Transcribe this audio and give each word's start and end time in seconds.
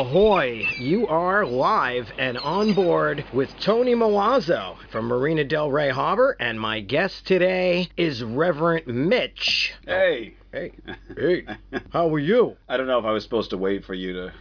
Ahoy! 0.00 0.66
You 0.78 1.06
are 1.08 1.44
live 1.44 2.10
and 2.16 2.38
on 2.38 2.72
board 2.72 3.22
with 3.34 3.54
Tony 3.60 3.94
Milazzo 3.94 4.78
from 4.90 5.04
Marina 5.04 5.44
Del 5.44 5.70
Rey 5.70 5.90
Harbor, 5.90 6.38
and 6.40 6.58
my 6.58 6.80
guest 6.80 7.26
today 7.26 7.90
is 7.98 8.24
Reverend 8.24 8.86
Mitch. 8.86 9.74
Hey. 9.84 10.36
Hey, 10.52 10.72
hey, 11.18 11.44
how 11.90 12.08
are 12.14 12.18
you? 12.18 12.56
I 12.66 12.78
don't 12.78 12.86
know 12.86 12.98
if 12.98 13.04
I 13.04 13.10
was 13.10 13.24
supposed 13.24 13.50
to 13.50 13.58
wait 13.58 13.84
for 13.84 13.92
you 13.92 14.14
to 14.14 14.32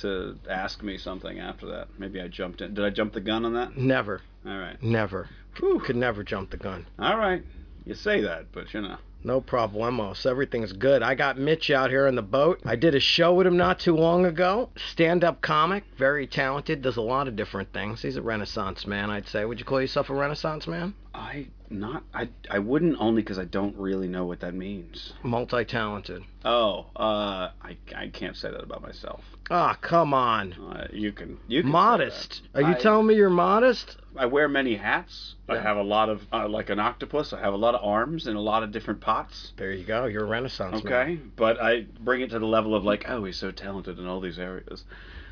to 0.00 0.38
ask 0.50 0.82
me 0.82 0.98
something 0.98 1.38
after 1.38 1.66
that. 1.66 1.86
Maybe 1.96 2.20
I 2.20 2.26
jumped 2.26 2.60
in. 2.60 2.74
Did 2.74 2.84
I 2.84 2.90
jump 2.90 3.12
the 3.12 3.20
gun 3.20 3.44
on 3.44 3.54
that? 3.54 3.76
Never, 3.76 4.22
All 4.44 4.58
right. 4.58 4.82
never. 4.82 5.28
Whew. 5.60 5.78
Could 5.86 5.94
never 5.94 6.24
jump 6.24 6.50
the 6.50 6.56
gun. 6.56 6.84
All 6.98 7.16
right. 7.16 7.44
You 7.84 7.94
say 7.94 8.22
that, 8.22 8.46
but 8.50 8.74
you 8.74 8.82
know. 8.82 8.96
No 9.24 9.40
problemos. 9.40 10.24
Everything's 10.24 10.72
good. 10.72 11.02
I 11.02 11.14
got 11.14 11.38
Mitch 11.38 11.70
out 11.70 11.90
here 11.90 12.06
in 12.06 12.14
the 12.14 12.22
boat. 12.22 12.60
I 12.64 12.76
did 12.76 12.94
a 12.94 13.00
show 13.00 13.34
with 13.34 13.46
him 13.46 13.56
not 13.56 13.80
too 13.80 13.96
long 13.96 14.24
ago. 14.24 14.70
Stand 14.92 15.24
up 15.24 15.40
comic, 15.40 15.84
very 15.98 16.26
talented, 16.26 16.82
does 16.82 16.96
a 16.96 17.02
lot 17.02 17.26
of 17.26 17.34
different 17.34 17.72
things. 17.72 18.02
He's 18.02 18.16
a 18.16 18.22
renaissance 18.22 18.86
man, 18.86 19.10
I'd 19.10 19.26
say. 19.26 19.44
Would 19.44 19.58
you 19.58 19.64
call 19.64 19.80
yourself 19.80 20.10
a 20.10 20.14
renaissance 20.14 20.66
man? 20.66 20.94
I 21.16 21.46
not 21.70 22.04
I 22.14 22.28
I 22.50 22.58
wouldn't 22.58 22.96
only 23.00 23.22
because 23.22 23.38
I 23.38 23.44
don't 23.44 23.74
really 23.76 24.06
know 24.06 24.26
what 24.26 24.40
that 24.40 24.54
means. 24.54 25.14
Multi 25.22 25.64
talented. 25.64 26.22
Oh, 26.44 26.86
uh, 26.94 27.50
I 27.62 27.76
I 27.96 28.08
can't 28.08 28.36
say 28.36 28.50
that 28.50 28.62
about 28.62 28.82
myself. 28.82 29.24
Ah, 29.50 29.78
come 29.80 30.12
on. 30.12 30.52
Uh, 30.52 30.86
you 30.92 31.12
can 31.12 31.38
you 31.48 31.62
can 31.62 31.70
Modest. 31.70 32.42
Are 32.54 32.60
you 32.60 32.68
I- 32.68 32.74
telling 32.74 33.06
me 33.06 33.14
you're 33.14 33.30
modest? 33.30 33.96
I 34.18 34.26
wear 34.26 34.48
many 34.48 34.76
hats. 34.76 35.34
I 35.48 35.58
have 35.58 35.76
a 35.76 35.82
lot 35.82 36.08
of 36.08 36.22
uh, 36.32 36.48
like 36.48 36.70
an 36.70 36.78
octopus. 36.78 37.32
I 37.32 37.40
have 37.40 37.54
a 37.54 37.58
lot 37.58 37.74
of 37.74 37.84
arms 37.84 38.26
and 38.26 38.36
a 38.36 38.40
lot 38.40 38.62
of 38.62 38.72
different 38.72 39.00
pots. 39.00 39.52
There 39.56 39.72
you 39.72 39.84
go. 39.84 40.06
You're 40.06 40.24
a 40.24 40.28
renaissance 40.28 40.84
man. 40.84 40.92
Okay, 40.92 41.20
but 41.36 41.60
I 41.60 41.86
bring 42.00 42.20
it 42.20 42.30
to 42.30 42.38
the 42.38 42.46
level 42.46 42.74
of 42.74 42.84
like, 42.84 43.08
oh, 43.08 43.24
he's 43.24 43.36
so 43.36 43.50
talented 43.50 43.98
in 43.98 44.06
all 44.06 44.20
these 44.20 44.38
areas. 44.38 44.84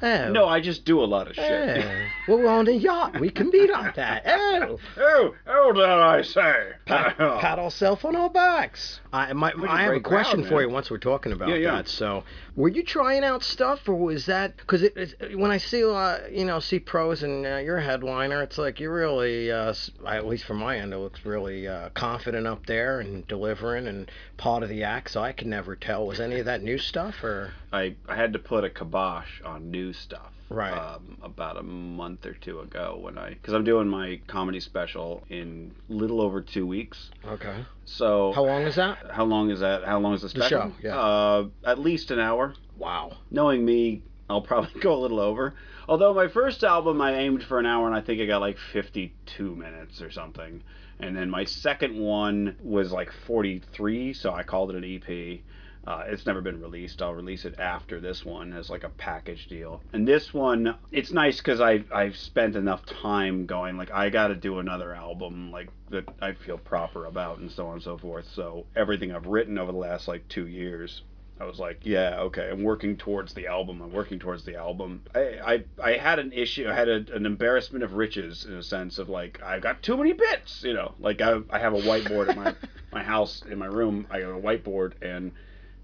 Oh. 0.03 0.31
No, 0.31 0.47
I 0.47 0.61
just 0.61 0.85
do 0.85 1.01
a 1.03 1.05
lot 1.07 1.29
of 1.29 1.35
shit. 1.35 1.85
Oh. 1.85 2.07
We're 2.29 2.47
on 2.49 2.69
a 2.69 2.73
yacht. 2.73 3.21
We 3.21 3.31
can 3.31 3.51
beat 3.51 3.71
on 3.71 3.93
that. 3.97 4.25
Oh. 4.55 4.79
Oh, 4.99 5.35
oh, 5.47 5.73
did 5.73 5.85
I 5.85 6.23
say? 6.23 6.55
Pat, 6.87 7.17
pat 7.19 7.59
ourselves 7.59 8.05
on 8.05 8.15
our 8.17 8.31
backs. 8.31 9.01
I, 9.13 9.33
my, 9.33 9.53
I 9.69 9.83
have 9.83 9.93
a 9.95 10.01
great 10.01 10.05
crowd, 10.05 10.25
question 10.25 10.49
for 10.49 10.63
you 10.63 10.69
once 10.69 10.91
we're 10.91 10.99
talking 10.99 11.33
about 11.33 11.49
Yeah, 11.49 11.57
yeah. 11.57 11.75
that. 11.77 11.89
So, 11.89 12.25
were 12.57 12.69
you 12.69 12.83
trying 12.83 13.25
out 13.25 13.43
stuff, 13.43 13.89
or 13.89 13.95
was 13.95 14.27
that 14.27 14.57
because 14.57 14.83
it, 14.83 14.97
it, 14.97 15.39
when 15.39 15.51
I 15.51 15.59
see 15.59 15.85
uh, 15.85 16.19
you 16.31 16.45
know 16.45 16.61
see 16.61 16.79
pros 16.79 17.23
and 17.23 17.45
uh, 17.47 17.57
you're 17.57 17.79
a 17.79 17.85
headliner, 17.85 18.43
it's 18.43 18.59
like 18.59 18.81
you're 18.81 18.95
really 18.95 19.51
uh, 19.51 19.75
at 20.07 20.27
least 20.27 20.45
from 20.45 20.59
my 20.59 20.79
end, 20.79 20.93
it 20.93 20.99
looks 20.99 21.25
really 21.25 21.67
uh, 21.69 21.91
confident 21.91 22.47
up 22.47 22.67
there 22.67 23.01
and 23.01 23.27
delivering 23.29 23.87
and 23.87 24.11
part 24.37 24.63
of 24.63 24.69
the 24.69 24.85
act. 24.85 25.11
So 25.11 25.21
I 25.21 25.33
can 25.33 25.51
never 25.51 25.77
tell 25.77 26.07
was 26.07 26.21
any 26.21 26.39
of 26.39 26.47
that 26.47 26.63
new 26.63 26.79
stuff 26.79 27.23
or 27.23 27.53
I, 27.73 27.97
I 28.09 28.15
had 28.17 28.33
to 28.35 28.39
put 28.39 28.65
a 28.65 28.71
kibosh 28.71 29.43
on 29.45 29.71
new 29.71 29.84
stuff. 29.93 30.33
Right. 30.51 30.73
Um, 30.73 31.19
about 31.23 31.57
a 31.57 31.63
month 31.63 32.27
or 32.27 32.35
two 32.35 32.61
ago 32.61 32.99
when 33.01 33.19
I, 33.19 33.31
because 33.31 33.55
I'm 33.55 33.65
doing 33.65 33.89
my 33.89 34.21
comedy 34.27 34.61
special 34.61 35.25
in 35.31 35.75
little 35.89 36.21
over 36.21 36.41
two 36.43 36.67
weeks. 36.67 37.11
okay. 37.27 37.65
So 37.87 38.33
How 38.35 38.45
long 38.45 38.63
is 38.63 38.77
that? 38.77 38.99
how 39.11 39.25
long 39.25 39.51
is 39.51 39.61
that? 39.61 39.85
How 39.85 39.99
long 39.99 40.15
is 40.15 40.23
the 40.23 40.29
special? 40.29 40.69
The 40.69 40.83
show, 40.83 40.89
yeah. 40.89 40.99
Uh, 40.99 41.49
at 41.65 41.79
least 41.79 42.11
an 42.11 42.21
hour. 42.21 42.55
Wow. 42.79 43.17
Knowing 43.31 43.65
me, 43.65 44.03
I'll 44.29 44.43
probably 44.43 44.81
go 44.81 44.95
a 44.95 45.01
little 45.01 45.21
over. 45.21 45.55
Although 45.89 46.15
my 46.15 46.29
first 46.29 46.63
album 46.65 47.01
I 47.01 47.15
aimed 47.17 47.43
for 47.43 47.59
an 47.59 47.67
hour 47.67 47.87
and 47.87 47.97
I 47.97 48.01
think 48.01 48.21
I 48.21 48.27
got 48.27 48.41
like 48.41 48.59
52 48.73 49.57
minutes 49.57 50.01
or 50.01 50.11
something. 50.11 50.63
And 51.01 51.17
then 51.17 51.29
my 51.29 51.45
second 51.45 51.99
one 51.99 52.57
was 52.63 52.93
like 52.93 53.11
43, 53.27 54.13
so 54.13 54.33
I 54.33 54.45
called 54.45 54.71
it 54.71 54.77
an 54.77 54.85
EP. 54.85 55.41
Uh, 55.87 56.05
it's 56.07 56.27
never 56.27 56.41
been 56.41 56.61
released. 56.61 57.03
I'll 57.03 57.15
release 57.15 57.45
it 57.45 57.59
after 57.59 58.01
this 58.01 58.25
one 58.25 58.53
as 58.53 58.71
like 58.71 58.85
a 58.85 58.89
package 58.89 59.49
deal. 59.49 59.83
And 59.93 60.07
this 60.09 60.33
one, 60.33 60.77
it's 60.91 61.13
nice 61.13 61.39
because 61.39 61.61
I've, 61.61 61.91
I've 61.93 62.17
spent 62.17 62.57
enough 62.57 62.87
time 62.87 63.47
going 63.47 63.77
like 63.77 63.91
I 63.91 64.11
got 64.11 64.29
to 64.29 64.35
do 64.35 64.59
another 64.59 64.95
album 64.95 65.51
like 65.51 65.69
that 65.91 66.09
I 66.21 66.33
feel 66.33 66.59
proper 66.59 67.07
about 67.07 67.39
and 67.39 67.51
so 67.51 67.67
on 67.67 67.75
and 67.75 67.83
so 67.83 67.99
forth. 67.99 68.27
So 68.35 68.67
everything 68.75 69.13
I've 69.13 69.27
written 69.27 69.59
over 69.59 69.73
the 69.73 69.79
last 69.79 70.09
like 70.09 70.27
two 70.29 70.47
years 70.47 71.03
I 71.41 71.45
was 71.45 71.59
like, 71.59 71.81
yeah, 71.83 72.21
okay, 72.21 72.49
I'm 72.49 72.63
working 72.63 72.97
towards 72.97 73.35
the 73.35 73.49
album. 73.49 73.83
I'm 73.83 73.93
working 73.93 74.21
towards 74.21 74.45
the 74.45 74.55
album. 74.55 75.03
I 75.15 75.19
I, 75.45 75.65
I 75.83 75.93
had 75.97 76.19
an 76.21 76.33
issue. 76.33 76.69
I 76.69 76.75
had 76.75 76.89
a, 76.89 77.05
an 77.13 77.27
embarrassment 77.27 77.83
of 77.83 77.95
riches 77.95 78.45
in 78.45 78.55
a 78.55 78.63
sense 78.63 78.99
of 78.99 79.09
like 79.09 79.43
I've 79.43 79.61
got 79.61 79.83
too 79.83 79.97
many 79.97 80.13
bits. 80.13 80.63
You 80.63 80.75
know, 80.75 80.95
like 81.01 81.21
I 81.21 81.41
I 81.51 81.59
have 81.59 81.75
a 81.75 81.81
whiteboard 81.81 82.29
in 82.31 82.37
my 82.37 82.55
my 82.93 83.03
house 83.03 83.43
in 83.51 83.59
my 83.59 83.67
room. 83.67 84.07
I 84.11 84.21
have 84.21 84.37
a 84.37 84.41
whiteboard 84.41 84.93
and 85.03 85.33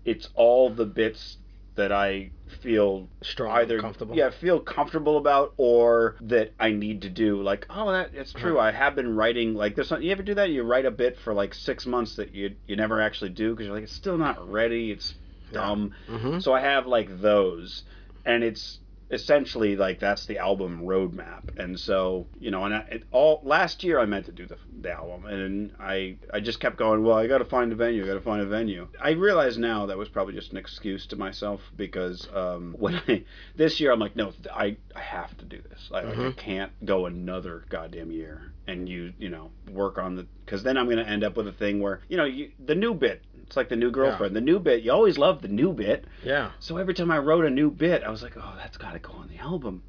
it's 0.05 0.29
all 0.35 0.71
the 0.71 0.87
bits 0.87 1.37
that 1.77 1.93
I 1.93 2.31
feel 2.63 3.09
Strong, 3.23 3.57
either 3.59 3.81
comfortable. 3.81 4.15
yeah 4.17 4.31
feel 4.31 4.61
comfortable 4.61 5.17
about 5.17 5.55
or 5.57 6.17
that 6.23 6.53
I 6.59 6.73
need 6.73 7.03
to 7.03 7.09
do. 7.09 7.43
Like 7.43 7.67
oh 7.71 7.93
that 7.93 8.11
it's 8.13 8.33
true. 8.33 8.59
Uh-huh. 8.59 8.67
I 8.69 8.73
have 8.73 8.95
been 8.95 9.15
writing 9.15 9.55
like 9.55 9.77
this. 9.77 9.91
You 10.01 10.11
ever 10.11 10.23
do 10.23 10.35
that? 10.35 10.51
You 10.51 10.63
write 10.63 10.85
a 10.85 10.91
bit 10.91 11.17
for 11.25 11.33
like 11.33 11.55
six 11.55 11.87
months 11.87 12.17
that 12.17 12.35
you 12.35 12.57
you 12.67 12.77
never 12.77 13.01
actually 13.01 13.31
do 13.31 13.51
because 13.51 13.67
you're 13.67 13.75
like 13.75 13.85
it's 13.85 13.95
still 13.95 14.19
not 14.19 14.51
ready. 14.51 14.91
It's 14.91 15.15
dumb. 15.53 15.95
Mm-hmm. 16.09 16.41
So 16.41 16.53
I 16.53 16.61
have 16.61 16.87
like 16.87 17.21
those, 17.21 17.85
and 18.25 18.43
it's 18.43 18.81
essentially 19.11 19.77
like 19.77 19.99
that's 19.99 20.27
the 20.27 20.39
album 20.39 20.83
roadmap. 20.83 21.43
And 21.57 21.79
so 21.79 22.27
you 22.39 22.51
know, 22.51 22.65
and 22.65 22.75
I, 22.75 22.79
it 22.91 23.05
all 23.11 23.41
last 23.43 23.83
year 23.85 23.99
I 23.99 24.07
meant 24.07 24.27
to 24.27 24.33
do 24.33 24.47
the, 24.47 24.57
the 24.81 24.93
album, 24.93 25.27
and 25.27 25.73
I 25.79 26.17
I 26.33 26.41
just 26.41 26.61
kept 26.61 26.77
going. 26.77 27.03
Well, 27.03 27.17
I 27.17 27.27
got 27.27 27.39
to 27.39 27.45
find 27.45 27.73
a 27.73 27.77
venue. 27.77 28.05
I 28.05 28.07
got 28.07 28.15
to 28.15 28.21
find 28.21 28.43
a 28.43 28.47
venue. 28.47 28.89
I 29.03 29.11
realize 29.13 29.59
now 29.59 29.87
that 29.87 29.99
was 29.99 30.09
probably 30.09 30.35
just 30.35 30.53
an 30.53 30.59
excuse 30.59 31.07
to 31.09 31.17
myself 31.17 31.61
because 31.77 32.29
um, 32.35 32.75
when 32.79 32.97
I 33.09 33.25
this 33.57 33.81
year 33.81 33.93
I'm 33.93 34.01
like, 34.01 34.17
no, 34.17 34.33
I 34.55 34.77
I 34.95 35.01
have 35.01 35.37
to 35.39 35.45
do 35.45 35.61
this. 35.69 35.89
I, 35.93 36.03
like, 36.03 36.05
I 36.19 36.21
Mhm. 36.21 36.37
can't 36.37 36.73
go 36.85 37.07
another 37.07 37.65
goddamn 37.69 38.11
year 38.11 38.53
and 38.71 38.89
you 38.89 39.13
you 39.19 39.29
know 39.29 39.51
work 39.73 39.99
on 39.99 40.15
the 40.17 40.27
because 40.45 40.63
then 40.63 40.77
I'm 40.79 40.89
gonna 40.89 41.03
end 41.03 41.25
up 41.25 41.37
with 41.37 41.47
a 41.49 41.53
thing 41.53 41.81
where 41.81 42.01
you 42.09 42.17
know 42.17 42.25
you, 42.25 42.51
the 42.65 42.75
new 42.75 42.95
bit. 42.95 43.23
It's 43.47 43.57
like 43.57 43.69
the 43.69 43.77
new 43.77 43.91
girlfriend. 43.91 44.37
The 44.37 44.41
new 44.41 44.61
bit. 44.61 44.83
You 44.83 44.93
always 44.93 45.19
love 45.19 45.43
the 45.43 45.49
new 45.49 45.73
bit. 45.73 46.05
Yeah. 46.25 46.53
So 46.61 46.77
every 46.77 46.95
time 46.95 47.11
I 47.11 47.19
wrote 47.19 47.45
a 47.45 47.51
new 47.51 47.69
bit, 47.69 48.05
I 48.05 48.11
was 48.11 48.23
like, 48.23 48.37
oh, 48.37 48.55
that's 48.57 48.77
got 48.77 48.93
to 48.93 49.01
go 49.01 49.11
on 49.15 49.29
the 49.29 49.39
album. 49.39 49.83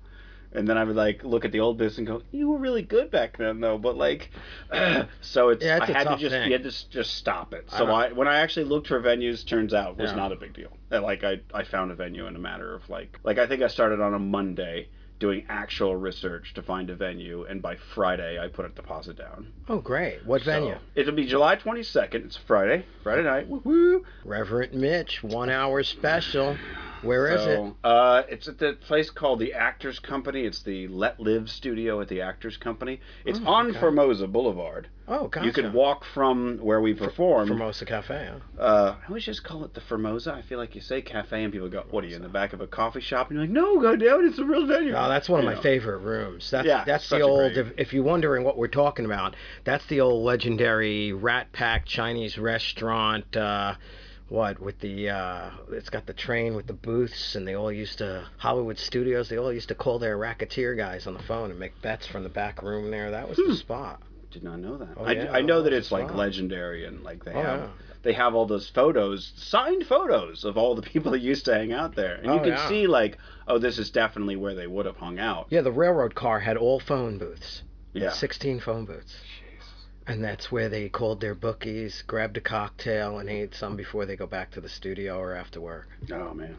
And 0.51 0.67
then 0.67 0.79
I 0.79 0.83
would 0.83 0.95
like 0.95 1.23
look 1.23 1.45
at 1.45 1.51
the 1.51 1.59
old 1.59 1.77
bits 1.77 1.99
and 1.99 2.07
go, 2.07 2.23
you 2.31 2.49
were 2.49 2.57
really 2.57 2.81
good 2.81 3.11
back 3.11 3.37
then 3.37 3.59
though. 3.61 3.77
But 3.77 3.97
like, 3.97 4.31
so 5.21 5.49
it's 5.49 5.63
Yeah, 5.63 5.77
I 5.81 5.85
had 5.85 6.07
to 6.07 6.17
just 6.17 6.31
thing. 6.31 6.47
you 6.47 6.53
had 6.53 6.63
to 6.63 6.89
just 6.89 7.13
stop 7.15 7.53
it. 7.53 7.69
So 7.69 7.85
don't- 7.85 7.89
I, 7.91 8.11
when 8.13 8.27
I 8.27 8.37
actually 8.37 8.65
looked 8.65 8.87
for 8.87 8.99
venues, 8.99 9.45
turns 9.45 9.73
out 9.75 9.97
was 9.97 10.09
Yeah. 10.09 10.15
not 10.15 10.31
a 10.31 10.35
big 10.35 10.53
deal. 10.53 10.71
Like 10.89 11.23
I 11.23 11.41
I 11.53 11.63
found 11.63 11.91
a 11.91 11.95
venue 11.95 12.25
in 12.27 12.35
a 12.35 12.39
matter 12.39 12.73
of 12.73 12.89
like 12.89 13.19
like 13.23 13.37
I 13.37 13.45
think 13.47 13.61
I 13.61 13.67
started 13.67 14.01
on 14.01 14.13
a 14.15 14.19
Monday 14.19 14.89
doing 15.21 15.45
actual 15.47 15.95
research 15.95 16.53
to 16.55 16.61
find 16.63 16.89
a 16.89 16.95
venue, 16.95 17.45
and 17.47 17.61
by 17.61 17.77
Friday 17.93 18.39
I 18.43 18.47
put 18.47 18.65
a 18.65 18.69
deposit 18.69 19.17
down. 19.17 19.53
Oh, 19.69 19.77
great. 19.77 20.25
What 20.25 20.41
So, 20.41 20.45
venue? 20.45 20.75
it'll 20.95 21.13
be 21.15 21.27
July 21.27 21.55
22nd. 21.55 22.25
It's 22.25 22.35
Friday, 22.47 22.83
Friday 23.03 23.23
night. 23.23 23.47
Woo-hoo. 23.47 24.03
Reverend 24.25 24.73
Mitch, 24.73 25.23
one 25.23 25.49
hour 25.51 25.83
special. 25.83 26.57
Where 27.03 27.33
is 27.35 27.45
it? 27.45 27.73
Uh, 27.83 28.23
it's 28.29 28.47
at 28.47 28.57
the 28.59 28.73
place 28.73 29.09
called 29.09 29.39
the 29.39 29.53
Actors 29.53 29.99
Company. 29.99 30.41
It's 30.45 30.61
the 30.63 30.87
Let 30.87 31.19
Live 31.19 31.49
studio 31.49 32.01
at 32.01 32.07
the 32.09 32.21
Actors 32.21 32.57
Company. 32.57 32.99
It's 33.25 33.39
Oh, 33.45 33.53
on 33.53 33.69
okay. 33.69 33.79
Formosa 33.79 34.27
Boulevard. 34.27 34.87
Oh, 35.13 35.27
gotcha. 35.27 35.45
You 35.45 35.51
can 35.51 35.73
walk 35.73 36.05
from 36.13 36.57
where 36.59 36.79
we 36.79 36.93
perform. 36.93 37.49
Formosa 37.49 37.85
Cafe. 37.85 38.29
Huh? 38.57 38.61
uh, 38.63 38.95
I 39.03 39.07
always 39.09 39.25
just 39.25 39.43
call 39.43 39.65
it 39.65 39.73
the 39.73 39.81
Formosa. 39.81 40.33
I 40.33 40.41
feel 40.41 40.57
like 40.57 40.73
you 40.73 40.79
say 40.79 41.01
cafe 41.01 41.43
and 41.43 41.51
people 41.51 41.67
go, 41.67 41.83
"What 41.91 42.05
are 42.05 42.07
you 42.07 42.15
in 42.15 42.21
the 42.21 42.29
back 42.29 42.53
of 42.53 42.61
a 42.61 42.67
coffee 42.67 43.01
shop?" 43.01 43.29
And 43.29 43.35
you're 43.37 43.45
like, 43.45 43.53
"No, 43.53 43.81
goddamn, 43.81 44.25
it's 44.25 44.39
a 44.39 44.45
real 44.45 44.65
venue." 44.65 44.93
Oh, 44.95 45.09
that's 45.09 45.27
one 45.27 45.41
of 45.41 45.45
my 45.45 45.55
know. 45.55 45.61
favorite 45.61 45.97
rooms. 45.97 46.49
That's 46.49 46.65
Yeah, 46.65 46.85
that's 46.85 47.09
the 47.09 47.19
old. 47.21 47.57
If, 47.57 47.73
if 47.77 47.93
you're 47.93 48.05
wondering 48.05 48.45
what 48.45 48.57
we're 48.57 48.67
talking 48.69 49.03
about, 49.03 49.35
that's 49.65 49.85
the 49.87 49.99
old 49.99 50.23
legendary 50.23 51.11
Rat 51.11 51.51
Pack 51.51 51.85
Chinese 51.85 52.37
restaurant. 52.37 53.35
Uh, 53.35 53.75
what 54.29 54.61
with 54.61 54.79
the? 54.79 55.09
Uh, 55.09 55.49
it's 55.73 55.89
got 55.89 56.05
the 56.05 56.13
train 56.13 56.55
with 56.55 56.67
the 56.67 56.73
booths, 56.73 57.35
and 57.35 57.45
they 57.45 57.55
all 57.55 57.69
used 57.71 57.97
to 57.97 58.29
Hollywood 58.37 58.77
studios. 58.79 59.27
They 59.27 59.37
all 59.37 59.51
used 59.51 59.67
to 59.67 59.75
call 59.75 59.99
their 59.99 60.17
racketeer 60.17 60.73
guys 60.75 61.05
on 61.05 61.13
the 61.15 61.23
phone 61.23 61.49
and 61.51 61.59
make 61.59 61.81
bets 61.81 62.07
from 62.07 62.23
the 62.23 62.29
back 62.29 62.63
room 62.63 62.91
there. 62.91 63.11
That 63.11 63.27
was 63.27 63.37
Hmm. 63.37 63.49
the 63.49 63.55
spot. 63.57 64.01
Did 64.31 64.43
not 64.43 64.59
know 64.59 64.77
that. 64.77 64.89
Oh, 64.97 65.03
I, 65.03 65.11
yeah, 65.11 65.31
I 65.31 65.41
know 65.41 65.61
that 65.63 65.69
that's 65.71 65.85
it's 65.87 65.91
like 65.91 66.07
fun. 66.07 66.17
legendary 66.17 66.85
and 66.85 67.03
like 67.03 67.23
they 67.25 67.33
Oh, 67.33 67.41
have 67.41 67.59
yeah. 67.59 67.67
they 68.03 68.13
have 68.13 68.33
all 68.33 68.45
those 68.45 68.69
photos, 68.69 69.33
signed 69.35 69.85
photos 69.85 70.43
of 70.45 70.57
all 70.57 70.73
the 70.75 70.81
people 70.93 71.11
that 71.11 71.19
used 71.21 71.45
to 71.45 71.53
hang 71.53 71.73
out 71.73 71.95
there, 71.95 72.15
and 72.15 72.27
oh, 72.29 72.33
you 72.35 72.39
Oh, 72.39 72.43
can 72.43 72.53
yeah. 72.53 72.69
see 72.69 72.87
like, 72.87 73.17
oh, 73.47 73.59
this 73.59 73.77
is 73.77 73.91
definitely 73.91 74.35
where 74.37 74.55
they 74.55 74.67
would 74.67 74.85
have 74.85 74.97
hung 74.97 75.19
out. 75.19 75.47
Yeah, 75.49 75.61
the 75.61 75.71
railroad 75.71 76.15
car 76.15 76.39
had 76.39 76.57
all 76.57 76.79
phone 76.79 77.17
booths. 77.17 77.63
Yeah. 77.93 78.11
16 78.11 78.61
phone 78.61 78.85
booths. 78.85 79.15
And 80.07 80.23
that's 80.23 80.51
where 80.51 80.67
they 80.69 80.89
called 80.89 81.21
their 81.21 81.35
bookies, 81.35 82.03
grabbed 82.07 82.35
a 82.37 82.41
cocktail, 82.41 83.19
and 83.19 83.29
ate 83.29 83.53
some 83.53 83.75
before 83.75 84.05
they 84.05 84.15
go 84.15 84.25
back 84.27 84.51
to 84.51 84.61
the 84.61 84.67
studio 84.69 85.19
or 85.19 85.35
after 85.35 85.61
work. 85.61 85.87
Oh 86.11 86.33
man. 86.33 86.57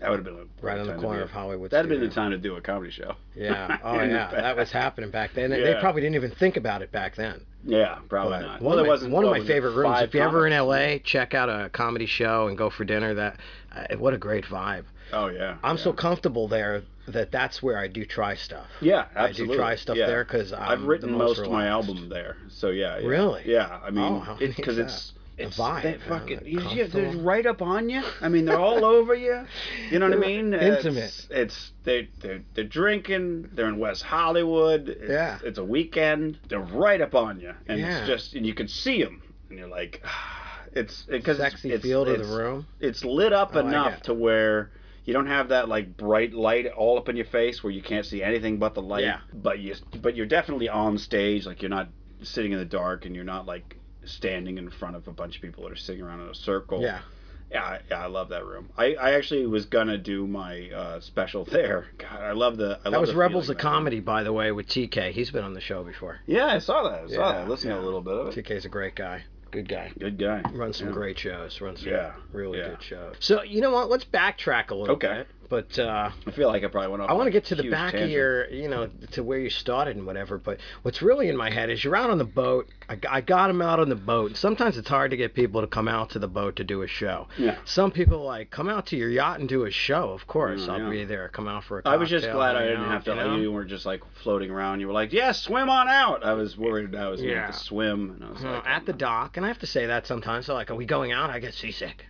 That 0.00 0.10
would 0.10 0.18
have 0.18 0.24
been 0.24 0.34
a 0.34 0.38
right 0.38 0.48
great 0.60 0.78
on 0.78 0.86
the 0.86 0.94
corner 0.94 1.22
of 1.22 1.30
Hollywood. 1.30 1.70
That'd 1.70 1.90
have 1.90 2.00
been 2.00 2.06
the 2.06 2.14
time 2.14 2.30
to 2.30 2.38
do 2.38 2.56
a 2.56 2.60
comedy 2.60 2.90
show. 2.90 3.14
Yeah. 3.34 3.78
Oh 3.84 3.94
yeah. 4.02 4.30
That 4.30 4.56
was 4.56 4.70
happening 4.70 5.10
back 5.10 5.32
then. 5.34 5.50
They- 5.50 5.62
They 5.62 5.74
probably 5.80 6.02
didn't 6.02 6.16
even 6.16 6.32
think 6.32 6.56
about 6.56 6.82
it 6.82 6.92
back 6.92 7.14
then. 7.14 7.40
Yeah, 7.64 7.98
probably 8.08 8.38
But 8.38 8.40
not. 8.42 8.60
One 8.60 8.64
well, 8.64 8.72
of 8.72 8.76
there 8.78 8.84
my, 8.84 8.90
wasn't 8.90 9.12
one 9.12 9.24
of 9.24 9.30
my 9.30 9.44
favorite 9.44 9.72
rooms. 9.72 10.00
If 10.02 10.14
you're 10.14 10.24
ever 10.24 10.46
in 10.46 10.52
comics? 10.52 10.68
LA, 10.68 10.98
check 11.04 11.34
out 11.34 11.48
a 11.48 11.68
comedy 11.70 12.06
show 12.06 12.46
and 12.48 12.56
go 12.56 12.70
for 12.70 12.84
dinner. 12.84 13.14
That 13.14 13.40
uh, 13.74 13.96
what 13.96 14.14
a 14.14 14.18
great 14.18 14.44
vibe. 14.44 14.84
Oh 15.12 15.28
yeah. 15.28 15.56
I'm 15.62 15.76
yeah. 15.76 15.82
so 15.82 15.92
comfortable 15.92 16.48
there 16.48 16.82
that 17.08 17.30
that's 17.30 17.62
where 17.62 17.78
I 17.78 17.86
do 17.88 18.04
try 18.04 18.34
stuff. 18.34 18.66
Yeah, 18.80 19.06
I 19.14 19.28
absolutely. 19.28 19.56
do 19.56 19.60
try 19.60 19.76
stuff 19.76 19.96
yeah. 19.96 20.06
there 20.06 20.24
because 20.24 20.52
I've 20.52 20.82
written 20.82 21.12
most 21.16 21.38
of 21.40 21.50
my 21.50 21.68
album 21.68 22.08
there, 22.08 22.36
so 22.48 22.70
yeah. 22.70 22.98
yeah. 22.98 23.06
Really? 23.06 23.42
Yeah, 23.46 23.80
I 23.82 23.90
mean, 23.90 24.04
Oh, 24.04 24.20
how 24.20 24.36
because 24.36 24.78
is 24.78 24.86
it's 24.86 25.12
The 25.12 25.15
it's 25.38 25.58
vibe, 25.58 25.96
uh, 25.96 26.08
fucking 26.08 26.40
the 26.40 26.50
you 26.50 26.60
see 26.60 26.80
it, 26.80 26.92
they're 26.92 27.12
right 27.16 27.44
up 27.44 27.60
on 27.60 27.90
you. 27.90 28.02
I 28.20 28.28
mean, 28.28 28.46
they're 28.46 28.58
all 28.58 28.84
over 28.84 29.14
you. 29.14 29.46
You 29.90 29.98
know 29.98 30.08
what 30.08 30.16
I 30.16 30.20
mean? 30.20 30.54
Intimate. 30.54 31.04
It's, 31.04 31.28
it's 31.30 31.72
they 31.84 32.08
they're, 32.20 32.42
they're 32.54 32.64
drinking. 32.64 33.50
They're 33.52 33.68
in 33.68 33.78
West 33.78 34.02
Hollywood. 34.02 34.88
It's, 34.88 35.10
Yeah. 35.10 35.38
It's 35.44 35.58
a 35.58 35.64
weekend. 35.64 36.38
They're 36.48 36.60
right 36.60 37.00
up 37.00 37.14
on 37.14 37.40
you, 37.40 37.52
and 37.68 37.80
Yeah. 37.80 37.98
it's 37.98 38.06
just 38.06 38.34
and 38.34 38.46
you 38.46 38.54
can 38.54 38.68
see 38.68 39.02
them, 39.02 39.22
and 39.50 39.58
you're 39.58 39.68
like, 39.68 40.02
it's 40.72 41.02
because 41.02 41.36
Sexy 41.36 41.70
it's, 41.72 41.82
feel 41.82 42.04
to 42.06 42.14
it's, 42.14 42.28
the 42.28 42.34
room. 42.34 42.66
It's 42.80 43.04
lit 43.04 43.32
up 43.32 43.54
like 43.54 43.66
enough 43.66 44.02
to 44.02 44.14
where. 44.14 44.72
You 45.04 45.12
don't 45.12 45.28
have 45.28 45.50
that 45.50 45.68
like 45.68 45.96
bright 45.96 46.34
light 46.34 46.66
all 46.66 46.98
up 46.98 47.08
in 47.08 47.14
your 47.14 47.26
face 47.26 47.62
where 47.62 47.72
you 47.72 47.80
can't 47.80 48.04
see 48.04 48.24
anything 48.24 48.58
but 48.58 48.74
the 48.74 48.82
light. 48.82 49.04
Yeah. 49.04 49.20
But 49.32 49.60
you 49.60 49.76
but 50.02 50.16
you're 50.16 50.26
definitely 50.26 50.68
on 50.68 50.98
stage. 50.98 51.46
Like 51.46 51.62
you're 51.62 51.68
not 51.68 51.90
sitting 52.22 52.50
in 52.50 52.58
the 52.58 52.64
dark 52.64 53.04
and 53.04 53.14
you're 53.14 53.22
not 53.22 53.46
like 53.46 53.76
standing 54.06 54.58
in 54.58 54.70
front 54.70 54.96
of 54.96 55.06
a 55.08 55.12
bunch 55.12 55.36
of 55.36 55.42
people 55.42 55.64
that 55.64 55.72
are 55.72 55.76
sitting 55.76 56.02
around 56.02 56.20
in 56.20 56.28
a 56.28 56.34
circle. 56.34 56.80
Yeah. 56.80 57.00
Yeah, 57.48 57.62
I, 57.62 57.80
yeah, 57.88 58.02
I 58.02 58.06
love 58.06 58.30
that 58.30 58.44
room. 58.44 58.70
I, 58.76 58.94
I 58.94 59.12
actually 59.12 59.46
was 59.46 59.66
gonna 59.66 59.98
do 59.98 60.26
my 60.26 60.68
uh, 60.70 61.00
special 61.00 61.44
there. 61.44 61.86
God, 61.96 62.20
I 62.20 62.32
love 62.32 62.56
the. 62.56 62.80
I 62.80 62.90
That 62.90 62.92
love 62.92 63.00
was 63.02 63.14
Rebels 63.14 63.48
of. 63.48 63.56
Comedy, 63.58 64.00
by 64.00 64.24
the 64.24 64.32
way, 64.32 64.50
with 64.50 64.66
TK. 64.66 65.12
He's 65.12 65.30
been 65.30 65.44
on 65.44 65.54
the 65.54 65.60
show 65.60 65.84
before. 65.84 66.18
Yeah, 66.26 66.46
I 66.46 66.58
saw 66.58 66.82
that. 66.88 67.04
I 67.04 67.06
saw 67.06 67.12
Yeah, 67.12 67.32
that. 67.32 67.40
I 67.42 67.46
listened 67.46 67.72
to 67.72 67.78
a 67.78 67.82
little 67.82 68.00
bit 68.00 68.14
of 68.14 68.36
it. 68.36 68.44
TK's 68.44 68.64
a 68.64 68.68
great 68.68 68.96
guy. 68.96 69.22
Good 69.52 69.68
guy. 69.68 69.92
Good 69.96 70.18
guy. 70.18 70.42
Runs 70.52 70.76
some 70.78 70.88
Yeah. 70.88 70.92
great 70.94 71.20
shows. 71.20 71.60
Runs 71.60 71.80
some 71.82 71.90
Yeah, 71.90 72.14
really 72.32 72.58
yeah. 72.58 72.70
good 72.70 72.82
shows. 72.82 73.14
So 73.20 73.42
you 73.42 73.60
know 73.60 73.70
what? 73.70 73.88
Let's 73.90 74.04
backtrack 74.04 74.70
a 74.70 74.74
little 74.74 74.96
bit. 74.96 75.06
Okay. 75.08 75.18
bit. 75.18 75.28
But 75.48 75.78
uh, 75.78 76.10
I 76.26 76.30
feel 76.32 76.48
like 76.48 76.64
I 76.64 76.66
probably 76.68 76.90
went 76.90 77.02
off. 77.04 77.10
I 77.10 77.12
want 77.12 77.28
to 77.28 77.30
get 77.30 77.44
to 77.46 77.54
the 77.54 77.70
back 77.70 77.94
of 77.94 78.10
your, 78.10 78.48
you 78.50 78.68
know, 78.68 78.88
to 79.12 79.22
where 79.22 79.38
you 79.38 79.48
started 79.50 79.96
and 79.96 80.04
whatever. 80.04 80.38
But 80.38 80.58
what's 80.82 81.02
really 81.02 81.28
in 81.28 81.36
my 81.36 81.50
head 81.50 81.70
is 81.70 81.84
you're 81.84 81.94
out 81.94 82.10
on 82.10 82.18
the 82.18 82.24
boat. 82.24 82.68
I, 82.88 82.98
I 83.08 83.20
got 83.20 83.48
him 83.50 83.62
out 83.62 83.78
on 83.78 83.88
the 83.88 83.94
boat. 83.94 84.36
Sometimes 84.36 84.76
it's 84.76 84.88
hard 84.88 85.12
to 85.12 85.16
get 85.16 85.34
people 85.34 85.60
to 85.60 85.66
come 85.68 85.86
out 85.88 86.10
to 86.10 86.18
the 86.18 86.26
boat 86.28 86.56
to 86.56 86.64
do 86.64 86.82
a 86.82 86.86
show. 86.88 87.28
Yeah. 87.38 87.58
Some 87.64 87.90
people 87.92 88.24
like 88.24 88.50
come 88.50 88.68
out 88.68 88.86
to 88.86 88.96
your 88.96 89.08
yacht 89.08 89.38
and 89.40 89.48
do 89.48 89.64
a 89.64 89.70
show. 89.70 90.10
Of 90.10 90.26
course, 90.26 90.66
Yeah, 90.66 90.72
I'll 90.74 90.80
yeah. 90.82 90.90
be 90.90 91.04
there. 91.04 91.28
Come 91.28 91.46
out 91.46 91.62
for 91.64 91.78
a 91.78 91.82
I 91.84 91.96
was 91.96 92.10
just 92.10 92.28
glad 92.30 92.56
I 92.56 92.64
didn't 92.66 92.82
out, 92.82 92.90
have 92.90 93.04
to. 93.04 93.10
you 93.10 93.16
know? 93.16 93.36
You 93.36 93.52
weren't 93.52 93.70
just 93.70 93.86
like 93.86 94.02
floating 94.22 94.50
around. 94.50 94.80
You 94.80 94.88
were 94.88 94.92
like, 94.92 95.12
"Yeah, 95.12 95.32
swim 95.32 95.70
on 95.70 95.88
out." 95.88 96.24
I 96.24 96.32
was 96.34 96.56
worried 96.56 96.94
I 96.96 97.08
was 97.08 97.20
going 97.20 97.32
Yeah. 97.32 97.46
to 97.48 97.52
swim, 97.52 98.10
and 98.10 98.24
I 98.24 98.30
was 98.32 98.42
like, 98.42 98.66
at 98.66 98.84
the 98.86 98.92
dock, 98.92 99.36
and 99.36 99.44
I 99.46 99.48
have 99.48 99.58
to 99.60 99.66
say 99.66 99.86
that 99.86 100.06
sometimes. 100.06 100.46
They're 100.46 100.56
like, 100.56 100.70
"Are 100.70 100.74
we 100.74 100.86
going 100.86 101.12
out?" 101.12 101.30
I 101.30 101.38
get 101.38 101.54
seasick. 101.54 102.04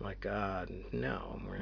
I'm 0.00 0.06
like, 0.06 0.26
uh, 0.26 0.66
no, 0.90 1.40
we're, 1.48 1.58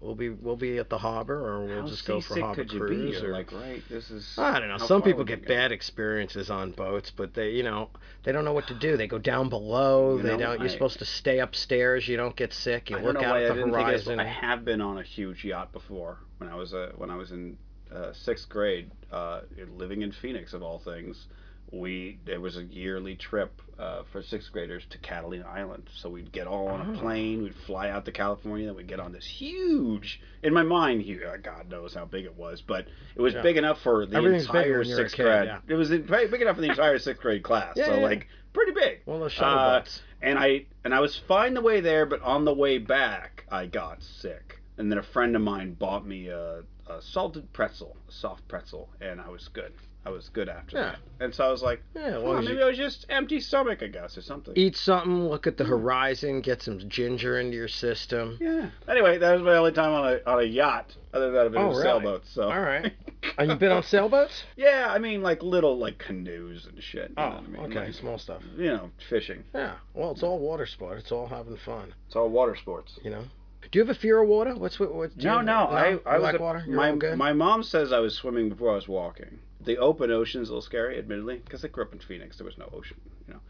we'll 0.00 0.14
be 0.14 0.28
we'll 0.28 0.56
be 0.56 0.78
at 0.78 0.88
the 0.88 0.98
harbor, 0.98 1.34
or 1.48 1.64
we'll. 1.66 1.80
How 1.82 1.86
just 1.88 2.06
go 2.06 2.20
for 2.20 2.38
harbor 2.40 2.64
cruise, 2.64 3.22
or 3.22 3.32
like, 3.32 3.52
right, 3.52 3.82
this 3.88 4.10
is. 4.10 4.34
I 4.38 4.58
don't 4.58 4.68
know. 4.68 4.78
how 4.78 4.86
Some 4.86 5.02
people 5.02 5.24
get 5.24 5.46
bad 5.46 5.72
experiences 5.72 6.50
on 6.50 6.72
boats, 6.72 7.10
but 7.14 7.34
they, 7.34 7.50
you 7.50 7.62
know, 7.62 7.90
they 8.24 8.32
don't 8.32 8.44
know 8.44 8.52
what 8.52 8.68
to 8.68 8.74
do. 8.74 8.96
They 8.96 9.06
go 9.06 9.18
down 9.18 9.48
below. 9.48 10.16
You 10.16 10.22
they 10.22 10.28
know, 10.30 10.36
don't. 10.38 10.58
You're 10.60 10.68
I- 10.68 10.72
supposed 10.72 10.98
to 11.00 11.04
stay 11.04 11.40
upstairs. 11.40 12.06
You 12.08 12.16
don't 12.16 12.36
get 12.36 12.52
sick. 12.52 12.90
You 12.90 12.98
I 12.98 13.02
look 13.02 13.16
out 13.16 13.22
why 13.22 13.40
I 13.40 13.44
at 13.44 13.48
the 13.48 13.54
didn't 13.54 13.72
think 13.72 13.86
of 13.86 13.92
this, 13.92 14.04
horizon. 14.06 14.20
I 14.20 14.26
have 14.26 14.64
been 14.64 14.80
on 14.80 14.98
a 14.98 15.02
huge 15.02 15.44
yacht 15.44 15.72
before 15.72 16.18
when 16.38 16.48
I 16.50 16.54
was 16.54 16.72
uh, 16.74 16.92
when 16.96 17.10
I 17.10 17.16
was 17.16 17.30
in 17.32 17.56
uh, 17.94 18.12
sixth 18.12 18.48
grade, 18.48 18.90
uh, 19.12 19.40
living 19.76 20.02
in 20.02 20.12
Phoenix 20.12 20.52
of 20.52 20.62
all 20.62 20.78
things. 20.78 21.26
We 21.70 22.18
there 22.24 22.40
was 22.40 22.56
a 22.56 22.64
yearly 22.64 23.14
trip 23.16 23.60
uh, 23.78 24.02
for 24.10 24.22
sixth 24.22 24.50
graders 24.52 24.84
to 24.90 24.98
Catalina 24.98 25.46
Island, 25.46 25.88
so 25.94 26.08
we'd 26.08 26.32
get 26.32 26.46
all 26.46 26.68
on 26.68 26.80
Oh. 26.80 26.94
a 26.94 26.98
plane, 26.98 27.42
we'd 27.42 27.54
fly 27.66 27.90
out 27.90 28.04
to 28.06 28.12
California, 28.12 28.66
then 28.66 28.74
we'd 28.76 28.88
get 28.88 28.98
on 29.00 29.12
this 29.12 29.26
huge, 29.26 30.20
in 30.42 30.52
my 30.54 30.62
mind, 30.62 31.02
huge, 31.02 31.22
uh, 31.22 31.36
God 31.36 31.68
knows 31.70 31.94
how 31.94 32.04
big 32.06 32.24
it 32.24 32.34
was, 32.36 32.62
but 32.62 32.86
it 33.14 33.20
was 33.20 33.34
Yeah. 33.34 33.42
big 33.42 33.56
enough 33.56 33.80
for 33.82 34.06
the 34.06 34.16
entire 34.18 34.78
when 34.78 34.88
you're 34.88 34.96
a 34.98 35.02
sixth 35.02 35.16
kid, 35.16 35.22
grade. 35.24 35.46
yeah. 35.46 35.58
It 35.68 35.74
was 35.74 35.90
big 35.90 36.40
enough 36.42 36.56
for 36.56 36.62
the 36.62 36.70
entire 36.70 36.98
sixth 36.98 37.20
grade 37.22 37.42
class, 37.42 37.74
Yeah, 37.76 37.86
so 37.86 37.98
like 38.00 38.26
pretty 38.52 38.72
big 38.72 39.02
One 39.04 39.16
of 39.16 39.20
those 39.22 39.32
shuttle 39.32 39.58
Uh, 39.58 39.84
and 40.22 40.38
I 40.38 40.64
and 40.84 40.92
I 40.94 41.00
was 41.00 41.16
fine 41.28 41.54
the 41.54 41.60
way 41.60 41.80
there, 41.80 42.06
but 42.06 42.20
on 42.22 42.44
the 42.44 42.54
way 42.54 42.78
back, 42.78 43.44
I 43.50 43.66
got 43.66 44.02
sick. 44.02 44.60
And 44.78 44.90
then 44.90 44.98
a 44.98 45.02
friend 45.02 45.34
of 45.36 45.42
mine 45.42 45.74
bought 45.74 46.06
me 46.06 46.28
a, 46.28 46.62
a 46.88 47.02
salted 47.02 47.52
pretzel, 47.52 47.96
a 48.08 48.12
soft 48.12 48.46
pretzel, 48.48 48.88
and 49.00 49.20
I 49.20 49.28
was 49.28 49.48
good. 49.48 49.72
I 50.06 50.10
was 50.10 50.28
good 50.30 50.48
after 50.48 50.76
Yeah. 50.76 50.82
that. 50.92 50.98
And 51.24 51.34
so 51.34 51.44
I 51.46 51.50
was 51.50 51.62
like, 51.62 51.82
Yeah, 51.94 52.12
"Huh, 52.12 52.20
well, 52.22 52.40
maybe 52.40 52.54
you 52.54 52.62
I 52.62 52.66
was 52.68 52.76
just 52.78 53.04
empty 53.10 53.40
stomach, 53.40 53.82
I 53.82 53.88
guess, 53.88 54.16
or 54.16 54.22
something. 54.22 54.54
eat 54.56 54.76
something, 54.76 55.28
look 55.28 55.46
at 55.48 55.56
the 55.56 55.64
horizon, 55.64 56.40
get 56.40 56.62
some 56.62 56.78
ginger 56.88 57.38
into 57.40 57.56
your 57.56 57.68
system. 57.68 58.38
Yeah. 58.40 58.70
Anyway, 58.88 59.18
that 59.18 59.32
was 59.34 59.42
my 59.42 59.56
only 59.56 59.72
time 59.72 59.90
on 59.92 60.12
a 60.14 60.30
on 60.30 60.38
a 60.38 60.44
yacht. 60.46 60.96
Other 61.12 61.26
than 61.26 61.34
that, 61.34 61.46
I've 61.46 61.52
been 61.52 61.60
Oh, 61.62 61.64
on 61.66 61.70
really? 61.72 61.82
sailboats. 61.82 62.30
So. 62.30 62.42
All 62.44 62.60
right. 62.60 62.92
And 63.36 63.50
you've 63.50 63.58
been 63.58 63.72
on 63.72 63.82
sailboats? 63.82 64.44
yeah, 64.56 64.86
I 64.90 64.98
mean 64.98 65.22
like 65.22 65.42
little 65.42 65.76
like 65.76 65.98
canoes 65.98 66.66
and 66.66 66.80
shit. 66.82 67.10
You 67.10 67.14
know 67.16 67.40
Oh, 67.40 67.44
I 67.44 67.48
mean? 67.48 67.62
okay, 67.72 67.86
Like, 67.86 67.94
small 67.94 68.16
stuff. 68.18 68.42
you 68.56 68.66
know, 68.68 68.90
fishing. 69.08 69.42
Yeah. 69.52 69.74
Well, 69.92 70.12
it's 70.12 70.22
all 70.22 70.38
water 70.38 70.66
sport. 70.66 70.98
It's 70.98 71.10
all 71.12 71.26
having 71.26 71.56
fun. 71.56 71.92
It's 72.06 72.14
all 72.16 72.28
water 72.28 72.54
sports. 72.56 72.96
You 73.02 73.10
know. 73.10 73.24
Do 73.70 73.78
you 73.78 73.84
have 73.84 73.94
a 73.94 73.98
fear 73.98 74.22
of 74.22 74.28
water? 74.28 74.54
What's 74.54 74.78
what? 74.80 74.94
what 74.94 75.16
do 75.16 75.26
No, 75.26 75.38
you, 75.40 75.44
no, 75.46 75.52
I, 75.66 75.98
I 76.06 76.14
was 76.18 76.22
like 76.22 76.38
a- 76.38 76.42
water. 76.42 76.64
You're 76.66 76.76
my 76.76 76.90
all 76.90 76.96
good. 76.96 77.18
my 77.18 77.32
mom 77.32 77.62
says 77.62 77.92
I 77.92 77.98
was 78.00 78.14
swimming 78.14 78.48
before 78.48 78.72
I 78.72 78.74
was 78.74 78.88
walking. 78.88 79.38
The 79.60 79.76
open 79.78 80.10
ocean's 80.10 80.48
a 80.48 80.52
little 80.52 80.62
scary, 80.62 80.98
admittedly, 80.98 81.38
because 81.44 81.64
I 81.64 81.68
grew 81.68 81.84
up 81.84 81.92
in 81.92 81.98
Phoenix. 81.98 82.38
There 82.38 82.46
was 82.46 82.56
no 82.56 82.68
ocean, 82.72 82.96
you 83.26 83.34
know. 83.34 83.40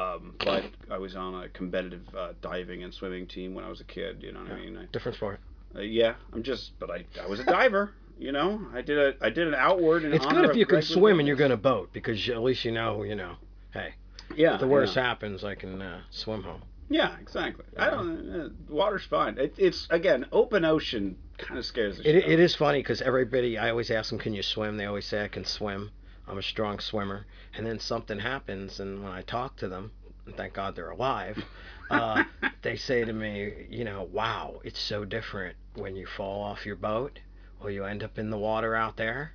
Um, 0.00 0.34
but 0.38 0.64
I 0.90 0.98
was 0.98 1.14
on 1.14 1.34
a 1.44 1.48
competitive 1.48 2.02
uh, 2.16 2.32
diving 2.42 2.82
and 2.82 2.92
swimming 2.92 3.26
team 3.26 3.54
when 3.54 3.64
I 3.64 3.68
was 3.68 3.80
a 3.80 3.84
kid. 3.84 4.22
You 4.22 4.32
know 4.32 4.40
what 4.40 4.52
I 4.52 4.56
mean? 4.56 4.76
I, 4.76 4.86
Different 4.92 5.16
sport. 5.16 5.40
uh, 5.76 5.80
yeah, 5.80 6.14
I'm 6.32 6.42
just, 6.42 6.72
but 6.78 6.90
I, 6.90 7.04
I 7.22 7.26
was 7.26 7.40
a 7.40 7.44
diver. 7.44 7.92
You 8.18 8.32
know, 8.32 8.66
I 8.74 8.80
did 8.80 8.98
a 8.98 9.14
I 9.24 9.30
did 9.30 9.46
an 9.46 9.54
outward. 9.54 10.02
It's 10.04 10.26
good 10.26 10.50
if 10.50 10.56
you 10.56 10.66
can 10.66 10.82
swim 10.82 11.20
and 11.20 11.28
you're 11.28 11.36
going 11.36 11.52
to 11.52 11.56
boat 11.56 11.90
because 11.92 12.28
at 12.28 12.42
least 12.42 12.64
you 12.64 12.72
know, 12.72 13.04
you 13.04 13.14
know, 13.14 13.36
hey, 13.72 13.94
Yeah, 14.34 14.54
if 14.54 14.60
the 14.60 14.66
worst 14.66 14.96
yeah. 14.96 15.04
happens, 15.04 15.44
I 15.44 15.54
can 15.54 15.80
uh, 15.80 16.00
swim 16.10 16.42
home. 16.42 16.62
Yeah, 16.88 17.16
exactly. 17.20 17.66
I 17.76 17.90
don't. 17.90 18.30
Uh, 18.30 18.48
water's 18.68 19.04
fine. 19.04 19.36
It, 19.38 19.54
it's 19.58 19.86
again 19.90 20.26
open 20.32 20.64
ocean 20.64 21.16
kind 21.36 21.58
of 21.58 21.64
scares 21.64 21.98
the 21.98 22.02
It, 22.02 22.14
shit 22.14 22.24
out 22.24 22.30
it 22.30 22.40
is 22.40 22.54
funny 22.54 22.78
because 22.80 23.02
everybody, 23.02 23.58
I 23.58 23.70
always 23.70 23.90
ask 23.90 24.10
them, 24.10 24.18
can 24.18 24.34
you 24.34 24.42
swim? 24.42 24.76
They 24.76 24.86
always 24.86 25.06
say 25.06 25.24
I 25.24 25.28
can 25.28 25.44
swim. 25.44 25.90
I'm 26.26 26.38
a 26.38 26.42
strong 26.42 26.78
swimmer. 26.78 27.26
And 27.54 27.66
then 27.66 27.78
something 27.78 28.18
happens, 28.18 28.80
and 28.80 29.02
when 29.02 29.12
I 29.12 29.22
talk 29.22 29.56
to 29.56 29.68
them, 29.68 29.92
and 30.26 30.36
thank 30.36 30.52
God 30.52 30.76
they're 30.76 30.90
alive, 30.90 31.42
uh, 31.90 32.24
they 32.62 32.76
say 32.76 33.04
to 33.04 33.12
me, 33.12 33.66
you 33.70 33.84
know, 33.84 34.08
wow, 34.12 34.60
it's 34.64 34.80
so 34.80 35.04
different 35.04 35.56
when 35.74 35.96
you 35.96 36.06
fall 36.06 36.42
off 36.42 36.66
your 36.66 36.76
boat 36.76 37.18
or 37.60 37.70
you 37.70 37.84
end 37.84 38.02
up 38.02 38.18
in 38.18 38.30
the 38.30 38.38
water 38.38 38.74
out 38.74 38.96
there. 38.96 39.32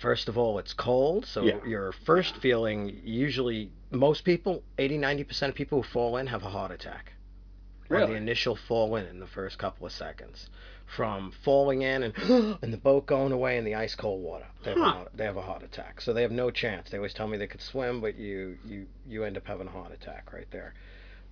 First 0.00 0.28
of 0.28 0.36
all, 0.36 0.58
it's 0.58 0.72
cold, 0.74 1.24
so 1.26 1.44
Yeah. 1.44 1.64
your 1.64 1.92
first 1.92 2.36
feeling, 2.36 3.00
usually, 3.04 3.70
most 3.90 4.24
people, 4.24 4.62
80 4.78 4.98
90% 4.98 5.48
of 5.48 5.54
people 5.54 5.82
who 5.82 5.88
fall 5.88 6.16
in 6.18 6.26
have 6.26 6.42
a 6.42 6.50
heart 6.50 6.70
attack. 6.70 7.12
Really? 7.88 8.12
the 8.14 8.16
initial 8.16 8.56
fall 8.56 8.96
in 8.96 9.06
in 9.06 9.20
the 9.20 9.28
first 9.28 9.58
couple 9.58 9.86
of 9.86 9.92
seconds 9.92 10.50
from 10.86 11.30
falling 11.44 11.82
in 11.82 12.02
and 12.02 12.14
and 12.62 12.72
the 12.72 12.76
boat 12.78 13.06
going 13.06 13.30
away 13.30 13.58
in 13.58 13.64
the 13.64 13.76
ice 13.76 13.94
cold 13.94 14.20
water 14.24 14.46
they 14.64 14.70
have, 14.70 14.78
a 14.80 14.84
Huh. 14.84 14.90
heart, 14.92 15.08
they 15.14 15.24
have 15.24 15.36
a 15.36 15.42
heart 15.42 15.62
attack 15.62 16.00
so 16.00 16.12
they 16.12 16.22
have 16.22 16.32
no 16.32 16.50
chance 16.50 16.90
they 16.90 16.96
always 16.98 17.14
tell 17.14 17.28
me 17.28 17.38
they 17.38 17.46
could 17.46 17.60
swim 17.62 18.00
but 18.00 18.16
you 18.16 18.58
you 18.66 18.88
you 19.08 19.22
end 19.22 19.36
up 19.36 19.46
having 19.46 19.68
a 19.68 19.70
heart 19.70 19.92
attack 19.92 20.32
right 20.32 20.48
there 20.50 20.74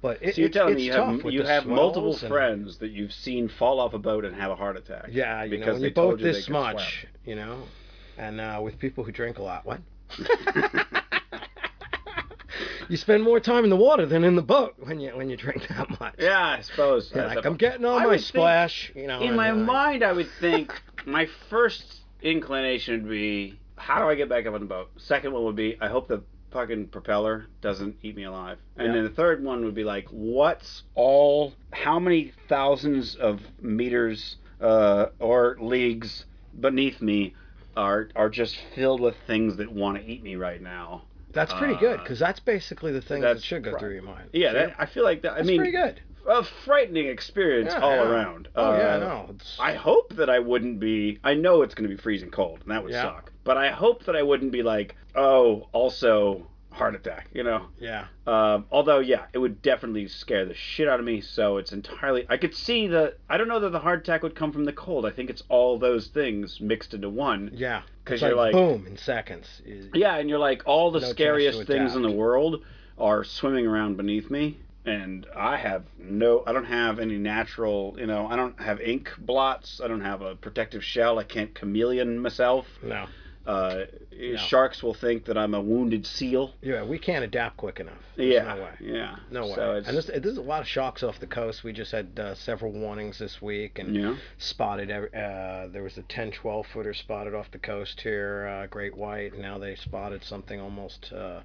but 0.01 0.23
it, 0.23 0.37
So 0.37 0.43
you're 0.43 0.49
telling 0.51 0.77
me 0.77 0.83
you 0.85 0.93
have 0.93 1.25
you 1.25 1.43
have 1.43 1.67
multiple 1.67 2.13
and- 2.17 2.29
friends 2.29 2.79
that 2.79 2.91
you've 2.93 3.13
seen 3.13 3.49
fall 3.49 3.81
off 3.81 3.93
a 3.93 3.99
boat 3.99 4.25
and 4.25 4.37
have 4.37 4.53
a 4.53 4.57
heart 4.57 4.77
attack. 4.77 5.07
yeah 5.11 5.43
you 5.43 5.59
know 5.59 5.59
because 5.59 5.73
when 5.75 5.83
they 5.83 5.89
you 5.89 5.95
told 5.95 6.11
both 6.13 6.21
you 6.21 6.27
they 6.27 6.33
this 6.35 6.45
could 6.47 6.53
much 6.53 7.07
you 7.25 7.35
know 7.35 7.65
and 8.19 8.41
uh, 8.41 8.61
with 8.63 8.79
people 8.79 9.05
who 9.05 9.13
drink 9.13 9.39
a 9.39 9.43
lot 9.43 9.65
what 9.67 9.81
you 12.89 12.97
spend 12.97 13.23
more 13.23 13.41
time 13.41 13.65
in 13.65 13.71
the 13.71 13.77
water 13.77 14.07
than 14.07 14.25
in 14.25 14.37
the 14.37 14.43
boat 14.43 14.75
when 14.79 15.01
you 15.01 15.11
when 15.17 15.29
you 15.31 15.37
drink 15.37 15.67
that 15.69 15.89
much 16.01 16.15
yeah, 16.19 16.57
I 16.59 16.61
suppose. 16.61 17.11
That's 17.11 17.35
like 17.35 17.45
a- 17.45 17.49
I'm 17.49 17.57
getting 17.57 17.85
all 17.85 17.97
I 17.99 18.01
my 18.01 18.07
would 18.09 18.17
think- 18.19 18.27
splash, 18.29 18.93
you 18.95 19.07
know. 19.07 19.23
In 19.23 19.35
my 19.35 19.53
mind, 19.53 20.03
I 20.05 20.13
would 20.13 20.29
think 20.41 20.73
my 21.07 21.27
first 21.51 22.01
inclination 22.23 23.03
would 23.03 23.11
be, 23.11 23.59
how 23.77 23.99
do 23.99 24.09
I 24.09 24.15
get 24.15 24.29
back 24.29 24.47
up 24.47 24.55
on 24.55 24.61
the 24.61 24.67
boat? 24.67 24.91
Second 24.99 25.33
one 25.33 25.45
would 25.45 25.57
be, 25.57 25.77
I 25.81 25.89
hope 25.89 26.09
the 26.09 26.23
fucking 26.53 26.89
propeller 26.89 27.47
doesn't 27.61 27.97
eat 28.03 28.17
me 28.17 28.25
alive. 28.25 28.59
And 28.77 28.89
Yeah. 28.89 28.93
then 28.95 29.05
the 29.05 29.11
third 29.11 29.43
one 29.43 29.65
would 29.65 29.75
be 29.75 29.85
like, 29.85 30.07
what's 30.11 30.85
all, 30.95 31.53
how 31.73 31.99
many 31.99 32.33
thousands 32.49 33.17
of 33.17 33.41
meters 33.61 34.37
uh, 34.61 35.07
or 35.19 35.57
leagues 35.61 36.25
beneath 36.61 37.03
me 37.03 37.35
are 37.77 38.09
are 38.17 38.31
just 38.31 38.57
filled 38.75 39.01
with 39.01 39.17
things 39.27 39.57
that 39.57 39.71
want 39.73 39.99
to 39.99 40.05
eat 40.05 40.23
me 40.23 40.37
right 40.37 40.61
now? 40.61 41.03
That's 41.33 41.53
pretty 41.53 41.77
good 41.77 41.99
Uh, 41.99 42.03
because 42.03 42.19
that's 42.21 42.39
basically 42.41 42.93
the 42.93 43.01
things 43.03 43.23
that 43.23 43.43
should 43.43 43.65
go 43.65 43.73
right. 43.73 43.81
through 43.81 43.95
your 43.95 44.03
mind. 44.05 44.31
Yeah, 44.33 44.53
that, 44.53 44.77
I 44.79 44.87
feel 44.87 45.03
like 45.03 45.23
that. 45.23 45.33
I 45.33 45.37
that's 45.37 45.49
mean, 45.49 45.59
pretty 45.59 45.73
good. 45.73 46.01
a 46.29 46.45
frightening 46.65 47.09
experience 47.09 47.73
Yeah, 47.73 47.81
all 47.81 47.91
yeah. 47.97 48.09
around. 48.09 48.49
Oh 48.55 48.77
yeah, 48.79 48.95
Uh, 48.95 48.99
no. 48.99 49.27
It's, 49.31 49.59
I 49.59 49.75
hope 49.75 50.15
that 50.15 50.31
I 50.31 50.39
wouldn't 50.39 50.79
be. 50.79 51.19
I 51.25 51.35
know 51.35 51.63
it's 51.63 51.75
going 51.75 51.89
to 51.91 51.95
be 51.95 52.01
freezing 52.01 52.31
cold, 52.31 52.61
and 52.63 52.71
that 52.71 52.83
would 52.85 52.93
Yeah. 52.93 53.03
suck. 53.03 53.33
But 53.43 53.57
I 53.57 53.71
hope 53.71 54.05
that 54.05 54.15
I 54.15 54.23
wouldn't 54.23 54.53
be 54.53 54.63
like, 54.63 54.95
oh, 55.17 55.69
also 55.73 56.47
heart 56.75 56.95
attack. 56.95 57.29
You 57.33 57.43
know. 57.45 57.67
yeah. 57.81 58.07
Um, 58.27 58.67
although, 58.71 58.99
yeah, 58.99 59.27
it 59.33 59.39
would 59.39 59.63
definitely 59.63 60.09
scare 60.09 60.45
the 60.45 60.55
shit 60.55 60.89
out 60.89 61.01
of 61.01 61.07
me. 61.07 61.21
So 61.21 61.57
it's 61.59 61.73
entirely. 61.73 62.27
I 62.29 62.37
could 62.37 62.55
see 62.55 62.87
the. 62.87 63.15
I 63.29 63.37
don't 63.39 63.49
know 63.49 63.61
that 63.61 63.71
the 63.71 63.79
heart 63.81 64.01
attack 64.01 64.23
would 64.23 64.35
come 64.35 64.53
from 64.53 64.65
the 64.65 64.73
cold. 64.73 65.07
I 65.07 65.11
think 65.11 65.31
it's 65.31 65.43
all 65.49 65.79
those 65.79 66.09
things 66.09 66.61
mixed 66.61 66.95
into 66.95 67.09
one. 67.09 67.51
Yeah. 67.55 67.83
Because 68.05 68.21
you're 68.21 68.35
like- 68.37 68.53
boom 68.53 68.87
in 68.87 68.97
seconds. 68.97 69.63
Yeah, 69.95 70.17
and 70.17 70.29
you're 70.29 70.39
like, 70.39 70.63
all 70.67 70.91
the 70.91 71.01
No 71.01 71.09
scariest 71.09 71.65
things 71.67 71.95
in 71.97 72.03
the 72.03 72.11
world 72.11 72.63
are 72.99 73.25
swimming 73.25 73.67
around 73.67 73.97
beneath 73.97 74.31
me. 74.31 74.59
And 74.87 75.27
I 75.35 75.57
have 75.57 75.85
no, 75.99 76.43
I 76.47 76.53
don't 76.53 76.67
have 76.67 76.99
any 76.99 77.17
natural, 77.17 77.97
you 77.99 78.05
know, 78.07 78.27
I 78.27 78.37
don't 78.37 78.61
have 78.61 78.83
ink 78.83 79.11
blots. 79.19 79.81
I 79.83 79.89
don't 79.89 80.03
have 80.03 80.21
a 80.21 80.35
protective 80.37 80.85
shell. 80.85 81.19
I 81.19 81.25
can't 81.25 81.55
chameleon 81.55 82.19
myself. 82.19 82.67
No. 82.83 83.07
Uh, 83.47 83.85
Sharks 84.37 84.83
will 84.83 84.95
think 84.95 85.27
that 85.27 85.37
I'm 85.37 85.53
a 85.53 85.61
wounded 85.61 86.07
seal. 86.07 86.55
Yeah, 86.63 86.83
we 86.85 86.99
can't 86.99 87.25
adapt 87.25 87.59
quick 87.59 87.79
enough. 87.79 87.99
There's 88.17 88.33
yeah. 88.33 88.55
No 88.55 88.63
way. 88.63 88.71
Yeah. 88.81 89.17
No 89.31 89.47
way. 89.47 89.55
So 89.55 89.73
and 89.73 89.87
there's, 89.87 90.07
there's 90.07 90.39
a 90.39 90.43
lot 90.43 90.63
of 90.63 90.69
sharks 90.69 91.03
off 91.03 91.21
the 91.21 91.27
coast. 91.27 91.63
We 91.63 91.73
just 91.73 91.93
had 91.93 92.19
uh, 92.19 92.35
several 92.35 92.73
warnings 92.73 93.19
this 93.19 93.43
week 93.43 93.79
and 93.79 93.95
yeah. 93.95 94.17
spotted. 94.39 94.91
Uh, 94.91 95.69
there 95.71 95.83
was 95.83 95.99
a 95.99 96.03
10, 96.03 96.33
12 96.33 96.67
footer 96.73 96.95
spotted 96.95 97.35
off 97.35 97.51
the 97.51 97.59
coast 97.59 98.01
here, 98.01 98.47
uh, 98.47 98.67
great 98.67 98.97
white. 98.97 99.33
And 99.35 99.43
now 99.43 99.59
they 99.59 99.75
spotted 99.75 100.25
something 100.25 100.61
almost 100.61 101.13
uh, 101.13 101.41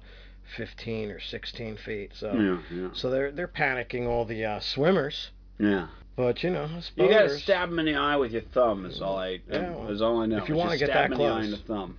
15 0.56 1.10
or 1.10 1.20
16 1.20 1.76
feet. 1.76 2.12
So 2.14 2.32
Yeah. 2.32 2.58
Yeah. 2.74 2.88
so 2.94 3.10
they're 3.10 3.30
they're 3.30 3.48
panicking 3.48 4.06
all 4.06 4.24
the 4.24 4.44
uh, 4.44 4.60
swimmers. 4.60 5.30
Yeah. 5.58 5.88
But 6.20 6.42
you 6.42 6.50
know, 6.50 6.68
You 6.96 7.08
gotta 7.08 7.30
stab 7.38 7.70
him 7.70 7.78
in 7.78 7.86
the 7.86 7.94
eye 7.94 8.16
with 8.16 8.32
your 8.32 8.42
thumb. 8.42 8.84
Is 8.84 9.00
all 9.00 9.18
I. 9.18 9.40
Yeah, 9.50 9.70
well, 9.74 9.88
is 9.90 10.02
all 10.02 10.20
I 10.20 10.26
know. 10.26 10.36
if 10.38 10.48
you 10.48 10.54
wanna 10.54 10.76
get 10.76 10.90
stab 10.90 11.10
that 11.10 11.12
him 11.12 11.12
in 11.12 11.18
the 11.18 11.24
eye 11.24 11.38
and 11.40 11.48
close. 11.48 11.60
the 11.60 11.66
thumb. 11.66 11.96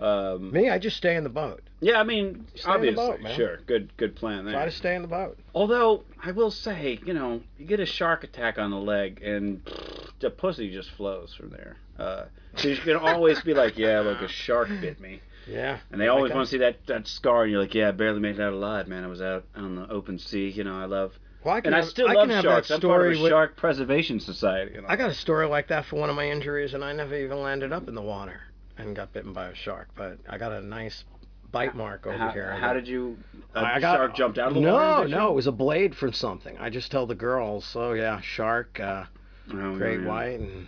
Um, 0.00 0.52
Me, 0.52 0.68
I 0.70 0.78
just 0.78 0.96
stay 0.96 1.14
in 1.16 1.22
the 1.22 1.30
boat. 1.30 1.62
yeah, 1.80 2.00
I 2.00 2.02
mean, 2.04 2.46
Stay 2.56 2.62
in 2.62 2.64
the 2.64 2.74
obviously, 2.88 2.96
boat, 2.96 3.20
man. 3.20 3.36
sure, 3.36 3.58
good, 3.66 3.96
good 3.96 4.16
plan 4.16 4.44
there. 4.44 4.54
Try 4.54 4.64
to 4.64 4.70
stay 4.72 4.94
in 4.96 5.02
the 5.02 5.08
boat. 5.08 5.38
Although 5.54 6.02
I 6.22 6.32
will 6.32 6.50
say, 6.50 6.98
you 7.06 7.14
know, 7.14 7.40
you 7.58 7.64
get 7.66 7.78
a 7.78 7.86
shark 7.86 8.24
attack 8.24 8.58
on 8.58 8.70
the 8.72 8.76
leg, 8.76 9.22
and 9.22 9.60
the 10.20 10.30
pussy 10.30 10.70
just 10.72 10.90
flows 10.92 11.32
from 11.34 11.50
there. 11.50 11.76
Uh, 11.98 12.24
so 12.56 12.68
you 12.68 12.76
can 12.76 12.96
always 12.96 13.40
be 13.42 13.54
like, 13.54 13.78
yeah, 13.78 14.00
look, 14.00 14.20
a 14.20 14.26
shark 14.28 14.68
bit 14.80 14.98
me, 15.00 15.20
Yeah. 15.48 15.78
and 15.92 16.00
they 16.00 16.08
always 16.08 16.32
want 16.32 16.46
to 16.46 16.50
see 16.50 16.58
that 16.58 16.84
that 16.86 17.06
scar, 17.06 17.42
and 17.44 17.52
you're 17.52 17.60
like, 17.60 17.74
yeah, 17.74 17.88
I 17.88 17.92
barely 17.92 18.18
made 18.20 18.34
it 18.34 18.40
out 18.42 18.52
alive, 18.52 18.88
man. 18.88 19.04
I 19.04 19.06
was 19.06 19.22
out 19.22 19.44
on 19.54 19.76
the 19.76 19.88
open 19.90 20.18
sea, 20.18 20.48
you 20.50 20.64
know. 20.64 20.76
I 20.76 20.86
love, 20.86 21.12
Well, 21.44 21.54
I 21.54 21.60
can 21.60 21.68
and 21.68 21.76
I 21.76 21.80
have, 21.80 21.88
still 21.88 22.08
I 22.08 22.14
love 22.14 22.28
can 22.28 22.36
have 22.36 22.44
sharks. 22.44 22.68
that 22.68 22.74
I'm 22.76 22.80
part 22.80 23.00
of 23.02 23.04
story 23.04 23.18
a 23.18 23.22
with, 23.22 23.30
shark 23.30 23.56
preservation 23.56 24.18
society. 24.20 24.72
You 24.74 24.82
know? 24.82 24.88
I 24.88 24.96
got 24.96 25.10
a 25.10 25.14
story 25.14 25.46
like 25.46 25.68
that 25.68 25.84
for 25.86 25.96
one 25.96 26.08
of 26.10 26.16
my 26.16 26.28
injuries, 26.28 26.74
and 26.74 26.82
I 26.82 26.92
never 26.92 27.14
even 27.16 27.40
landed 27.42 27.72
up 27.72 27.88
in 27.88 27.94
the 27.94 28.02
water 28.02 28.40
and 28.78 28.96
got 28.96 29.12
bitten 29.12 29.32
by 29.32 29.48
a 29.48 29.54
shark. 29.54 29.88
But 29.94 30.18
I 30.28 30.38
got 30.38 30.52
a 30.52 30.62
nice 30.62 31.04
bite 31.52 31.76
mark 31.76 32.06
over 32.06 32.16
how, 32.16 32.30
here. 32.30 32.52
how 32.56 32.72
did 32.72 32.88
you? 32.88 33.16
A 33.54 33.60
I 33.60 33.80
got 33.80 33.96
shark 33.96 34.16
jumped 34.16 34.38
out 34.38 34.48
of 34.48 34.54
the 34.54 34.60
no, 34.60 34.72
water. 34.74 35.08
No, 35.08 35.18
no, 35.18 35.30
it 35.30 35.34
was 35.34 35.46
a 35.46 35.52
blade 35.52 35.94
from 35.94 36.12
something. 36.12 36.56
I 36.58 36.70
just 36.70 36.90
tell 36.90 37.06
the 37.06 37.14
girls, 37.14 37.70
oh 37.76 37.92
yeah, 37.92 38.20
shark, 38.22 38.80
uh, 38.80 39.04
Oh, 39.52 39.76
great 39.76 40.00
yeah. 40.00 40.06
white, 40.06 40.40
and 40.40 40.66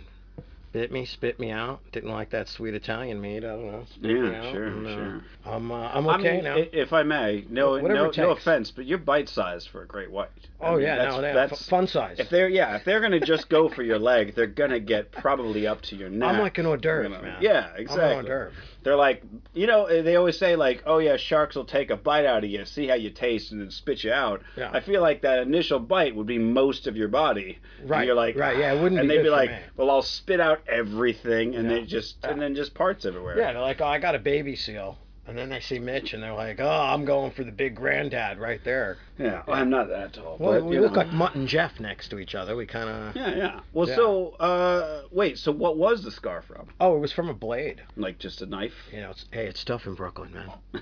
bit 0.77 0.91
me, 0.91 1.05
spit 1.05 1.39
me 1.39 1.49
out. 1.49 1.79
Didn't 1.91 2.11
like 2.11 2.29
that 2.29 2.47
sweet 2.47 2.75
Italian 2.75 3.19
meat. 3.19 3.37
I 3.37 3.47
don't 3.47 3.71
know. 3.71 3.85
Spit 3.95 4.11
Yeah, 4.11 4.51
sure, 4.51 4.67
and, 4.67 4.85
uh, 4.85 4.93
sure. 4.93 5.21
I'm 5.45 5.71
uh, 5.71 5.89
I'm 5.91 6.07
I 6.07 6.17
okay 6.17 6.35
mean, 6.35 6.43
now. 6.43 6.55
if 6.57 6.93
I 6.93 7.01
may, 7.01 7.45
no, 7.49 7.77
no, 7.79 8.11
no 8.15 8.31
offense, 8.31 8.71
but 8.71 8.85
you're 8.85 8.99
bite 8.99 9.27
sized 9.27 9.69
for 9.69 9.81
a 9.81 9.87
great 9.87 10.11
white. 10.11 10.29
I 10.61 10.67
oh 10.67 10.71
mean, 10.73 10.83
yeah, 10.83 10.95
that's, 10.97 11.15
no, 11.15 11.21
that's 11.21 11.53
f- 11.53 11.67
fun 11.67 11.87
size. 11.87 12.19
If 12.19 12.29
they're 12.29 12.49
yeah, 12.49 12.75
if 12.75 12.85
they're 12.85 13.01
gonna 13.01 13.19
just 13.19 13.49
go 13.49 13.69
for 13.69 13.81
your 13.81 13.97
leg, 13.97 14.35
they're 14.35 14.45
gonna 14.45 14.79
get 14.79 15.11
probably 15.11 15.65
up 15.65 15.81
to 15.83 15.95
your 15.95 16.09
neck. 16.09 16.29
I'm 16.29 16.39
like 16.39 16.59
an 16.59 16.67
hors 16.67 16.77
d'oeuvre, 16.77 17.03
you 17.03 17.09
know. 17.09 17.21
man. 17.21 17.37
Yeah, 17.41 17.69
I'm 17.69 17.75
an 17.75 17.81
exactly. 17.81 18.13
hors 18.15 18.23
d'oeuvre. 18.23 18.51
They're 18.83 18.95
like, 18.95 19.23
you 19.53 19.67
know, 19.67 19.85
eh, 19.85 20.01
they 20.01 20.15
always 20.15 20.37
say 20.37 20.55
like, 20.55 20.83
oh 20.85 20.99
yeah, 20.99 21.17
sharks 21.17 21.55
will 21.55 21.65
take 21.65 21.89
a 21.89 21.97
bite 21.97 22.25
out 22.25 22.43
of 22.43 22.49
you, 22.49 22.63
see 22.65 22.87
how 22.87 22.93
you 22.95 23.09
taste, 23.09 23.51
and 23.51 23.59
then 23.59 23.69
spit 23.71 24.03
you 24.03 24.11
out. 24.13 24.41
Yeah. 24.55 24.69
I 24.73 24.79
feel 24.79 25.01
like 25.01 25.21
that 25.23 25.39
initial 25.39 25.79
bite 25.79 26.15
would 26.15 26.27
be 26.27 26.37
most 26.37 26.87
of 26.87 26.95
your 26.95 27.07
body. 27.09 27.59
And 27.81 27.89
Right, 27.89 28.05
you're 28.07 28.15
like, 28.15 28.35
right, 28.37 28.57
yeah, 28.57 28.73
it 28.73 28.81
wouldn't 28.81 28.99
And 29.01 29.09
be 29.09 29.17
they'd 29.17 29.23
be 29.23 29.29
like, 29.29 29.51
me. 29.51 29.57
well, 29.75 29.89
I'll 29.89 30.01
spit 30.01 30.39
out 30.39 30.61
everything, 30.67 31.55
and 31.55 31.69
Yeah. 31.69 31.77
they 31.79 31.83
just, 31.85 32.17
and 32.23 32.41
then 32.41 32.55
just 32.55 32.73
parts 32.73 33.05
everywhere. 33.05 33.37
Yeah, 33.37 33.51
they're 33.53 33.61
like, 33.61 33.81
oh, 33.81 33.85
I 33.87 33.99
got 33.99 34.15
a 34.15 34.19
baby 34.19 34.55
seal. 34.55 34.97
And 35.27 35.37
then 35.37 35.49
they 35.49 35.59
see 35.59 35.77
Mitch 35.77 36.13
and 36.13 36.23
they're 36.23 36.33
like, 36.33 36.61
oh, 36.61 36.69
I'm 36.69 37.03
going 37.03 37.31
for 37.31 37.43
the 37.43 37.51
big 37.51 37.75
granddad 37.75 38.39
right 38.39 38.61
there. 38.63 38.97
Yeah. 39.17 39.43
Well, 39.45 39.57
I'm 39.57 39.69
not 39.69 39.89
that 39.89 40.13
tall. 40.13 40.37
Well, 40.39 40.53
but, 40.61 40.65
we 40.65 40.75
you 40.75 40.81
look 40.81 40.93
know. 40.93 40.99
like 40.99 41.11
Mutt 41.11 41.35
and 41.35 41.47
Jeff 41.49 41.79
next 41.81 42.07
to 42.09 42.19
each 42.19 42.33
other. 42.33 42.55
We 42.55 42.65
kind 42.65 42.89
of. 42.89 43.15
Yeah, 43.15 43.35
yeah. 43.35 43.59
Well, 43.73 43.89
Yeah. 43.89 43.95
so 43.97 44.29
uh, 44.39 45.01
wait. 45.11 45.37
So 45.37 45.51
what 45.51 45.75
was 45.77 46.03
the 46.03 46.11
scar 46.11 46.41
from? 46.41 46.69
Oh, 46.79 46.95
it 46.95 46.99
was 46.99 47.11
from 47.11 47.27
a 47.27 47.33
blade. 47.33 47.81
Like 47.97 48.19
just 48.19 48.41
a 48.41 48.45
knife? 48.45 48.71
You 48.91 49.01
know, 49.01 49.09
it's, 49.11 49.25
hey, 49.31 49.47
it's 49.47 49.63
tough 49.65 49.85
in 49.85 49.95
Brooklyn, 49.95 50.33
man. 50.33 50.81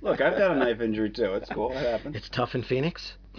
Look, 0.00 0.20
I've 0.20 0.36
got 0.36 0.52
a 0.52 0.58
knife 0.58 0.80
injury 0.80 1.10
too. 1.10 1.34
It's 1.34 1.48
cool. 1.50 1.70
It 1.72 1.76
happens. 1.76 2.16
It's 2.16 2.28
tough 2.28 2.54
in 2.56 2.62
Phoenix. 2.64 3.12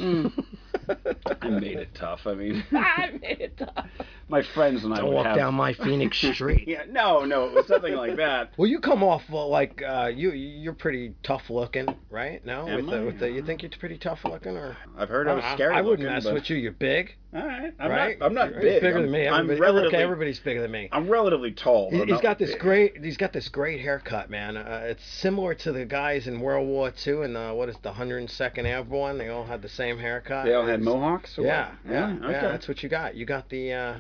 I 1.42 1.50
made 1.50 1.78
it 1.78 1.90
tough. 1.94 2.22
I 2.26 2.34
mean, 2.34 2.64
I 2.72 3.12
made 3.22 3.40
it 3.42 3.58
tough. 3.58 3.86
my 4.28 4.42
friends 4.42 4.84
and 4.84 4.94
I 4.94 4.98
Don't 4.98 5.10
would 5.10 5.16
walk 5.16 5.26
have. 5.28 5.36
down 5.38 5.54
my 5.56 5.74
Phoenix 5.74 6.18
street. 6.34 6.68
yeah, 6.68 6.84
no, 6.90 7.26
no, 7.26 7.46
it 7.46 7.54
was 7.54 7.70
nothing 7.70 7.96
like 7.96 8.16
that. 8.18 8.52
Well, 8.58 8.68
you 8.68 8.80
come 8.80 9.04
off 9.04 9.24
well, 9.30 9.50
like 9.50 9.82
uh, 9.82 10.12
you. 10.14 10.32
You're 10.32 10.74
pretty 10.74 11.14
tough 11.24 11.50
looking, 11.50 11.88
right? 12.10 12.46
No, 12.46 12.68
Am 12.68 12.86
with 12.86 12.90
The, 12.96 13.06
with 13.06 13.20
the, 13.20 13.32
you 13.32 13.44
think 13.44 13.62
you're 13.64 13.72
pretty 13.80 13.98
tough 13.98 14.20
looking, 14.26 14.56
or 14.58 14.76
I've 14.98 15.10
heard 15.10 15.28
I 15.28 15.34
was 15.36 15.44
I- 15.44 15.54
scary. 15.56 15.76
I, 15.76 15.82
wouldn't 15.82 16.02
looking, 16.02 16.14
mess 16.14 16.24
but- 16.26 16.34
with 16.34 16.50
you. 16.50 16.58
You're 16.58 16.72
big, 16.74 17.16
All 17.36 17.46
right, 17.46 17.74
I'm 17.80 17.90
right? 17.92 18.20
not. 18.20 18.26
I'm 18.26 18.34
not 18.34 18.52
You're 18.52 18.62
big. 18.62 18.82
bigger 18.82 18.98
I'm, 18.98 19.02
than 19.04 19.12
me. 19.12 19.28
I'm 19.28 19.48
relatively. 19.48 19.88
okay, 19.88 20.04
everybody's 20.04 20.40
bigger 20.40 20.62
than 20.62 20.72
me. 20.72 20.90
I'm 20.92 21.08
relatively 21.10 21.52
tall. 21.52 21.90
He- 21.92 22.02
I'm 22.02 22.22
got 22.22 22.38
this 22.40 22.52
big. 22.52 22.60
great. 22.60 23.04
He's 23.04 23.18
got 23.18 23.34
this 23.34 23.48
great 23.50 23.80
haircut, 23.82 24.30
man. 24.30 24.58
Uh, 24.58 24.82
it's 24.86 25.06
similar 25.06 25.54
to 25.56 25.72
the 25.72 25.86
guys 25.86 26.28
in 26.28 26.40
World 26.42 26.68
War 26.68 26.92
II 27.06 27.24
and 27.24 27.38
uh, 27.38 27.52
what 27.54 27.70
is 27.70 27.76
the 27.84 27.92
102nd 27.92 28.66
Airborne. 28.66 29.18
They 29.18 29.30
all 29.30 29.46
had 29.46 29.62
the 29.62 29.70
same 29.70 29.98
haircut. 29.98 30.46
They 30.46 30.54
all 30.54 30.66
had 30.66 30.79
It's- 30.82 30.86
mohawks. 30.94 31.38
or 31.38 31.44
Yeah, 31.46 31.72
yeah, 31.88 31.92
yeah. 32.12 32.16
Okay. 32.26 32.32
yeah. 32.32 32.42
That's 32.42 32.68
what 32.68 32.82
you 32.84 32.90
got. 32.90 33.16
You 33.16 33.26
got 33.26 33.50
the 33.50 33.74
uh, 33.74 33.94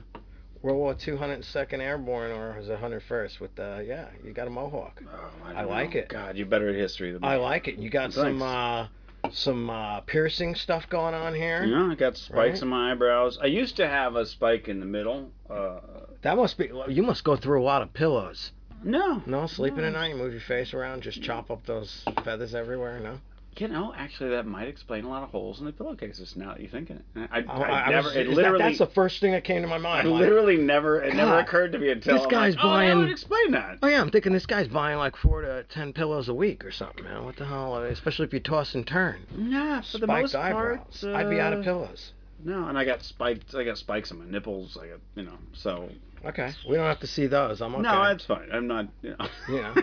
World 0.62 0.78
War 0.78 0.92
II 0.94 1.16
102nd 1.16 1.80
Airborne, 1.80 2.32
or 2.32 2.56
was 2.58 2.68
it 2.70 2.78
101st? 2.80 3.40
With 3.40 3.56
the 3.56 3.84
yeah, 3.88 4.08
you 4.24 4.32
got 4.34 4.48
a 4.48 4.50
mohawk. 4.50 5.02
Oh, 5.08 5.32
I 5.46 5.54
don't 5.62 5.70
like 5.70 5.96
it. 5.96 6.10
God, 6.10 6.36
you're 6.36 6.48
better 6.48 6.70
at 6.70 6.76
history 6.76 7.12
than 7.12 7.22
me. 7.22 7.28
I 7.28 7.38
like 7.38 7.68
it. 7.68 7.78
You 7.78 7.90
got 7.90 8.12
some 8.14 8.42
uh, 8.42 8.88
some 9.32 9.70
uh, 9.70 10.02
piercing 10.02 10.56
stuff 10.56 10.90
going 10.90 11.14
on 11.14 11.34
here. 11.36 11.64
Yeah, 11.64 11.92
I 11.92 11.96
got 11.96 12.18
spikes 12.18 12.34
Right? 12.36 12.62
in 12.62 12.68
my 12.68 12.92
eyebrows. 12.92 13.38
I 13.42 13.48
used 13.48 13.76
to 13.78 13.88
have 13.88 14.16
a 14.16 14.26
spike 14.26 14.68
in 14.68 14.80
the 14.80 14.86
middle. 14.86 15.30
Uh, 15.50 15.80
That 16.22 16.36
must 16.38 16.58
be. 16.58 16.70
You 16.88 17.04
must 17.04 17.24
go 17.24 17.36
through 17.36 17.62
a 17.62 17.64
lot 17.66 17.82
of 17.82 17.94
pillows. 17.94 18.52
no, 18.84 19.22
No, 19.26 19.46
sleeping 19.48 19.82
No. 19.82 19.88
at 19.88 19.94
night, 19.94 20.10
you 20.12 20.16
move 20.16 20.32
your 20.32 20.42
face 20.42 20.74
around, 20.74 21.04
just 21.04 21.22
chop 21.22 21.52
up 21.52 21.66
those 21.66 22.04
feathers 22.24 22.56
everywhere. 22.56 23.00
No. 23.00 23.20
You 23.58 23.68
know, 23.68 23.94
actually, 23.98 24.30
that 24.30 24.46
might 24.46 24.68
explain 24.70 25.04
a 25.04 25.10
lot 25.10 25.24
of 25.24 25.30
holes 25.30 25.60
in 25.60 25.66
the 25.66 25.72
pillowcases. 25.74 26.36
Now 26.38 26.54
that 26.54 26.62
you 26.62 26.70
think 26.70 26.90
it, 26.92 27.02
I, 27.16 27.40
I, 27.40 27.44
Oh, 27.48 27.62
I 27.62 27.82
I 27.88 27.90
never. 27.90 28.08
was- 28.08 28.16
it 28.16 28.22
is 28.22 28.28
that- 28.30 28.36
literally, 28.36 28.64
that's 28.64 28.78
the 28.78 28.88
first 28.88 29.20
thing 29.20 29.32
that 29.34 29.44
came 29.44 29.62
to 29.64 29.68
my 29.68 29.76
I 29.76 29.80
mind. 29.80 30.10
like, 30.12 30.20
literally 30.22 30.56
never. 30.58 31.02
It 31.02 31.14
never 31.16 31.40
occurred 31.40 31.72
to 31.74 31.80
me 31.80 31.90
until 31.90 32.18
this 32.18 32.26
guy's 32.28 32.56
like, 32.56 32.64
oh, 32.64 32.68
that 32.70 32.74
buying- 32.76 32.98
would 33.00 33.10
explain 33.12 33.52
that. 33.52 33.80
Oh 33.84 33.88
yeah, 33.88 34.00
I'm 34.02 34.10
thinking 34.12 34.32
this 34.32 34.46
guy's 34.46 34.68
buying 34.68 34.98
like 34.98 35.16
four 35.18 35.42
to 35.42 35.64
ten 35.70 35.92
pillows 35.94 36.30
a 36.30 36.34
week 36.34 36.64
or 36.64 36.72
something, 36.72 37.04
man. 37.04 37.26
What 37.26 37.36
the 37.38 37.46
hell? 37.46 37.76
uh, 37.76 37.82
Especially 37.82 38.26
if 38.26 38.34
you 38.34 38.40
toss 38.40 38.76
and 38.76 38.86
turn. 38.88 39.26
Nah, 39.36 39.82
for 39.82 39.98
the 39.98 40.06
Spiked 40.06 40.22
most 40.22 40.34
part, 40.36 40.80
eyebrows. 40.80 41.04
I'd 41.16 41.30
be 41.30 41.40
out 41.40 41.54
of 41.54 41.60
uh, 41.60 41.64
pillows. 41.64 42.14
No, 42.46 42.68
and 42.70 42.78
I 42.78 42.86
got 42.86 43.04
spiked. 43.04 43.54
I 43.56 43.64
got 43.66 43.78
spikes 43.78 44.12
in 44.12 44.20
my 44.20 44.26
nipples. 44.26 44.78
I 44.82 44.88
got, 44.88 45.00
you 45.16 45.24
know, 45.24 45.38
so. 45.54 45.90
Okay, 46.26 46.52
we 46.70 46.76
don't 46.76 46.86
have 46.86 47.00
to 47.02 47.08
see 47.08 47.28
those. 47.28 47.62
I'm 47.62 47.74
okay. 47.76 47.82
No, 47.84 48.04
that's 48.04 48.26
fine. 48.26 48.48
I'm 48.54 48.68
not, 48.68 48.88
you 49.02 49.16
know. 49.20 49.28
You 49.50 49.62
know. 49.62 49.76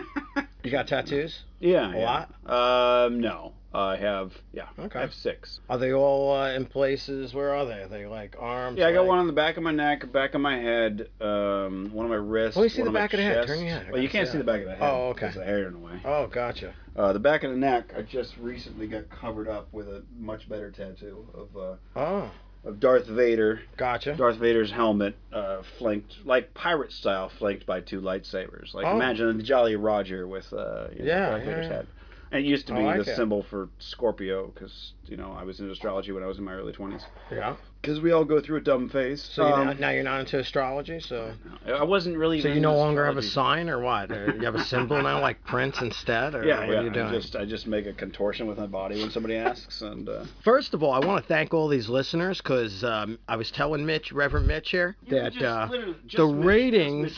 You 0.67 0.71
got 0.71 0.87
tattoos? 0.87 1.43
yeah. 1.61 1.93
A 1.93 2.25
yeah. 2.45 3.05
Um, 3.05 3.21
no, 3.21 3.53
I 3.73 3.95
have. 3.95 4.33
Yeah. 4.51 4.67
Okay. 4.77 4.99
I 4.99 5.01
have 5.03 5.13
six. 5.13 5.61
Are 5.69 5.77
they 5.77 5.93
all 5.93 6.35
uh, 6.35 6.51
in 6.51 6.65
places? 6.65 7.33
Where 7.33 7.55
are 7.55 7.65
they? 7.65 7.83
Are 7.83 7.87
they 7.87 8.05
like 8.05 8.35
arms? 8.37 8.77
Yeah, 8.77 8.87
I 8.87 8.91
got 8.91 9.05
one 9.05 9.17
on 9.17 9.27
the 9.27 9.33
back 9.33 9.55
of 9.55 9.63
my 9.63 9.71
neck, 9.71 10.11
back 10.11 10.33
of 10.33 10.41
my 10.41 10.57
head, 10.57 11.07
um, 11.21 11.89
one 11.93 12.05
on 12.05 12.09
my 12.09 12.15
wrist. 12.15 12.57
Let 12.57 12.63
me 12.63 12.69
see 12.69 12.83
the 12.83 12.91
back 12.91 13.13
of 13.13 13.19
the 13.19 13.23
head. 13.23 13.35
chest. 13.35 13.47
Turn 13.47 13.59
your 13.59 13.69
head. 13.69 13.91
Well, 13.93 14.01
you 14.01 14.09
can't 14.09 14.27
see 14.27 14.33
see 14.33 14.37
the 14.39 14.43
back 14.43 14.59
of 14.59 14.65
the 14.65 14.75
head. 14.75 14.81
Oh, 14.81 15.07
okay. 15.11 15.27
because 15.27 15.35
the 15.35 15.45
hair 15.45 15.67
in 15.67 15.73
the 15.73 15.79
way. 15.79 16.01
Oh, 16.03 16.27
gotcha. 16.27 16.73
Uh, 16.97 17.13
the 17.13 17.19
back 17.19 17.43
of 17.43 17.51
the 17.51 17.57
neck, 17.57 17.93
I 17.97 18.01
just 18.01 18.35
recently 18.37 18.87
got 18.87 19.09
covered 19.09 19.47
up 19.47 19.71
with 19.71 19.87
a 19.87 20.03
much 20.19 20.49
better 20.49 20.69
tattoo 20.69 21.25
of 21.33 21.55
uh, 21.55 21.75
Oh, 21.95 22.29
of 22.67 22.79
Darth 22.79 23.07
Vader. 23.07 23.61
gotcha. 23.77 24.15
Darth 24.15 24.37
Vader's 24.37 24.71
helmet, 24.71 25.15
uh, 25.31 25.61
flanked 25.77 26.15
like 26.25 26.53
pirate 26.53 26.91
style, 26.91 27.29
flanked 27.29 27.65
by 27.65 27.79
two 27.81 28.01
lightsabers. 28.01 28.73
Like 28.73 28.85
Oh. 28.85 28.95
imagine 28.95 29.37
the 29.37 29.43
Jolly 29.43 29.75
Roger 29.75 30.27
with 30.27 30.51
uh, 30.53 30.87
you 30.93 30.99
know, 30.99 31.05
Yeah, 31.05 31.29
Darth 31.29 31.39
yeah, 31.39 31.45
Vader's 31.49 31.65
yeah. 31.67 31.73
head. 31.73 31.87
And 32.31 32.45
it 32.45 32.47
used 32.47 32.67
to 32.67 32.73
be 32.73 32.81
like 32.81 33.05
the 33.05 33.11
it. 33.11 33.15
symbol 33.15 33.43
for 33.49 33.69
Scorpio 33.79 34.47
because 34.53 34.91
you 35.09 35.17
know 35.17 35.35
I 35.37 35.43
was 35.43 35.59
in 35.59 35.69
astrology 35.69 36.11
when 36.11 36.23
I 36.23 36.27
was 36.27 36.37
in 36.37 36.43
my 36.43 36.53
early 36.53 36.73
twenties. 36.73 37.05
Yeah. 37.31 37.55
Because 37.79 38.01
we 38.01 38.11
all 38.11 38.25
go 38.25 38.41
through 38.41 38.57
a 38.57 38.61
dumb 38.61 38.89
phase. 38.89 39.21
So 39.21 39.47
you're 39.47 39.55
Um, 39.59 39.67
not, 39.67 39.79
now 39.79 39.89
you're 39.91 40.03
not 40.03 40.19
into 40.21 40.39
astrology, 40.39 40.99
so 40.99 41.31
I 41.67 41.83
wasn't 41.83 42.17
really. 42.17 42.41
so 42.41 42.47
you 42.47 42.59
no 42.59 42.71
into 42.71 42.79
longer 42.81 43.05
have 43.05 43.17
a 43.17 43.21
sign 43.21 43.69
or 43.69 43.79
what? 43.79 44.11
Or 44.11 44.35
you 44.35 44.41
have 44.45 44.55
a 44.55 44.63
symbol 44.63 44.99
now, 45.01 45.21
like 45.21 45.43
Prince 45.45 45.79
instead, 45.79 46.33
or 46.33 46.43
Yeah, 46.43 46.61
what 46.61 46.69
yeah. 46.69 46.79
are 46.79 46.83
you 46.83 46.89
doing? 46.89 47.05
I 47.05 47.11
just 47.11 47.35
I 47.35 47.45
just 47.45 47.67
make 47.67 47.85
a 47.85 47.93
contortion 47.93 48.47
with 48.47 48.57
my 48.57 48.65
body 48.65 48.99
when 48.99 49.11
somebody 49.11 49.35
asks, 49.35 49.81
and 49.81 50.09
uh, 50.09 50.25
First 50.43 50.73
of 50.73 50.81
all, 50.81 50.91
I 50.91 51.05
want 51.05 51.21
to 51.23 51.27
thank 51.27 51.53
all 51.53 51.67
these 51.67 51.87
listeners 51.87 52.39
because 52.41 52.83
um, 52.83 53.19
I 53.27 53.35
was 53.35 53.51
telling 53.51 53.85
Mitch, 53.85 54.11
Reverend 54.11 54.47
Mitch 54.47 54.71
here, 54.71 54.95
that 55.09 55.39
uh, 55.41 55.69
the 56.15 56.25
ratings 56.25 57.15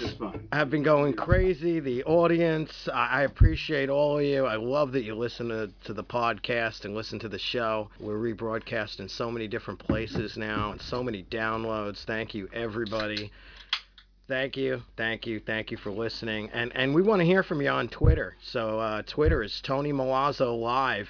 have 0.51 0.69
been 0.69 0.83
going 0.83 1.13
crazy. 1.13 1.79
The 1.79 2.03
audience, 2.03 2.89
I, 2.93 3.07
I 3.07 3.21
appreciate 3.23 3.89
all 3.89 4.19
of 4.19 4.25
you. 4.25 4.45
I 4.45 4.57
love 4.57 4.91
that 4.91 5.03
you 5.03 5.15
listen 5.15 5.47
to, 5.49 5.69
to 5.85 5.93
the 5.93 6.03
podcast 6.03 6.83
and 6.83 6.93
listen 6.93 7.17
to 7.19 7.29
the 7.29 7.39
show. 7.39 7.78
We're 7.99 8.17
rebroadcast 8.17 8.99
in 8.99 9.07
so 9.07 9.31
many 9.31 9.47
different 9.47 9.79
places 9.79 10.37
now 10.37 10.71
and 10.71 10.81
so 10.81 11.03
many 11.03 11.23
downloads. 11.23 12.03
Thank 12.05 12.33
you, 12.33 12.49
everybody. 12.53 13.31
Thank 14.27 14.57
you, 14.57 14.83
thank 14.95 15.25
you, 15.25 15.39
thank 15.39 15.71
you 15.71 15.77
for 15.77 15.91
listening. 15.91 16.49
And 16.53 16.71
and 16.75 16.93
we 16.93 17.01
want 17.01 17.19
to 17.21 17.25
hear 17.25 17.43
from 17.43 17.61
you 17.61 17.69
on 17.69 17.89
Twitter. 17.89 18.35
So 18.41 18.79
uh, 18.79 19.01
Twitter 19.07 19.41
is 19.41 19.59
Tony 19.61 19.91
Milazzo 19.91 20.59
Live. 20.59 21.09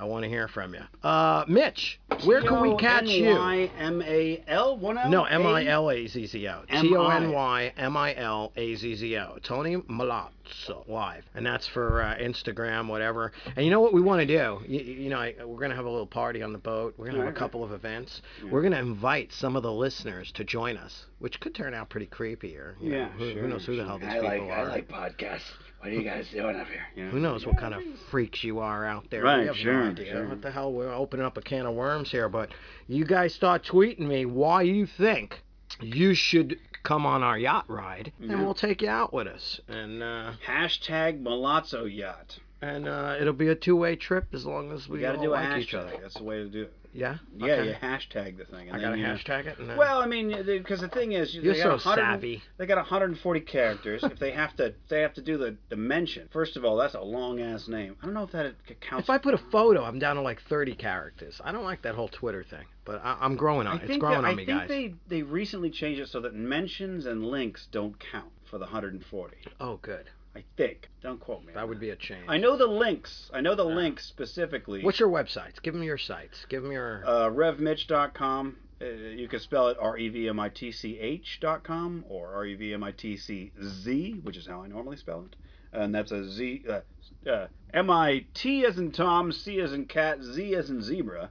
I 0.00 0.04
want 0.04 0.22
to 0.22 0.30
hear 0.30 0.48
from 0.48 0.72
you. 0.72 0.80
Uh, 1.06 1.44
Mitch, 1.46 2.00
where 2.24 2.40
can 2.40 2.62
we 2.62 2.74
catch 2.76 3.04
you? 3.04 3.28
M 3.28 4.00
A 4.00 4.42
L 4.48 4.78
one 4.78 4.96
No, 5.10 5.24
M 5.24 5.46
I 5.46 5.66
L 5.66 5.90
A 5.90 6.06
Z 6.06 6.26
Z 6.26 6.48
O. 6.48 6.62
M-I. 6.70 6.80
T 6.80 6.96
O 6.96 7.06
N 7.08 7.32
Y 7.32 7.72
M 7.76 7.98
I 7.98 8.14
L 8.16 8.50
A 8.56 8.74
Z 8.76 8.94
Z 8.94 9.16
O. 9.18 9.36
Tony 9.42 9.76
Milazzo 9.76 10.88
live, 10.88 11.26
and 11.34 11.44
that's 11.44 11.66
for 11.68 12.00
uh, 12.00 12.16
Instagram, 12.16 12.88
whatever. 12.88 13.32
And 13.56 13.64
you 13.66 13.70
know 13.70 13.80
what 13.80 13.92
we 13.92 14.00
want 14.00 14.20
to 14.20 14.26
do? 14.26 14.60
You, 14.66 14.80
you 14.80 15.10
know, 15.10 15.18
I, 15.18 15.34
we're 15.44 15.60
gonna 15.60 15.76
have 15.76 15.84
a 15.84 15.90
little 15.90 16.06
party 16.06 16.42
on 16.42 16.54
the 16.54 16.58
boat. 16.58 16.94
We're 16.96 17.10
gonna 17.10 17.18
have 17.18 17.28
a 17.34 17.38
couple 17.38 17.62
of 17.62 17.72
events. 17.72 18.22
Yeah. 18.42 18.50
We're 18.50 18.62
gonna 18.62 18.78
invite 18.78 19.32
some 19.34 19.54
of 19.54 19.62
the 19.62 19.72
listeners 19.72 20.32
to 20.32 20.44
join 20.44 20.78
us, 20.78 21.04
which 21.18 21.40
could 21.40 21.54
turn 21.54 21.74
out 21.74 21.90
pretty 21.90 22.06
creepy. 22.06 22.56
Or 22.56 22.74
you 22.80 22.88
know, 22.90 22.96
Yeah, 22.96 23.08
who, 23.10 23.32
sure, 23.32 23.42
who 23.42 23.48
knows 23.48 23.66
who 23.66 23.76
the 23.76 23.84
hell 23.84 23.98
these 23.98 24.08
I 24.08 24.14
people 24.14 24.28
like, 24.28 24.40
are? 24.40 24.52
I 24.52 24.62
like 24.64 24.88
podcasts. 24.88 25.42
What 25.80 25.88
are 25.88 25.94
you 25.94 26.02
guys 26.02 26.28
doing 26.30 26.56
up 26.56 26.66
here? 26.68 26.82
You 26.94 27.04
know? 27.06 27.10
Who 27.10 27.20
knows 27.20 27.46
what 27.46 27.56
kind 27.56 27.72
of 27.74 27.82
freaks 28.10 28.44
you 28.44 28.58
are 28.58 28.84
out 28.84 29.08
there? 29.10 29.22
Right, 29.22 29.40
we 29.40 29.46
have 29.46 29.56
sure, 29.56 29.84
no 29.84 29.90
idea. 29.90 30.12
sure. 30.12 30.28
What 30.28 30.42
the 30.42 30.50
hell? 30.50 30.72
We're 30.72 30.92
opening 30.92 31.24
up 31.24 31.38
a 31.38 31.40
can 31.42 31.64
of 31.64 31.74
worms 31.74 32.10
here. 32.10 32.28
But 32.28 32.50
you 32.86 33.04
guys 33.06 33.34
start 33.34 33.64
tweeting 33.64 34.00
me 34.00 34.26
why 34.26 34.62
you 34.62 34.84
think 34.86 35.42
you 35.80 36.12
should 36.14 36.58
come 36.82 37.06
on 37.06 37.22
our 37.22 37.38
yacht 37.38 37.64
ride, 37.68 38.12
Yeah. 38.20 38.32
and 38.32 38.44
we'll 38.44 38.54
take 38.54 38.82
you 38.82 38.88
out 38.88 39.12
with 39.14 39.26
us. 39.26 39.60
And 39.68 40.02
uh, 40.02 40.32
Hashtag 40.46 41.22
Milazzo 41.22 41.84
Yacht. 41.84 42.38
and 42.62 42.86
uh, 42.88 43.16
it'll 43.20 43.32
be 43.32 43.48
a 43.48 43.54
two-way 43.54 43.96
trip 43.96 44.26
as 44.34 44.44
long 44.44 44.72
as 44.72 44.86
we 44.88 44.96
We 44.98 45.00
got 45.02 45.12
to 45.12 45.18
all 45.18 45.24
do 45.24 45.30
like 45.30 45.48
hashtag. 45.48 45.58
each 45.60 45.74
other. 45.74 45.92
That's 46.02 46.14
the 46.14 46.24
way 46.24 46.36
to 46.38 46.48
do 46.48 46.62
it. 46.62 46.74
Yeah. 46.92 47.18
Yeah, 47.36 47.52
Okay. 47.54 47.68
you 47.68 47.74
hashtag 47.74 48.36
the 48.38 48.44
thing. 48.44 48.68
And 48.68 48.76
I 48.76 48.80
gotta 48.80 48.98
you, 48.98 49.04
hashtag 49.04 49.46
it. 49.46 49.56
Then... 49.58 49.76
Well, 49.76 50.00
I 50.00 50.06
mean, 50.06 50.30
because 50.44 50.80
the 50.80 50.88
thing 50.88 51.12
is, 51.12 51.34
you're 51.34 51.54
they 51.54 51.60
so 51.60 51.76
got 51.76 51.84
100 51.84 52.02
savvy. 52.02 52.42
They 52.58 52.66
got 52.66 52.76
140 52.78 53.40
characters. 53.42 54.02
if 54.02 54.18
they 54.18 54.32
have 54.32 54.56
to, 54.56 54.74
they 54.88 55.00
have 55.02 55.14
to 55.14 55.22
do 55.22 55.38
the 55.38 55.56
dimension. 55.68 56.28
First 56.32 56.56
of 56.56 56.64
all, 56.64 56.76
that's 56.76 56.94
a 56.94 57.00
long 57.00 57.40
ass 57.40 57.68
name. 57.68 57.96
I 58.02 58.06
don't 58.06 58.14
know 58.14 58.24
if 58.24 58.32
that 58.32 58.54
counts. 58.80 59.06
If 59.06 59.10
I 59.10 59.18
put 59.18 59.34
a 59.34 59.38
photo, 59.38 59.84
I'm 59.84 59.98
down 59.98 60.16
to 60.16 60.22
like 60.22 60.42
30 60.42 60.74
characters. 60.74 61.40
I 61.44 61.52
don't 61.52 61.64
like 61.64 61.82
that 61.82 61.94
whole 61.94 62.08
Twitter 62.08 62.42
thing, 62.44 62.66
but 62.84 63.00
I, 63.04 63.18
I'm 63.20 63.36
growing 63.36 63.66
on 63.66 63.78
I 63.78 63.84
it. 63.84 63.90
It's 63.90 63.98
growing 63.98 64.22
that, 64.22 64.28
on 64.28 64.32
I 64.32 64.34
me, 64.34 64.46
think 64.46 64.68
they 64.68 64.94
they 65.08 65.22
recently 65.22 65.70
changed 65.70 66.00
it 66.00 66.08
so 66.08 66.20
that 66.20 66.34
mentions 66.34 67.06
and 67.06 67.24
links 67.24 67.68
don't 67.70 67.96
count 68.12 68.32
for 68.50 68.58
the 68.58 68.64
140. 68.64 69.36
Oh, 69.60 69.76
good. 69.80 70.10
I 70.36 70.44
think. 70.56 70.88
Don't 71.02 71.18
quote 71.18 71.44
me. 71.44 71.52
That 71.54 71.68
would 71.68 71.80
be 71.80 71.90
a 71.90 71.96
change. 71.96 72.24
I 72.28 72.36
know 72.38 72.56
the 72.56 72.66
links. 72.66 73.30
I 73.34 73.40
know 73.40 73.54
the 73.56 73.66
Yeah. 73.68 73.74
links 73.74 74.06
specifically. 74.06 74.82
What's 74.84 75.00
your 75.00 75.08
websites? 75.08 75.60
Give 75.60 75.74
them 75.74 75.82
your 75.82 75.98
sites. 75.98 76.46
Give 76.48 76.62
them 76.62 76.70
your. 76.72 77.02
uh, 77.04 77.28
revmitch.com. 77.30 78.56
Uh, 78.82 78.84
you 78.86 79.28
can 79.28 79.40
spell 79.40 79.68
it 79.68 79.76
R 79.80 79.98
E 79.98 80.08
V 80.08 80.28
M 80.28 80.40
I 80.40 80.48
T 80.48 80.72
C 80.72 80.98
H 80.98 81.38
dot 81.40 81.64
com 81.64 82.04
or 82.08 82.32
R 82.32 82.46
E 82.46 82.54
V 82.54 82.72
M 82.72 82.82
I 82.84 82.92
T 82.92 83.16
C 83.16 83.52
Z, 83.62 84.20
which 84.22 84.36
is 84.36 84.46
how 84.46 84.62
I 84.62 84.68
normally 84.68 84.96
spell 84.96 85.26
it. 85.30 85.36
And 85.72 85.94
that's 85.94 86.10
a 86.12 86.28
Z, 86.28 86.64
uh, 86.68 87.28
uh, 87.28 87.46
M 87.74 87.90
I 87.90 88.24
T 88.32 88.64
as 88.64 88.78
in 88.78 88.90
Tom, 88.92 89.32
C 89.32 89.60
as 89.60 89.72
in 89.72 89.84
cat, 89.86 90.22
Z 90.22 90.54
as 90.54 90.70
in 90.70 90.82
zebra. 90.82 91.30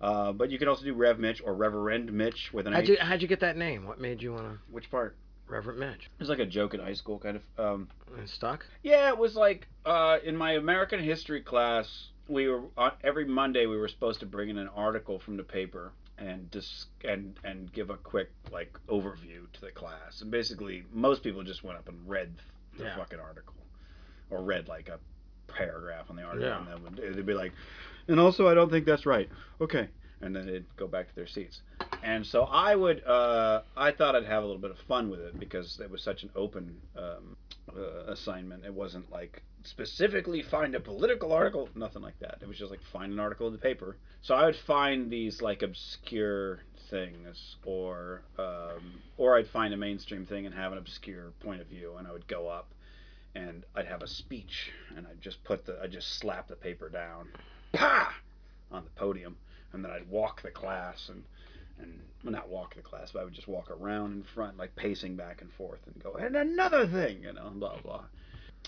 Uh, 0.00 0.32
but 0.32 0.50
you 0.50 0.58
can 0.58 0.68
also 0.68 0.84
do 0.84 0.94
Rev 0.94 1.18
Mitch 1.18 1.40
or 1.44 1.54
Reverend 1.54 2.12
Mitch 2.12 2.52
with 2.52 2.66
an 2.66 2.72
how'd 2.72 2.88
you 2.88 2.96
how'd 3.00 3.20
you 3.22 3.28
get 3.28 3.40
that 3.40 3.56
name? 3.56 3.86
What 3.86 4.00
made 4.00 4.22
you 4.22 4.32
want 4.32 4.44
to 4.46 4.58
Which 4.70 4.90
part? 4.90 5.16
Reverend 5.48 5.78
Mitch? 5.80 6.04
It 6.04 6.20
was 6.20 6.28
like 6.28 6.38
a 6.38 6.46
joke 6.46 6.74
in 6.74 6.80
high 6.80 6.94
school, 6.94 7.18
kind 7.18 7.36
of. 7.36 7.42
Um, 7.58 7.88
Uh, 8.12 8.26
Stuck? 8.26 8.66
yeah, 8.82 9.08
it 9.08 9.18
was 9.18 9.34
like 9.36 9.66
uh, 9.86 10.18
in 10.24 10.36
my 10.36 10.52
American 10.52 11.00
history 11.00 11.40
class, 11.40 12.08
we 12.28 12.48
were 12.48 12.62
on, 12.76 12.92
every 13.02 13.24
Monday 13.24 13.66
we 13.66 13.76
were 13.78 13.88
supposed 13.88 14.20
to 14.20 14.26
bring 14.26 14.48
in 14.50 14.58
an 14.58 14.68
article 14.74 15.18
from 15.18 15.36
the 15.36 15.42
paper 15.42 15.92
and 16.18 16.50
dis- 16.50 16.86
and 17.04 17.38
and 17.44 17.72
give 17.72 17.90
a 17.90 17.96
quick 17.96 18.30
like 18.52 18.76
overview 18.88 19.50
to 19.52 19.60
the 19.60 19.70
class. 19.70 20.20
And 20.20 20.30
basically, 20.30 20.84
most 20.92 21.22
people 21.22 21.42
just 21.42 21.62
went 21.64 21.78
up 21.78 21.88
and 21.88 22.08
read 22.08 22.32
the 22.76 22.84
Yeah. 22.84 22.96
fucking 22.96 23.20
article, 23.20 23.54
or 24.30 24.42
read 24.42 24.68
like 24.68 24.88
a 24.88 24.98
paragraph 25.46 26.10
on 26.10 26.16
the 26.16 26.22
article, 26.22 26.48
Yeah. 26.48 26.58
and 26.58 26.66
then 26.68 26.82
would, 26.82 27.14
they'd 27.16 27.24
be 27.26 27.34
like, 27.34 27.52
and 28.08 28.20
also 28.20 28.46
I 28.48 28.54
don't 28.54 28.70
think 28.70 28.84
that's 28.84 29.06
right. 29.06 29.28
Okay, 29.60 29.88
and 30.20 30.34
then 30.36 30.46
they'd 30.46 30.76
go 30.76 30.86
back 30.86 31.08
to 31.08 31.14
their 31.14 31.26
seats. 31.26 31.62
And 32.02 32.26
so 32.26 32.44
I 32.44 32.74
would, 32.74 33.04
uh, 33.04 33.62
I 33.76 33.92
thought 33.92 34.14
I'd 34.14 34.24
have 34.24 34.42
a 34.42 34.46
little 34.46 34.60
bit 34.60 34.70
of 34.70 34.78
fun 34.88 35.10
with 35.10 35.20
it 35.20 35.38
because 35.38 35.80
it 35.80 35.90
was 35.90 36.02
such 36.02 36.22
an 36.22 36.30
open 36.36 36.76
um, 36.96 37.36
uh, 37.76 38.12
assignment. 38.12 38.64
It 38.64 38.72
wasn't 38.72 39.10
like 39.10 39.42
specifically 39.64 40.42
find 40.42 40.74
a 40.74 40.80
political 40.80 41.32
article, 41.32 41.68
nothing 41.74 42.02
like 42.02 42.18
that. 42.20 42.38
It 42.40 42.48
was 42.48 42.58
just 42.58 42.70
like 42.70 42.80
find 42.92 43.12
an 43.12 43.18
article 43.18 43.46
in 43.46 43.52
the 43.52 43.58
paper. 43.58 43.96
So 44.22 44.34
I 44.34 44.44
would 44.46 44.56
find 44.56 45.10
these 45.10 45.42
like 45.42 45.62
obscure 45.62 46.60
things, 46.90 47.56
or 47.64 48.22
um, 48.38 49.00
or 49.16 49.36
I'd 49.36 49.48
find 49.48 49.74
a 49.74 49.76
mainstream 49.76 50.24
thing 50.24 50.46
and 50.46 50.54
have 50.54 50.72
an 50.72 50.78
obscure 50.78 51.32
point 51.40 51.60
of 51.60 51.66
view, 51.66 51.96
and 51.98 52.06
I 52.06 52.12
would 52.12 52.26
go 52.26 52.48
up 52.48 52.72
and 53.34 53.64
I'd 53.74 53.86
have 53.86 54.02
a 54.02 54.08
speech, 54.08 54.72
and 54.96 55.06
I'd 55.06 55.20
just 55.20 55.42
put 55.44 55.66
the, 55.66 55.78
I'd 55.82 55.92
just 55.92 56.18
slap 56.18 56.48
the 56.48 56.56
paper 56.56 56.88
down, 56.88 57.28
pa, 57.72 58.14
on 58.72 58.84
the 58.84 58.90
podium, 58.90 59.36
and 59.72 59.84
then 59.84 59.90
I'd 59.90 60.08
walk 60.08 60.42
the 60.42 60.50
class 60.50 61.08
and 61.08 61.22
and 61.80 62.00
well, 62.24 62.32
not 62.32 62.48
walk 62.48 62.74
the 62.74 62.82
class, 62.82 63.10
but 63.12 63.20
I 63.20 63.24
would 63.24 63.34
just 63.34 63.48
walk 63.48 63.70
around 63.70 64.12
in 64.12 64.22
front, 64.34 64.56
like 64.58 64.74
pacing 64.76 65.16
back 65.16 65.40
and 65.40 65.52
forth, 65.52 65.80
and 65.86 66.02
go, 66.02 66.14
and 66.14 66.34
another 66.36 66.86
thing, 66.86 67.22
you 67.22 67.32
know, 67.32 67.50
blah 67.54 67.78
blah. 67.80 68.04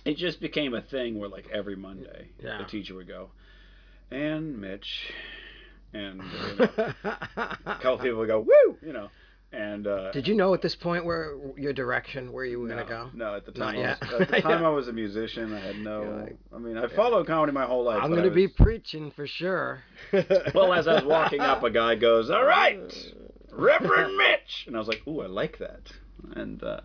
It 0.04 0.16
just 0.16 0.40
became 0.40 0.74
a 0.74 0.80
thing 0.80 1.18
where, 1.18 1.28
like 1.28 1.48
every 1.52 1.76
Monday, 1.76 2.28
Yeah. 2.42 2.58
the 2.58 2.64
teacher 2.64 2.94
would 2.94 3.08
go, 3.08 3.30
and 4.10 4.58
Mitch, 4.60 5.12
and 5.92 6.22
you 6.22 6.56
know, 6.58 6.68
a 7.04 7.56
couple 7.80 7.98
people 7.98 8.18
would 8.18 8.28
go, 8.28 8.40
woo, 8.40 8.76
you 8.82 8.92
know, 8.92 9.10
and 9.52 9.86
uh, 9.86 10.12
Did 10.12 10.28
you 10.28 10.34
know 10.34 10.54
at 10.54 10.62
this 10.62 10.76
point 10.76 11.04
where 11.04 11.36
your 11.56 11.72
direction, 11.72 12.32
where 12.32 12.44
you 12.44 12.60
were 12.60 12.68
no, 12.68 12.76
gonna 12.76 12.88
go? 12.88 13.10
No, 13.14 13.34
at 13.34 13.44
the 13.44 13.52
time, 13.52 13.76
I 13.76 13.80
was, 13.80 14.20
at 14.20 14.28
the 14.28 14.40
time 14.40 14.60
Yeah. 14.60 14.68
I 14.68 14.70
was 14.70 14.86
a 14.86 14.92
musician. 14.92 15.52
I 15.52 15.58
had 15.58 15.76
no. 15.78 16.02
Like- 16.02 16.36
I 16.54 16.58
mean, 16.58 16.76
I 16.76 16.86
followed 16.86 17.26
comedy 17.26 17.52
my 17.52 17.64
whole 17.64 17.84
life. 17.84 18.00
I'm 18.02 18.14
gonna 18.14 18.30
be 18.30 18.46
preaching 18.46 19.10
for 19.10 19.26
sure. 19.26 19.82
well, 20.54 20.72
as 20.72 20.86
I 20.86 20.94
was 20.94 21.04
walking 21.04 21.40
up, 21.40 21.64
a 21.64 21.70
guy 21.70 21.96
goes, 21.96 22.30
"All 22.30 22.44
right, 22.44 22.94
Reverend 23.50 24.16
Mitch," 24.16 24.64
and 24.66 24.76
I 24.76 24.78
was 24.78 24.88
like, 24.88 25.02
"Ooh, 25.08 25.20
I 25.20 25.26
like 25.26 25.58
that." 25.58 25.92
And 26.36 26.62
uh, 26.62 26.82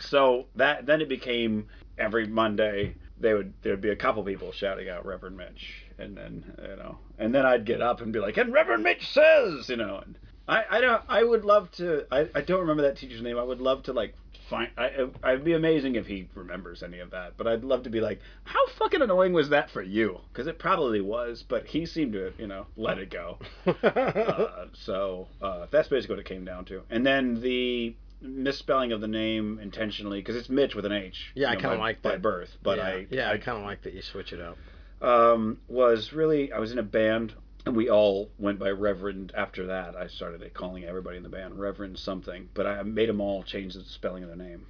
so 0.00 0.46
that 0.56 0.84
then 0.84 1.00
it 1.00 1.08
became 1.08 1.68
every 1.96 2.26
Monday 2.26 2.94
they 3.20 3.32
would 3.32 3.54
there'd 3.62 3.80
be 3.80 3.90
a 3.90 3.96
couple 3.96 4.22
people 4.22 4.52
shouting 4.52 4.88
out 4.90 5.06
Reverend 5.06 5.36
Mitch, 5.36 5.86
and 5.98 6.14
then 6.16 6.44
you 6.60 6.76
know, 6.76 6.98
and 7.18 7.34
then 7.34 7.46
I'd 7.46 7.64
get 7.64 7.80
up 7.80 8.02
and 8.02 8.12
be 8.12 8.18
like, 8.18 8.36
"And 8.36 8.52
Reverend 8.52 8.82
Mitch 8.82 9.08
says," 9.08 9.68
you 9.68 9.76
know, 9.76 10.02
and 10.04 10.18
I 10.48 10.64
I 10.70 10.80
don't 10.80 11.02
I 11.08 11.22
would 11.22 11.44
love 11.44 11.70
to 11.72 12.04
I 12.10 12.28
I 12.34 12.40
don't 12.40 12.60
remember 12.60 12.82
that 12.82 12.96
teacher's 12.96 13.22
name. 13.22 13.38
I 13.38 13.42
would 13.42 13.60
love 13.60 13.84
to 13.84 13.92
like. 13.92 14.14
Find, 14.50 14.70
I, 14.76 14.90
I'd 15.22 15.44
be 15.44 15.54
amazing 15.54 15.94
if 15.94 16.06
he 16.06 16.28
remembers 16.34 16.82
any 16.82 16.98
of 16.98 17.12
that, 17.12 17.34
but 17.38 17.46
I'd 17.46 17.64
love 17.64 17.84
to 17.84 17.90
be 17.90 18.00
like, 18.00 18.20
how 18.44 18.66
fucking 18.78 19.00
annoying 19.00 19.32
was 19.32 19.48
that 19.50 19.70
for 19.70 19.80
you? 19.80 20.18
Because 20.30 20.46
it 20.46 20.58
probably 20.58 21.00
was, 21.00 21.42
but 21.48 21.64
he 21.66 21.86
seemed 21.86 22.12
to, 22.14 22.32
you 22.36 22.48
know, 22.48 22.66
let 22.76 22.98
it 22.98 23.08
go 23.08 23.38
uh, 23.82 24.66
so 24.74 25.28
uh, 25.40 25.66
that's 25.70 25.88
basically 25.88 26.14
what 26.16 26.20
it 26.20 26.26
came 26.26 26.44
down 26.44 26.64
to. 26.66 26.82
And 26.90 27.06
then 27.06 27.40
the 27.40 27.94
misspelling 28.20 28.92
of 28.92 29.00
the 29.00 29.08
name 29.08 29.58
intentionally, 29.62 30.20
because 30.20 30.36
it's 30.36 30.48
Mitch 30.50 30.74
with 30.74 30.84
an 30.84 30.92
H. 30.92 31.32
Yeah, 31.34 31.48
I 31.48 31.52
you 31.52 31.56
know, 31.56 31.60
kinda 31.62 31.76
by- 31.76 31.82
like 31.82 32.02
by 32.02 32.16
birth, 32.16 32.50
but 32.62 32.78
yeah, 32.78 32.84
I 32.84 33.06
yeah, 33.10 33.30
I, 33.30 33.34
I 33.34 33.38
kind 33.38 33.56
of 33.58 33.64
like 33.64 33.82
that 33.82 33.94
you 33.94 34.02
switch 34.02 34.32
it 34.34 34.40
up. 34.40 34.58
um, 35.00 35.58
was 35.68 36.12
really 36.12 36.52
I 36.52 36.58
was 36.58 36.72
in 36.72 36.78
a 36.78 36.82
band 36.82 37.32
and 37.66 37.76
we 37.76 37.88
all 37.90 38.30
went 38.38 38.58
by 38.58 38.70
Reverend. 38.70 39.32
After 39.36 39.66
that, 39.66 39.96
I 39.96 40.06
started 40.08 40.52
calling 40.54 40.84
everybody 40.84 41.16
in 41.16 41.22
the 41.22 41.28
band 41.28 41.58
Reverend 41.58 41.98
something, 41.98 42.48
but 42.54 42.66
I 42.66 42.82
made 42.82 43.08
them 43.08 43.20
all 43.20 43.42
change 43.42 43.74
the 43.74 43.84
spelling 43.84 44.22
of 44.24 44.28
their 44.28 44.36
name. 44.36 44.66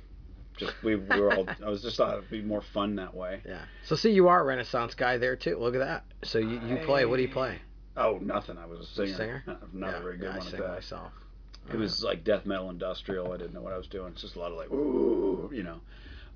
Just 0.56 0.74
we, 0.82 0.96
we 0.96 1.20
were 1.20 1.32
all. 1.34 1.46
I 1.64 1.68
was 1.70 1.82
just 1.82 1.96
thought 1.96 2.18
it'd 2.18 2.30
be 2.30 2.42
more 2.42 2.60
fun 2.74 2.96
that 2.96 3.14
way. 3.14 3.40
Yeah. 3.46 3.62
So 3.84 3.96
see, 3.96 4.10
you 4.10 4.28
are 4.28 4.40
a 4.40 4.44
Renaissance 4.44 4.94
guy 4.94 5.16
there 5.16 5.34
too. 5.36 5.56
Look 5.58 5.74
at 5.74 5.78
that. 5.78 6.04
So 6.24 6.38
you, 6.38 6.60
you 6.66 6.76
play. 6.84 7.06
What 7.06 7.16
do 7.16 7.22
you 7.22 7.28
play? 7.30 7.58
Oh, 7.96 8.18
nothing. 8.22 8.58
I 8.58 8.66
was 8.66 8.80
a 8.80 8.86
singer. 8.86 9.16
Singer? 9.16 9.44
Uh, 9.48 9.54
Not 9.72 9.90
yeah, 9.92 9.98
a 9.98 10.02
very 10.02 10.16
good 10.18 10.24
yeah, 10.26 10.30
I 10.34 10.38
one 10.38 10.46
at 10.46 10.50
sing 10.50 10.60
that. 10.60 10.68
myself. 10.68 11.12
It 11.72 11.76
was 11.78 12.02
like 12.02 12.24
death 12.24 12.44
metal 12.44 12.68
industrial. 12.70 13.32
I 13.32 13.36
didn't 13.36 13.54
know 13.54 13.62
what 13.62 13.72
I 13.72 13.76
was 13.78 13.86
doing. 13.86 14.12
It's 14.12 14.22
just 14.22 14.36
a 14.36 14.40
lot 14.40 14.50
of 14.50 14.56
like, 14.58 14.70
ooh, 14.70 15.50
you 15.54 15.62
know. 15.62 15.80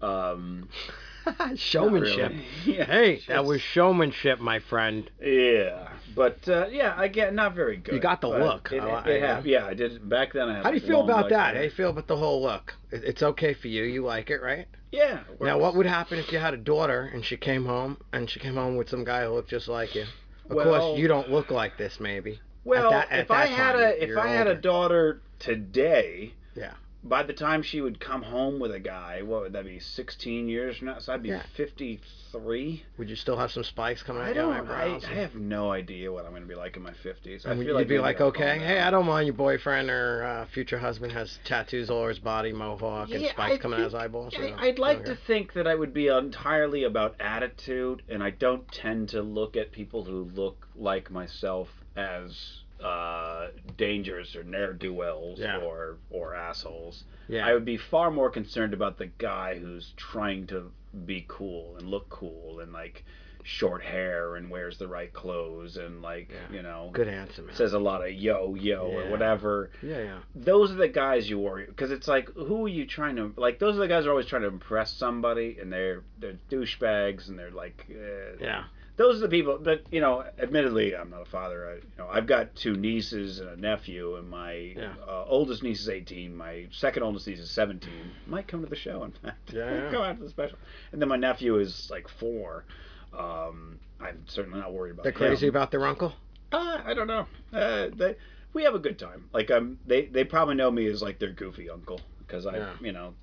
Um, 0.00 0.68
showmanship. 1.56 2.32
Really. 2.32 2.44
Yeah, 2.78 2.84
Hey, 2.84 3.16
just- 3.16 3.28
that 3.28 3.44
was 3.44 3.60
showmanship, 3.60 4.38
my 4.40 4.60
friend. 4.60 5.10
Yeah, 5.20 5.88
but 6.14 6.48
uh, 6.48 6.66
yeah, 6.70 6.94
I 6.96 7.08
get 7.08 7.34
not 7.34 7.54
very 7.54 7.76
good. 7.76 7.94
You 7.94 8.00
got 8.00 8.20
the 8.20 8.28
look. 8.28 8.70
It, 8.72 8.80
I- 8.80 9.08
it 9.08 9.22
I- 9.22 9.26
hap- 9.26 9.46
yeah, 9.46 9.66
I 9.66 9.74
did 9.74 10.08
back 10.08 10.32
then. 10.32 10.48
I 10.48 10.54
had 10.56 10.64
How 10.64 10.70
do 10.70 10.76
you 10.76 10.86
feel 10.86 11.02
about 11.04 11.28
that? 11.30 11.38
hair. 11.38 11.54
How 11.54 11.58
do 11.60 11.64
you 11.64 11.70
feel 11.70 11.90
about 11.90 12.06
the 12.06 12.16
whole 12.16 12.42
look? 12.42 12.74
It- 12.90 13.04
It's 13.04 13.22
okay 13.22 13.54
for 13.54 13.68
you. 13.68 13.82
You 13.84 14.04
like 14.04 14.30
it, 14.30 14.40
right? 14.42 14.66
Yeah. 14.92 15.20
Now, 15.40 15.58
what 15.58 15.74
would 15.74 15.86
happen 15.86 16.18
if 16.18 16.32
you 16.32 16.38
had 16.38 16.54
a 16.54 16.58
daughter 16.58 17.10
and 17.12 17.24
she 17.24 17.36
came 17.36 17.66
home 17.66 17.98
and 18.12 18.30
she 18.30 18.40
came 18.40 18.54
home 18.54 18.76
with 18.76 18.88
some 18.88 19.04
guy 19.04 19.24
who 19.24 19.30
looked 19.34 19.50
just 19.50 19.68
like 19.68 19.94
you? 19.94 20.04
Of 20.48 20.56
Well- 20.56 20.64
course, 20.64 20.98
you 20.98 21.08
don't 21.08 21.30
look 21.30 21.50
like 21.50 21.76
this, 21.76 21.98
maybe. 22.00 22.40
Well, 22.64 22.90
that- 22.90 23.10
at 23.12 23.20
if 23.20 23.30
I 23.30 23.46
had 23.46 23.72
time, 23.72 23.80
a 23.82 23.88
if 24.02 24.16
I 24.16 24.28
had 24.28 24.46
a 24.46 24.54
daughter 24.54 25.20
today, 25.38 26.32
Yeah. 26.54 26.72
By 27.08 27.22
the 27.22 27.32
time 27.32 27.62
she 27.62 27.80
would 27.80 28.00
come 28.00 28.22
home 28.22 28.58
with 28.58 28.72
a 28.72 28.80
guy, 28.80 29.22
what 29.22 29.42
would 29.42 29.52
that 29.52 29.64
be? 29.64 29.78
Sixteen 29.78 30.48
years 30.48 30.76
from 30.76 30.88
now, 30.88 30.98
so 30.98 31.12
I'd 31.12 31.22
be 31.22 31.30
Yeah. 31.30 31.42
fifty 31.54 32.00
three. 32.32 32.84
Would 32.98 33.08
you 33.08 33.16
still 33.16 33.36
have 33.36 33.50
some 33.50 33.64
spikes 33.64 34.02
coming 34.02 34.22
out 34.22 34.34
your 34.34 34.44
don't. 34.54 34.68
I. 34.68 34.96
I 34.96 35.14
have 35.14 35.34
no 35.34 35.70
idea 35.70 36.12
what 36.12 36.24
I'm 36.24 36.30
going 36.32 36.42
to 36.42 36.48
be 36.48 36.54
like 36.54 36.76
in 36.76 36.82
my 36.82 36.92
fifties. 36.92 37.46
I 37.46 37.50
and 37.50 37.60
feel 37.60 37.68
you'd 37.68 37.74
like 37.74 37.88
be 37.88 37.98
like, 37.98 38.20
okay, 38.20 38.58
hey. 38.58 38.80
I 38.80 38.90
don't 38.90 39.06
mind 39.06 39.26
your 39.26 39.34
boyfriend 39.34 39.90
or 39.90 40.24
uh, 40.24 40.46
future 40.46 40.78
husband 40.78 41.12
has 41.12 41.38
tattoos 41.44 41.90
all 41.90 41.98
over 41.98 42.08
his 42.10 42.18
body, 42.18 42.52
mohawk, 42.52 43.10
and 43.12 43.24
spikes 43.26 43.54
I 43.54 43.58
coming 43.58 43.78
out 43.78 43.86
of 43.86 43.92
his 43.92 43.94
eyeballs. 43.94 44.34
I, 44.36 44.42
you 44.42 44.50
know? 44.50 44.56
I'd 44.58 44.78
like 44.78 44.98
Okay. 44.98 45.10
to 45.10 45.16
think 45.26 45.52
that 45.54 45.66
I 45.66 45.74
would 45.74 45.94
be 45.94 46.08
entirely 46.08 46.84
about 46.84 47.16
attitude, 47.20 48.02
and 48.08 48.22
I 48.22 48.30
don't 48.30 48.70
tend 48.72 49.10
to 49.10 49.22
look 49.22 49.56
at 49.56 49.72
people 49.72 50.04
who 50.04 50.24
look 50.34 50.66
like 50.74 51.10
myself 51.10 51.68
as 51.96 52.62
uh, 52.82 53.48
dangerous 53.76 54.36
or 54.36 54.42
ne'er 54.44 54.72
do 54.72 54.92
wells 54.92 55.38
Yeah. 55.40 55.58
or 55.58 55.96
or 56.10 56.34
assholes. 56.34 57.04
Yeah. 57.28 57.46
I 57.46 57.54
would 57.54 57.64
be 57.64 57.76
far 57.76 58.10
more 58.10 58.30
concerned 58.30 58.74
about 58.74 58.98
the 58.98 59.06
guy 59.06 59.58
who's 59.58 59.92
trying 59.96 60.46
to 60.48 60.70
be 61.04 61.24
cool 61.28 61.76
and 61.78 61.88
look 61.88 62.08
cool 62.08 62.60
and 62.60 62.72
like 62.72 63.04
short 63.42 63.80
hair 63.82 64.34
and 64.34 64.50
wears 64.50 64.76
the 64.78 64.88
right 64.88 65.12
clothes 65.12 65.76
and 65.76 66.02
like 66.02 66.30
Yeah. 66.32 66.56
you 66.56 66.62
know 66.62 66.90
Good 66.92 67.06
answer, 67.06 67.42
man. 67.42 67.54
says 67.54 67.74
a 67.74 67.78
lot 67.78 68.04
of 68.04 68.12
yo 68.12 68.54
yo 68.56 68.88
Yeah. 68.90 68.96
or 68.96 69.10
whatever 69.10 69.70
yeah, 69.82 69.98
yeah. 70.02 70.18
those 70.34 70.72
are 70.72 70.76
the 70.76 70.88
guys 70.88 71.30
you 71.30 71.38
worry 71.38 71.64
because 71.66 71.92
it's 71.92 72.08
like 72.08 72.28
who 72.34 72.64
are 72.66 72.68
you 72.68 72.86
trying 72.86 73.14
to 73.16 73.32
like 73.36 73.60
those 73.60 73.76
are 73.76 73.80
the 73.80 73.86
guys 73.88 74.02
who 74.02 74.08
are 74.08 74.12
always 74.14 74.26
trying 74.26 74.42
to 74.42 74.48
impress 74.48 74.92
somebody 74.92 75.58
and 75.60 75.72
they're 75.72 76.02
they're 76.18 76.38
douchebags 76.50 77.28
and 77.28 77.38
they're 77.38 77.52
like 77.52 77.86
uh, 77.90 78.36
Yeah. 78.40 78.64
Those 78.96 79.16
are 79.16 79.20
the 79.20 79.28
people 79.28 79.58
but 79.62 79.82
you 79.90 80.00
know 80.00 80.24
admittedly 80.38 80.96
i'm 80.96 81.10
not 81.10 81.22
a 81.22 81.24
father 81.26 81.68
I, 81.70 81.74
you 81.74 81.82
know 81.98 82.08
i've 82.10 82.26
got 82.26 82.54
two 82.54 82.74
nieces 82.76 83.40
and 83.40 83.48
a 83.50 83.56
nephew 83.56 84.16
and 84.16 84.28
my 84.28 84.52
Yeah. 84.76 84.94
uh, 85.06 85.24
oldest 85.26 85.62
niece 85.62 85.80
is 85.80 85.88
18 85.88 86.34
my 86.36 86.66
second 86.70 87.02
oldest 87.02 87.26
niece 87.26 87.40
is 87.40 87.50
17 87.50 87.92
might 88.26 88.48
come 88.48 88.62
to 88.62 88.68
the 88.68 88.76
show 88.76 89.04
in 89.04 89.12
fact 89.12 89.52
Yeah, 89.52 89.70
yeah. 89.74 89.90
come 89.90 90.02
out 90.02 90.16
to 90.18 90.24
the 90.24 90.30
special 90.30 90.58
and 90.92 91.00
then 91.00 91.08
my 91.08 91.16
nephew 91.16 91.58
is 91.58 91.88
like 91.90 92.08
four 92.08 92.64
um, 93.12 93.78
i'm 94.00 94.22
certainly 94.26 94.58
not 94.60 94.72
worried 94.72 94.92
about 94.92 95.04
They're 95.04 95.12
crazy 95.12 95.46
him. 95.46 95.50
about 95.50 95.70
their 95.70 95.86
uncle? 95.86 96.12
Uh, 96.52 96.78
I 96.84 96.94
don't 96.94 97.08
know. 97.08 97.26
Uh, 97.52 97.88
they, 97.94 98.14
we 98.52 98.62
have 98.62 98.74
a 98.74 98.78
good 98.78 98.98
time. 99.00 99.28
Like 99.32 99.50
um, 99.50 99.78
they 99.84 100.06
they 100.06 100.22
probably 100.24 100.54
know 100.54 100.70
me 100.70 100.86
as 100.86 101.02
like 101.02 101.18
their 101.18 101.32
goofy 101.32 101.68
uncle 101.68 102.00
because 102.18 102.46
I, 102.46 102.56
Yeah. 102.58 102.72
you 102.80 102.92
know, 102.92 103.14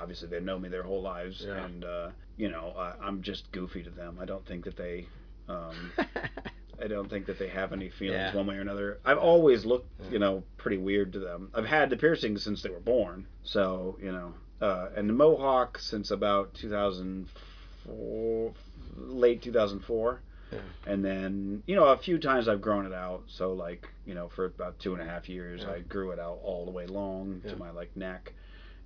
obviously 0.00 0.28
they 0.28 0.40
know 0.40 0.58
me 0.58 0.68
their 0.68 0.82
whole 0.82 1.02
lives, 1.02 1.44
Yeah. 1.46 1.64
and 1.64 1.84
uh, 1.84 2.08
you 2.36 2.48
know 2.50 2.72
I, 2.76 2.94
I'm 3.02 3.22
just 3.22 3.50
goofy 3.52 3.82
to 3.82 3.90
them. 3.90 4.18
I 4.20 4.24
don't 4.24 4.46
think 4.46 4.64
that 4.64 4.76
they, 4.76 5.06
um, 5.48 5.92
I 6.82 6.86
don't 6.86 7.08
think 7.10 7.26
that 7.26 7.38
they 7.38 7.48
have 7.48 7.72
any 7.72 7.90
feelings 7.90 8.30
Yeah. 8.32 8.36
one 8.36 8.46
way 8.46 8.56
or 8.56 8.60
another. 8.60 8.98
I've 9.04 9.18
always 9.18 9.64
looked, 9.66 9.90
you 10.12 10.18
know, 10.20 10.44
pretty 10.58 10.76
weird 10.78 11.12
to 11.14 11.18
them. 11.18 11.50
I've 11.54 11.66
had 11.66 11.90
the 11.90 11.96
piercings 11.96 12.42
since 12.44 12.62
they 12.62 12.70
were 12.70 12.78
born, 12.80 13.26
so 13.42 13.98
you 14.00 14.12
know, 14.12 14.34
uh, 14.60 14.88
and 14.96 15.08
the 15.08 15.12
mohawk 15.14 15.78
since 15.78 16.10
about 16.10 16.54
2004, 16.54 18.52
late 18.96 19.42
2004 19.42 20.20
Yeah. 20.52 20.58
and 20.86 21.04
then 21.04 21.62
you 21.66 21.76
know 21.76 21.84
a 21.84 21.96
few 21.98 22.18
times 22.18 22.48
I've 22.48 22.60
grown 22.60 22.86
it 22.86 22.92
out. 22.92 23.22
So 23.28 23.52
like 23.52 23.88
you 24.06 24.14
know 24.14 24.28
for 24.28 24.46
about 24.46 24.78
two 24.78 24.92
and 24.94 25.02
a 25.02 25.04
half 25.04 25.28
years 25.28 25.62
Yeah. 25.62 25.72
I 25.74 25.80
grew 25.80 26.10
it 26.12 26.18
out 26.18 26.38
all 26.42 26.64
the 26.64 26.70
way 26.70 26.86
long 26.86 27.40
Yeah. 27.44 27.50
to 27.52 27.56
my 27.56 27.70
like 27.70 27.94
neck, 27.96 28.32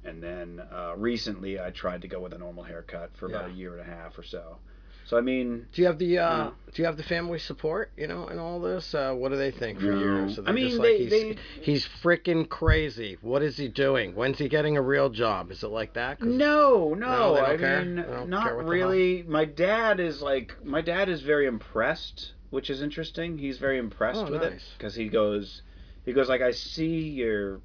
and 0.04 0.22
then 0.22 0.60
uh, 0.72 0.94
recently 0.96 1.60
I 1.60 1.70
tried 1.70 2.02
to 2.02 2.08
go 2.08 2.20
with 2.20 2.32
a 2.32 2.38
normal 2.38 2.64
haircut 2.64 3.10
for 3.16 3.26
about 3.26 3.48
Yeah. 3.48 3.54
a 3.54 3.56
year 3.56 3.72
and 3.72 3.80
a 3.80 3.84
half 3.94 4.18
or 4.18 4.22
so. 4.22 4.58
So 5.04 5.18
I 5.18 5.20
mean, 5.20 5.66
Do 5.72 5.82
you 5.82 5.88
have 5.88 5.98
the 5.98 6.18
uh, 6.18 6.36
Yeah. 6.44 6.50
Do 6.72 6.82
you 6.82 6.86
have 6.86 6.96
the 6.96 7.02
family 7.02 7.38
support? 7.40 7.90
You 7.96 8.06
know, 8.06 8.28
in 8.28 8.38
all 8.38 8.60
this. 8.60 8.94
Uh, 8.94 9.12
what 9.12 9.30
do 9.30 9.36
they 9.36 9.50
think 9.50 9.80
for 9.80 9.86
No. 9.86 10.26
you? 10.26 10.30
So 10.32 10.44
I 10.46 10.52
mean, 10.52 10.68
just 10.70 10.80
they- 10.82 10.98
he's, 10.98 11.10
they- 11.10 11.36
he's 11.60 11.86
freaking 12.02 12.48
crazy. 12.48 13.18
What 13.20 13.42
is 13.42 13.56
he 13.56 13.66
doing? 13.68 14.14
When's 14.14 14.38
he 14.38 14.48
getting 14.48 14.76
a 14.76 14.80
real 14.82 15.10
job? 15.10 15.50
Is 15.50 15.64
it 15.64 15.68
like 15.68 15.94
that? 15.94 16.22
no, 16.22 16.94
No, 16.94 17.34
I 17.36 17.56
care? 17.56 17.84
mean 17.84 18.30
not 18.30 18.56
really. 18.64 19.24
My 19.24 19.44
dad 19.44 19.98
is 20.00 20.22
like 20.22 20.54
my 20.64 20.80
dad 20.80 21.08
is 21.08 21.20
very 21.22 21.46
impressed, 21.46 22.32
which 22.50 22.70
is 22.70 22.80
interesting. 22.80 23.38
He's 23.38 23.58
very 23.58 23.78
impressed 23.78 24.20
Oh, 24.28 24.30
with 24.30 24.42
it 24.44 24.62
because 24.78 24.94
he 24.94 25.08
goes, 25.08 25.62
he 26.04 26.12
goes 26.12 26.28
like 26.28 26.42
I 26.42 26.52
see 26.52 27.08
your 27.08 27.60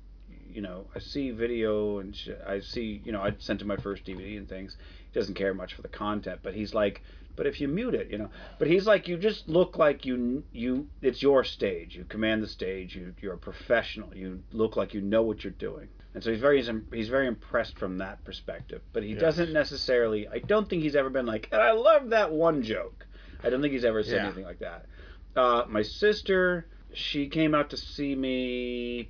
you 0.52 0.62
know, 0.62 0.88
I 0.96 1.00
see 1.00 1.32
video 1.32 2.00
and 2.00 2.16
sh- 2.16 2.30
I 2.46 2.60
see, 2.60 3.02
you 3.04 3.12
know, 3.12 3.22
I 3.22 3.34
sent 3.40 3.62
him 3.62 3.68
my 3.68 3.78
first 3.78 4.06
DVD 4.06 4.38
and 4.38 4.48
things. 4.48 4.78
He 5.12 5.20
doesn't 5.20 5.36
care 5.36 5.54
much 5.54 5.74
for 5.74 5.82
the 5.82 5.88
content, 5.88 6.40
but 6.44 6.54
he's 6.54 6.74
like, 6.74 7.04
but 7.36 7.46
if 7.46 7.62
you 7.62 7.68
mute 7.68 7.94
it, 7.94 8.10
you 8.10 8.18
know, 8.18 8.30
but 8.58 8.68
he's 8.68 8.88
like, 8.88 9.08
you 9.08 9.18
just 9.18 9.48
look 9.48 9.78
like 9.78 10.06
you, 10.06 10.44
you, 10.52 10.88
it's 11.02 11.22
your 11.22 11.44
stage. 11.44 11.96
You 11.96 12.04
command 12.06 12.42
the 12.42 12.48
stage. 12.48 12.96
You, 12.96 13.14
you're 13.22 13.34
a 13.36 13.38
professional. 13.38 14.16
You 14.16 14.42
look 14.52 14.76
like 14.76 14.94
you 14.96 15.02
know 15.02 15.22
what 15.22 15.44
you're 15.44 15.54
doing. 15.54 15.88
And 16.16 16.24
so 16.24 16.32
he's 16.32 16.40
very, 16.42 16.64
he's 16.92 17.10
very 17.10 17.28
impressed 17.28 17.78
from 17.78 18.00
that 18.00 18.24
perspective. 18.24 18.82
But 18.92 19.04
he 19.04 19.12
Yes. 19.12 19.20
doesn't 19.22 19.54
necessarily. 19.54 20.28
I 20.28 20.40
don't 20.40 20.68
think 20.68 20.82
he's 20.82 20.96
ever 20.96 21.12
been 21.12 21.28
like, 21.28 21.48
and 21.52 21.62
I 21.62 21.74
love 21.74 22.10
that 22.10 22.32
one 22.32 22.64
joke. 22.64 23.06
I 23.44 23.52
don't 23.52 23.62
think 23.62 23.74
he's 23.74 23.86
ever 23.86 24.02
said 24.02 24.14
Yeah. 24.16 24.26
anything 24.26 24.46
like 24.46 24.60
that. 24.60 24.86
Uh, 25.36 25.66
my 25.70 25.84
sister, 25.84 26.66
she 26.98 27.28
came 27.28 27.54
out 27.54 27.70
to 27.70 27.78
see 27.78 28.16
me 28.16 29.10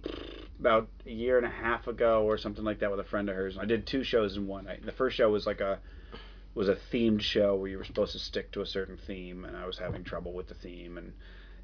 about 0.59 0.89
a 1.05 1.11
year 1.11 1.37
and 1.37 1.45
a 1.45 1.49
half 1.49 1.87
ago 1.87 2.23
or 2.23 2.37
something 2.37 2.63
like 2.63 2.79
that 2.79 2.91
with 2.91 2.99
a 2.99 3.03
friend 3.03 3.29
of 3.29 3.35
hers. 3.35 3.57
I 3.57 3.65
did 3.65 3.85
two 3.85 4.03
shows 4.03 4.35
in 4.35 4.47
one 4.47 4.65
night. 4.65 4.85
The 4.85 4.91
first 4.91 5.15
show 5.15 5.29
was 5.29 5.45
like 5.45 5.61
a 5.61 5.79
was 6.53 6.67
a 6.69 6.75
themed 6.91 7.21
show 7.21 7.55
where 7.55 7.69
you 7.69 7.77
were 7.77 7.83
supposed 7.83 8.13
to 8.13 8.19
stick 8.19 8.51
to 8.51 8.61
a 8.61 8.65
certain 8.65 8.97
theme, 8.97 9.45
and 9.45 9.55
I 9.55 9.65
was 9.67 9.77
having 9.77 10.03
trouble 10.03 10.33
with 10.33 10.47
the 10.47 10.55
theme, 10.55 10.97
and 10.97 11.13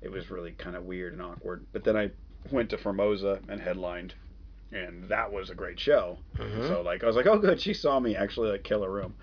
it 0.01 0.11
was 0.11 0.29
really 0.29 0.51
kind 0.51 0.75
of 0.75 0.83
weird 0.85 1.13
and 1.13 1.21
awkward. 1.21 1.65
But 1.73 1.83
then 1.83 1.97
I 1.97 2.11
went 2.51 2.69
to 2.69 2.77
Formosa 2.77 3.39
and 3.49 3.59
headlined, 3.59 4.13
and 4.71 5.09
that 5.09 5.31
was 5.33 5.49
a 5.49 5.55
great 5.55 5.79
show. 5.79 6.19
Mhm. 6.37 6.67
So 6.67 6.81
like 6.83 7.03
I 7.03 7.07
was 7.07 7.15
like, 7.15 7.25
oh 7.25 7.39
good, 7.39 7.59
she 7.59 7.73
saw 7.73 7.99
me 7.99 8.15
actually 8.15 8.51
like 8.51 8.63
kill 8.63 8.83
a 8.83 8.89
room, 8.89 9.15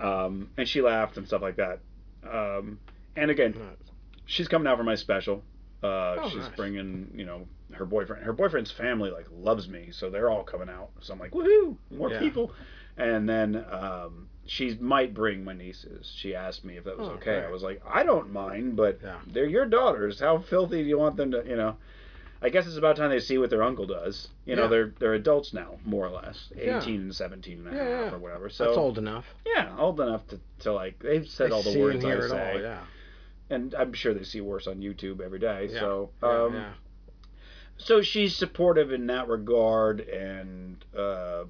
um, 0.00 0.50
and 0.56 0.66
she 0.66 0.80
laughed 0.80 1.16
and 1.18 1.26
stuff 1.26 1.42
like 1.42 1.56
that. 1.56 1.80
Um, 2.28 2.78
and 3.14 3.30
again, 3.30 3.54
she's 4.24 4.48
coming 4.48 4.66
out 4.66 4.78
for 4.78 4.84
my 4.84 4.94
special. 4.94 5.42
Uh, 5.82 6.16
Oh, 6.22 6.28
she's 6.28 6.38
nice. 6.40 6.56
bringing, 6.56 7.10
you 7.14 7.24
know, 7.24 7.46
her 7.72 7.86
boyfriend. 7.86 8.22
Her 8.24 8.32
boyfriend's 8.32 8.70
family 8.70 9.10
like 9.10 9.26
loves 9.32 9.68
me, 9.68 9.88
so 9.92 10.10
they're 10.10 10.28
all 10.30 10.42
coming 10.44 10.68
out. 10.68 10.90
So 11.00 11.12
I'm 11.14 11.18
like, 11.18 11.32
woohoo, 11.32 11.76
more 11.90 12.10
Yeah. 12.10 12.18
people. 12.18 12.52
And 12.98 13.26
then 13.28 13.64
um, 13.70 14.28
she 14.46 14.76
might 14.80 15.14
bring 15.14 15.42
my 15.44 15.54
nieces. 15.54 16.12
She 16.16 16.34
asked 16.34 16.64
me 16.64 16.76
if 16.76 16.84
that 16.84 16.98
was 16.98 17.08
Oh, 17.08 17.12
okay. 17.12 17.24
great. 17.36 17.44
I 17.44 17.50
was 17.50 17.62
like, 17.62 17.80
I 17.88 18.02
don't 18.02 18.30
mind, 18.32 18.76
but 18.76 19.00
Yeah. 19.02 19.20
they're 19.26 19.46
your 19.46 19.64
daughters. 19.66 20.20
How 20.20 20.38
filthy 20.38 20.82
do 20.82 20.88
you 20.88 20.98
want 20.98 21.16
them 21.16 21.30
to, 21.30 21.42
you 21.46 21.56
know? 21.56 21.76
I 22.42 22.48
guess 22.48 22.66
it's 22.66 22.76
about 22.78 22.96
time 22.96 23.10
they 23.10 23.20
see 23.20 23.36
what 23.38 23.50
their 23.50 23.62
uncle 23.62 23.86
does. 23.86 24.28
You 24.46 24.56
know, 24.56 24.62
Yeah. 24.62 24.68
they're 24.68 24.94
they're 24.98 25.14
adults 25.14 25.52
now, 25.52 25.78
more 25.84 26.06
or 26.06 26.10
less, 26.10 26.50
Yeah. 26.56 26.78
18 26.78 27.00
and 27.02 27.14
17 27.14 27.58
and 27.58 27.68
a 27.68 27.70
half 27.70 27.78
Yeah, 27.78 27.88
yeah. 28.06 28.14
or 28.14 28.18
whatever. 28.18 28.48
So 28.50 28.64
That's 28.64 28.78
old 28.78 28.96
enough. 28.98 29.26
yeah, 29.46 29.76
old 29.78 30.00
enough 30.00 30.26
to, 30.28 30.40
to 30.60 30.72
like 30.72 30.98
they've 31.00 31.26
said 31.28 31.50
They 31.50 31.54
all 31.54 31.62
the 31.62 31.78
words 31.78 32.02
I 32.04 32.20
say 32.28 32.52
all. 32.54 32.60
Yeah. 32.60 32.78
And 33.50 33.74
I'm 33.74 33.92
sure 33.92 34.14
they 34.14 34.24
see 34.24 34.40
worse 34.40 34.66
on 34.66 34.76
YouTube 34.76 35.20
every 35.20 35.40
day. 35.40 35.68
Yeah. 35.72 35.80
So, 35.80 36.10
um, 36.22 36.54
yeah. 36.54 36.72
so 37.76 38.00
she's 38.00 38.36
supportive 38.36 38.92
in 38.92 39.08
that 39.08 39.28
regard, 39.28 40.00
and 40.00 40.82
uh, 40.96 41.44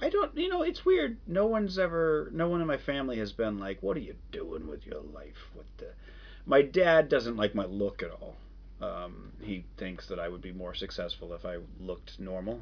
I 0.00 0.08
don't, 0.08 0.36
you 0.36 0.48
know, 0.48 0.62
it's 0.62 0.84
weird. 0.84 1.18
No 1.26 1.46
one's 1.46 1.78
ever, 1.78 2.30
no 2.32 2.48
one 2.48 2.60
in 2.60 2.66
my 2.66 2.78
family 2.78 3.18
has 3.18 3.32
been 3.32 3.58
like, 3.58 3.82
"What 3.82 3.96
are 3.96 4.00
you 4.00 4.14
doing 4.32 4.66
with 4.66 4.86
your 4.86 5.02
life?" 5.14 5.36
With 5.54 5.66
the, 5.76 5.88
my 6.46 6.62
dad 6.62 7.08
doesn't 7.08 7.36
like 7.36 7.54
my 7.54 7.66
look 7.66 8.02
at 8.02 8.10
all. 8.10 8.36
Um, 8.80 9.32
he 9.42 9.64
thinks 9.76 10.06
that 10.06 10.18
I 10.18 10.28
would 10.28 10.40
be 10.40 10.52
more 10.52 10.74
successful 10.74 11.34
if 11.34 11.44
I 11.44 11.58
looked 11.80 12.18
normal. 12.18 12.60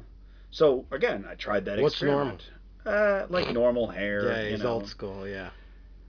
So 0.51 0.85
again, 0.91 1.25
I 1.29 1.35
tried 1.35 1.65
that 1.65 1.79
What's 1.79 1.95
experiment. 1.95 2.43
Uh, 2.85 3.27
like 3.29 3.53
normal 3.53 3.87
hair, 3.87 4.25
Yeah, 4.25 4.43
you 4.43 4.51
he's 4.51 4.63
know, 4.63 4.73
old 4.73 4.87
school. 4.87 5.27
Yeah. 5.27 5.49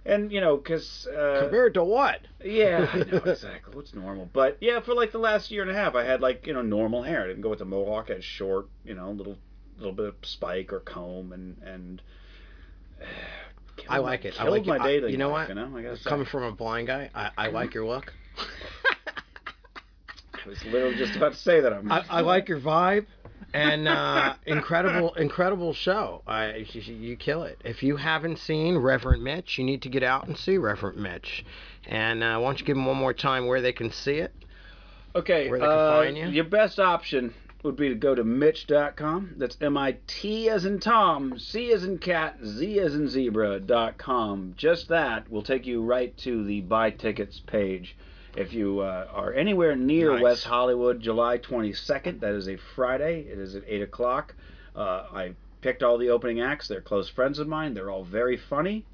And 0.08 0.32
you 0.32 0.40
know, 0.40 0.56
because 0.56 1.06
uh, 1.06 1.40
Compared 1.42 1.74
to 1.74 1.84
what? 1.84 2.20
yeah, 2.44 2.88
I 2.92 2.96
know 2.98 3.18
exactly 3.26 3.74
what's 3.74 3.94
normal. 3.94 4.28
But 4.32 4.56
yeah, 4.60 4.80
for 4.80 4.94
like 4.94 5.12
the 5.12 5.18
last 5.18 5.50
year 5.50 5.62
and 5.62 5.70
a 5.70 5.74
half, 5.74 5.94
I 5.94 6.04
had 6.04 6.20
like 6.20 6.46
you 6.46 6.54
know 6.54 6.62
normal 6.62 7.02
hair. 7.02 7.22
I 7.24 7.26
didn't 7.28 7.42
go 7.42 7.50
with 7.50 7.58
the 7.60 7.64
mohawk. 7.64 8.10
I 8.10 8.14
had 8.14 8.24
short, 8.24 8.66
you 8.84 8.94
know, 8.94 9.10
little 9.10 9.36
little 9.76 9.92
bit 9.92 10.06
of 10.06 10.14
spike 10.22 10.72
or 10.72 10.80
comb, 10.80 11.32
and 11.32 11.56
and. 11.62 12.02
killed 13.76 13.88
I 13.90 13.98
like 13.98 14.24
it. 14.24 14.34
I 14.40 14.44
Killed 14.44 14.66
like 14.66 14.66
my 14.66 14.84
I- 14.84 14.88
dating 14.88 15.10
you 15.10 15.18
know 15.18 15.30
life, 15.30 15.48
what? 15.48 15.56
You 15.56 15.62
know, 15.62 15.76
I 15.76 15.82
gotta. 15.82 16.02
Coming 16.08 16.26
from 16.26 16.42
a 16.44 16.52
blind 16.52 16.86
guy, 16.88 17.10
I, 17.14 17.30
I 17.36 17.48
like 17.50 17.74
your 17.74 17.86
look. 17.86 18.12
I 20.44 20.48
was 20.48 20.64
literally 20.64 20.96
just 20.96 21.14
about 21.16 21.32
to 21.32 21.38
say 21.38 21.60
that. 21.60 21.72
I'm. 21.72 21.90
I, 21.92 22.04
I 22.08 22.20
like 22.22 22.48
your 22.48 22.60
vibe. 22.60 23.06
And 23.54 23.88
uh, 23.88 24.34
incredible, 24.46 25.14
incredible 25.14 25.72
show. 25.72 26.22
I, 26.26 26.66
you, 26.72 26.80
you 26.80 27.16
kill 27.16 27.44
it. 27.44 27.60
If 27.64 27.82
you 27.82 27.96
haven't 27.96 28.38
seen 28.38 28.76
Reverend 28.76 29.22
Mitch, 29.22 29.58
you 29.58 29.64
need 29.64 29.82
to 29.82 29.88
get 29.88 30.02
out 30.02 30.26
and 30.26 30.36
see 30.36 30.58
Reverend 30.58 30.98
Mitch. 30.98 31.44
And 31.86 32.22
uh, 32.22 32.38
why 32.38 32.48
don't 32.48 32.60
you 32.60 32.66
give 32.66 32.76
them 32.76 32.86
one 32.86 32.96
more 32.96 33.14
time 33.14 33.46
where 33.46 33.60
they 33.60 33.72
can 33.72 33.90
see 33.90 34.16
it? 34.16 34.32
Okay, 35.14 35.48
Where 35.48 35.58
they 35.58 35.64
can 35.64 35.74
uh, 35.74 35.98
find 35.98 36.16
you? 36.16 36.28
your 36.28 36.44
best 36.44 36.78
option 36.78 37.32
would 37.64 37.76
be 37.76 37.88
to 37.88 37.94
go 37.94 38.14
to 38.14 38.22
Mitch.com. 38.22 39.34
That's 39.36 39.56
M-I-T 39.60 40.48
as 40.48 40.64
in 40.64 40.78
Tom, 40.78 41.38
C 41.38 41.72
as 41.72 41.84
in 41.84 41.98
cat, 41.98 42.38
Z 42.44 42.78
as 42.78 42.94
in 42.94 43.08
zebra.com. 43.08 44.54
Just 44.56 44.88
that 44.88 45.30
will 45.30 45.42
take 45.42 45.66
you 45.66 45.82
right 45.82 46.16
to 46.18 46.44
the 46.44 46.60
buy 46.60 46.90
tickets 46.90 47.40
page. 47.40 47.96
If 48.36 48.52
you 48.52 48.80
uh, 48.80 49.08
are 49.12 49.32
anywhere 49.32 49.74
near 49.74 50.12
Nice. 50.14 50.22
West 50.22 50.44
Hollywood, 50.44 51.00
July 51.00 51.38
22nd, 51.38 52.20
that 52.20 52.34
is 52.34 52.48
a 52.48 52.56
Friday. 52.74 53.20
It 53.22 53.38
is 53.38 53.54
at 53.54 53.62
8 53.66 53.82
o'clock. 53.82 54.34
Uh, 54.76 55.06
I 55.12 55.32
picked 55.60 55.82
all 55.82 55.98
the 55.98 56.10
opening 56.10 56.40
acts. 56.40 56.68
They're 56.68 56.80
close 56.80 57.08
friends 57.08 57.38
of 57.38 57.48
mine. 57.48 57.74
They're 57.74 57.90
all 57.90 58.04
very 58.04 58.36
funny. 58.36 58.84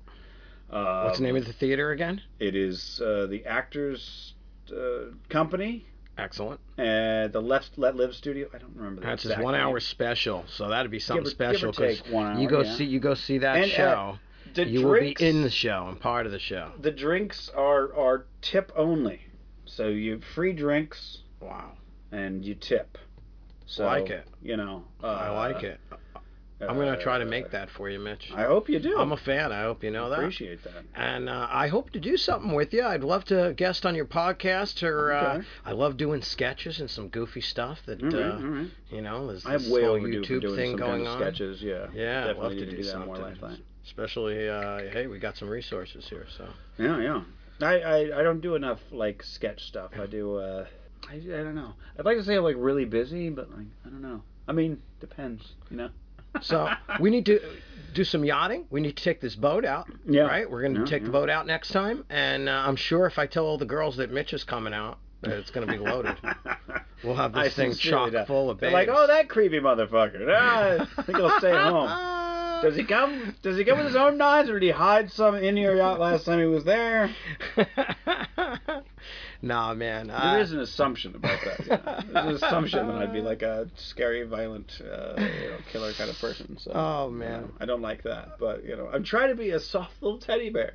Uh, 0.70 1.02
What's 1.04 1.18
the 1.18 1.24
name 1.24 1.36
of 1.36 1.44
the 1.44 1.52
theater 1.52 1.90
again? 1.90 2.22
It 2.38 2.54
is 2.56 3.00
uh, 3.04 3.26
the 3.28 3.44
Actors 3.44 4.34
uh, 4.74 5.12
Company 5.28 5.84
Excellent. 6.16 6.58
uh, 6.78 7.28
the 7.28 7.40
Let 7.44 7.68
Let 7.76 7.96
Live 7.96 8.14
Studio. 8.14 8.48
I 8.54 8.58
don't 8.58 8.74
remember. 8.74 9.02
That 9.02 9.08
That's 9.08 9.22
his 9.24 9.36
one 9.38 9.52
name. 9.54 9.60
hour 9.62 9.78
special, 9.78 10.44
so 10.48 10.68
that'd 10.70 10.90
be 10.90 11.00
something 11.00 11.24
Give 11.24 11.26
or- 11.28 11.34
special 11.34 11.72
give 11.72 11.80
or 11.80 11.88
take 11.88 12.02
'cause 12.04 12.12
one 12.12 12.26
hour, 12.36 12.40
you 12.40 12.48
go 12.48 12.62
yeah. 12.62 12.74
see 12.76 12.84
you 12.84 12.98
go 13.00 13.14
see 13.14 13.38
that 13.38 13.56
And, 13.56 13.64
uh, 13.72 13.74
show. 13.74 14.18
The 14.52 14.66
you 14.66 14.86
will 14.86 14.94
be 14.94 15.14
drinks, 15.14 15.22
in 15.22 15.42
the 15.42 15.50
show 15.50 15.86
and 15.88 15.98
part 15.98 16.26
of 16.26 16.32
the 16.32 16.38
show. 16.38 16.72
the 16.80 16.90
drinks 16.90 17.48
are 17.54 17.94
are 17.94 18.26
tip 18.42 18.70
only, 18.76 19.20
so 19.64 19.88
you 19.88 20.20
free 20.20 20.52
drinks 20.52 21.22
Wow, 21.40 21.72
and 22.12 22.44
you 22.44 22.54
tip. 22.54 22.98
So 23.66 23.84
Like 23.84 24.10
it. 24.10 24.26
You 24.42 24.56
know. 24.56 24.84
Uh, 25.02 25.06
I 25.06 25.30
like 25.30 25.62
it. 25.62 25.80
I'm 26.60 26.76
gonna 26.76 27.00
try 27.00 27.18
to 27.18 27.24
make 27.24 27.50
that 27.50 27.68
for 27.70 27.90
you, 27.90 27.98
Mitch. 27.98 28.30
I 28.34 28.44
hope 28.44 28.68
you 28.68 28.78
do. 28.78 28.98
I'm 28.98 29.12
a 29.12 29.16
fan. 29.16 29.52
I 29.52 29.62
hope 29.62 29.82
you 29.82 29.90
know 29.90 30.08
that. 30.10 30.20
Appreciate 30.20 30.62
that. 30.64 30.84
And 30.94 31.28
uh, 31.28 31.48
I 31.50 31.68
hope 31.68 31.90
to 31.90 32.00
do 32.00 32.16
something 32.16 32.54
with 32.54 32.72
you. 32.72 32.84
I'd 32.84 33.04
love 33.04 33.24
to 33.26 33.54
guest 33.56 33.84
on 33.84 33.94
your 33.94 34.06
podcast, 34.06 34.82
or 34.82 35.12
uh, 35.12 35.42
I 35.64 35.72
love 35.72 35.96
doing 35.96 36.22
sketches 36.22 36.80
and 36.80 36.88
some 36.88 37.08
goofy 37.08 37.40
stuff 37.40 37.80
that 37.86 38.02
All 38.02 38.10
right, 38.10 38.20
uh, 38.20 38.36
all 38.36 38.40
right. 38.42 38.70
you 38.90 39.02
know. 39.02 39.26
There's 39.26 39.44
I 39.44 39.58
this 39.58 39.68
way 39.68 39.82
whole 39.82 39.98
YouTube 39.98 40.56
thing 40.56 40.72
some 40.72 40.78
going 40.78 41.04
kind 41.04 41.06
of 41.06 41.08
on. 41.08 41.20
sketches. 41.20 41.62
Yeah. 41.62 41.86
Yeah, 41.92 42.28
I'd 42.30 42.36
love 42.36 42.52
to 42.52 42.64
do 42.64 42.70
do 42.70 42.76
that 42.78 42.84
something. 42.84 43.06
more 43.12 43.18
lately. 43.18 43.62
Especially, 43.84 44.48
uh, 44.48 44.78
hey, 44.92 45.06
we 45.06 45.18
got 45.18 45.36
some 45.36 45.48
resources 45.48 46.08
here, 46.08 46.26
so. 46.38 46.48
Yeah, 46.78 47.00
yeah. 47.00 47.22
I, 47.60 47.78
I, 47.80 48.20
I 48.20 48.22
don't 48.22 48.40
do 48.40 48.54
enough 48.54 48.80
like 48.90 49.22
sketch 49.22 49.64
stuff. 49.64 49.92
I 50.00 50.06
do 50.06 50.36
uh 50.36 50.66
I, 51.08 51.14
I 51.14 51.18
don't 51.42 51.54
know. 51.54 51.74
I'd 51.98 52.04
like 52.04 52.16
to 52.16 52.24
say 52.24 52.36
I'm 52.36 52.44
like 52.44 52.56
really 52.58 52.84
busy, 52.84 53.30
but 53.30 53.50
like 53.50 53.66
I 53.84 53.90
don't 53.90 54.02
know. 54.02 54.22
I 54.48 54.52
mean, 54.52 54.80
depends, 55.00 55.52
you 55.70 55.76
know. 55.76 55.90
So 56.40 56.68
we 57.00 57.10
need 57.10 57.26
to 57.26 57.40
do 57.94 58.04
some 58.04 58.24
yachting. 58.24 58.66
We 58.70 58.80
need 58.80 58.96
to 58.96 59.02
take 59.04 59.20
this 59.20 59.36
boat 59.36 59.64
out. 59.64 59.86
Yeah. 60.06 60.22
Right? 60.22 60.50
We're 60.50 60.62
going 60.62 60.74
to 60.74 60.80
Yeah, 60.80 60.86
take 60.86 61.04
the 61.04 61.10
boat 61.10 61.30
out 61.30 61.46
next 61.46 61.68
time. 61.68 62.04
And 62.10 62.48
uh, 62.48 62.52
I'm 62.66 62.76
sure 62.76 63.06
if 63.06 63.18
I 63.18 63.26
tell 63.26 63.46
all 63.46 63.58
the 63.58 63.64
girls 63.64 63.96
that 63.98 64.10
Mitch 64.10 64.32
is 64.32 64.42
coming 64.44 64.74
out, 64.74 64.98
that 65.22 65.30
it's 65.32 65.50
going 65.50 65.66
to 65.66 65.72
be 65.72 65.78
loaded. 65.78 66.16
We'll 67.02 67.16
have 67.16 67.34
this 67.34 67.44
I 67.44 67.48
thing 67.50 67.74
chock 67.74 68.12
doubt- 68.12 68.26
full 68.28 68.48
of 68.48 68.58
They're 68.60 68.70
babes. 68.70 68.88
like, 68.88 68.96
oh, 68.96 69.06
that 69.08 69.28
creepy 69.28 69.60
motherfucker. 69.60 70.26
Ah, 70.34 70.88
I 70.96 71.02
think 71.02 71.18
he'll 71.18 71.38
stay 71.38 71.52
home. 71.52 71.88
Does 72.62 72.76
he 72.76 72.84
come? 72.84 73.34
Does 73.42 73.58
he 73.58 73.64
come 73.64 73.76
with 73.76 73.88
his 73.88 73.96
own 73.96 74.16
knives, 74.16 74.48
or 74.48 74.58
did 74.58 74.64
he 74.64 74.72
hide 74.72 75.10
some 75.12 75.34
in 75.34 75.58
your 75.58 75.76
yacht 75.76 76.00
last 76.00 76.24
time 76.24 76.38
he 76.38 76.46
was 76.46 76.64
there? 76.64 77.10
Nah, 79.44 79.74
man. 79.74 80.08
There 80.08 80.16
I- 80.16 80.40
is 80.40 80.52
an 80.52 80.60
assumption 80.60 81.14
about 81.14 81.38
that. 81.44 81.66
Yeah. 81.66 82.00
There's 82.24 82.42
an 82.42 82.48
assumption 82.48 82.86
that 82.88 82.96
I'd 82.96 83.12
be 83.12 83.20
like 83.20 83.42
a 83.42 83.68
scary, 83.76 84.22
violent, 84.24 84.80
uh, 84.80 85.14
you 85.18 85.50
know, 85.50 85.56
killer 85.70 85.92
kind 85.92 86.10
of 86.10 86.18
person. 86.18 86.56
So, 86.58 86.72
Oh, 86.74 87.08
you 87.10 87.14
man. 87.16 87.42
know, 87.42 87.50
I 87.60 87.64
don't 87.66 87.82
like 87.82 88.02
that. 88.04 88.38
But 88.38 88.64
you 88.64 88.76
know, 88.76 88.88
I'm 88.92 89.04
trying 89.04 89.28
to 89.28 89.34
be 89.36 89.50
a 89.50 89.60
soft 89.60 90.02
little 90.02 90.18
teddy 90.18 90.50
bear. 90.50 90.74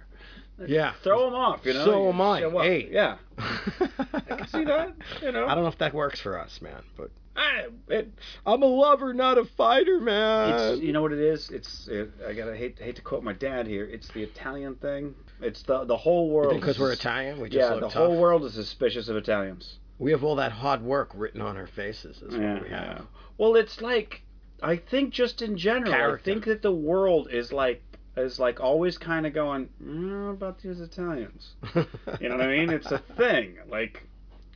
Yeah. 0.67 0.93
Throw 1.03 1.25
them 1.25 1.35
off, 1.35 1.65
you 1.65 1.73
know. 1.73 1.85
So 1.85 2.03
You 2.03 2.09
am 2.09 2.21
I. 2.21 2.63
Hey. 2.63 2.89
Yeah. 2.91 3.17
I 3.37 4.19
can 4.27 4.47
see 4.47 4.63
that. 4.65 4.93
You 5.21 5.31
know. 5.31 5.45
I 5.47 5.55
don't 5.55 5.63
know 5.63 5.69
if 5.69 5.77
that 5.77 5.93
works 5.93 6.19
for 6.19 6.37
us, 6.37 6.59
man, 6.61 6.83
but 6.97 7.11
I, 7.35 7.67
it, 7.87 8.11
I'm 8.45 8.61
a 8.61 8.65
lover, 8.65 9.13
not 9.13 9.37
a 9.37 9.45
fighter, 9.45 10.01
man. 10.01 10.73
it's 10.73 10.81
you 10.83 10.91
know 10.91 11.01
what 11.01 11.13
it 11.13 11.19
is. 11.19 11.49
It's 11.49 11.87
it, 11.87 12.11
I 12.27 12.33
gotta 12.33 12.55
hate 12.57 12.77
hate 12.79 12.97
to 12.97 13.01
quote 13.01 13.23
my 13.23 13.31
dad 13.31 13.67
here. 13.67 13.85
It's 13.85 14.09
the 14.09 14.23
Italian 14.23 14.75
thing. 14.75 15.15
It's 15.41 15.61
the 15.63 15.85
the 15.85 15.97
whole 15.97 16.29
world. 16.29 16.59
because 16.59 16.77
we're 16.79 16.91
Italian, 16.91 17.39
we 17.39 17.49
just 17.49 17.69
Yeah, 17.69 17.75
the 17.75 17.81
tough. 17.81 17.93
whole 17.93 18.17
world 18.17 18.43
is 18.45 18.53
suspicious 18.53 19.07
of 19.09 19.15
Italians. 19.15 19.79
We 19.97 20.11
have 20.11 20.23
all 20.23 20.35
that 20.37 20.51
hard 20.51 20.81
work 20.81 21.11
written 21.13 21.41
on 21.41 21.57
our 21.57 21.67
faces. 21.67 22.17
Is 22.17 22.31
what 22.33 22.41
Yeah, 22.41 22.61
we 22.61 22.69
have. 22.69 22.85
yeah. 22.87 23.01
Well, 23.37 23.55
it's 23.55 23.81
like 23.81 24.21
I 24.61 24.75
think 24.77 25.13
just 25.13 25.41
in 25.41 25.57
general, 25.57 25.91
Character. 25.91 26.31
I 26.31 26.33
think 26.33 26.45
that 26.45 26.61
the 26.61 26.71
world 26.71 27.29
is 27.31 27.51
like 27.53 27.81
is 28.17 28.37
like 28.39 28.59
always 28.59 28.97
kind 28.97 29.25
of 29.25 29.33
going 29.33 29.69
mm, 29.81 30.31
about 30.31 30.61
these 30.61 30.81
Italians. 30.81 31.53
You 32.19 32.27
know 32.27 32.35
what 32.37 32.41
I 32.45 32.57
mean? 32.57 32.69
It's 32.69 32.91
a 32.91 32.97
thing. 33.17 33.57
Like 33.69 34.03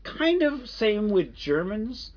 kind 0.04 0.41
of 0.43 0.67
same 0.69 1.10
with 1.10 1.34
Germans, 1.34 2.12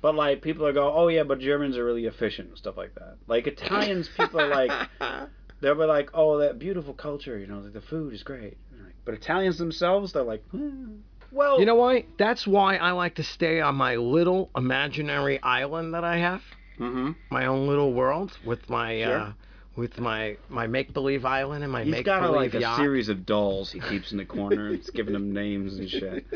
but 0.00 0.14
like 0.14 0.42
people 0.42 0.64
are 0.64 0.72
go, 0.72 0.92
oh 0.94 1.08
yeah, 1.08 1.24
but 1.24 1.40
Germans 1.40 1.76
are 1.76 1.84
really 1.84 2.06
efficient 2.06 2.50
and 2.50 2.58
stuff 2.58 2.76
like 2.76 2.94
that. 2.94 3.16
Like 3.26 3.48
Italians, 3.48 4.08
people 4.16 4.40
are 4.40 4.48
like 4.48 4.88
they'll 5.62 5.74
be 5.74 5.84
like, 5.84 6.10
oh 6.12 6.36
that 6.38 6.58
beautiful 6.58 6.92
culture, 6.92 7.38
you 7.38 7.46
know, 7.46 7.60
like 7.60 7.72
the 7.72 7.80
food 7.80 8.12
is 8.12 8.22
great. 8.22 8.58
But 9.04 9.14
Italians 9.14 9.56
themselves, 9.58 10.12
they're 10.12 10.22
like, 10.22 10.44
hmm. 10.50 10.96
well, 11.32 11.58
You 11.58 11.66
know 11.66 11.74
why? 11.76 12.04
That's 12.18 12.46
why 12.46 12.76
I 12.76 12.90
like 12.92 13.14
to 13.16 13.24
stay 13.24 13.60
on 13.60 13.74
my 13.74 13.96
little 13.96 14.50
imaginary 14.56 15.42
island 15.42 15.94
that 15.94 16.04
I 16.04 16.18
have, 16.18 16.42
hmm 16.78 17.12
my 17.30 17.46
own 17.46 17.66
little 17.66 17.92
world 17.94 18.36
with 18.44 18.68
my 18.68 19.00
Sure. 19.02 19.16
uh, 19.18 19.32
with 19.74 19.98
my 19.98 20.36
my 20.50 20.66
make 20.66 20.92
believe 20.92 21.24
island 21.24 21.62
and 21.64 21.72
my 21.72 21.78
make 21.80 21.86
He's 21.86 21.92
make 21.94 22.04
got 22.06 22.18
a, 22.22 22.26
believe 22.26 22.52
like 22.52 22.54
a 22.54 22.60
yacht. 22.60 22.76
series 22.76 23.08
of 23.08 23.24
dolls 23.24 23.72
he 23.72 23.80
keeps 23.80 24.12
in 24.12 24.18
the 24.18 24.24
corner. 24.26 24.66
and 24.66 24.74
It's 24.76 24.90
giving 24.90 25.14
them 25.14 25.32
names 25.32 25.78
and 25.78 25.88
shit. 25.88 26.26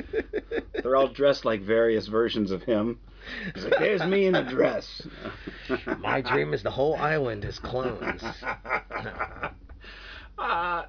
They're 0.82 0.96
all 0.96 1.08
dressed 1.08 1.44
like 1.44 1.60
various 1.60 2.06
versions 2.06 2.50
of 2.50 2.62
him. 2.62 2.98
He's 3.54 3.64
like, 3.64 3.78
"There's 3.78 4.02
me 4.02 4.26
in 4.26 4.34
a 4.34 4.44
dress." 4.44 5.06
my 5.98 6.20
dream 6.20 6.54
is 6.54 6.62
the 6.62 6.70
whole 6.70 6.96
island 6.96 7.44
is 7.44 7.58
clones. 7.58 8.22
Uh, 10.38 10.84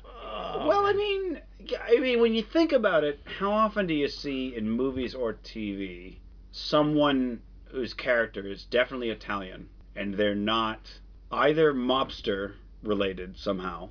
well, 0.65 0.86
I 0.86 0.93
mean, 0.93 1.41
I 1.82 2.00
mean, 2.00 2.19
when 2.19 2.34
you 2.34 2.43
think 2.43 2.73
about 2.73 3.04
it, 3.04 3.19
how 3.39 3.52
often 3.52 3.88
do 3.88 3.93
you 3.93 4.10
see 4.10 4.54
in 4.56 4.69
movies 4.69 5.15
or 5.15 5.34
TV 5.34 6.17
someone 6.52 7.41
whose 7.71 7.93
character 7.93 8.45
is 8.45 8.65
definitely 8.65 9.10
Italian 9.10 9.69
and 9.95 10.13
they're 10.15 10.36
not 10.36 11.00
either 11.32 11.73
mobster 11.73 12.54
related 12.84 13.38
somehow 13.38 13.89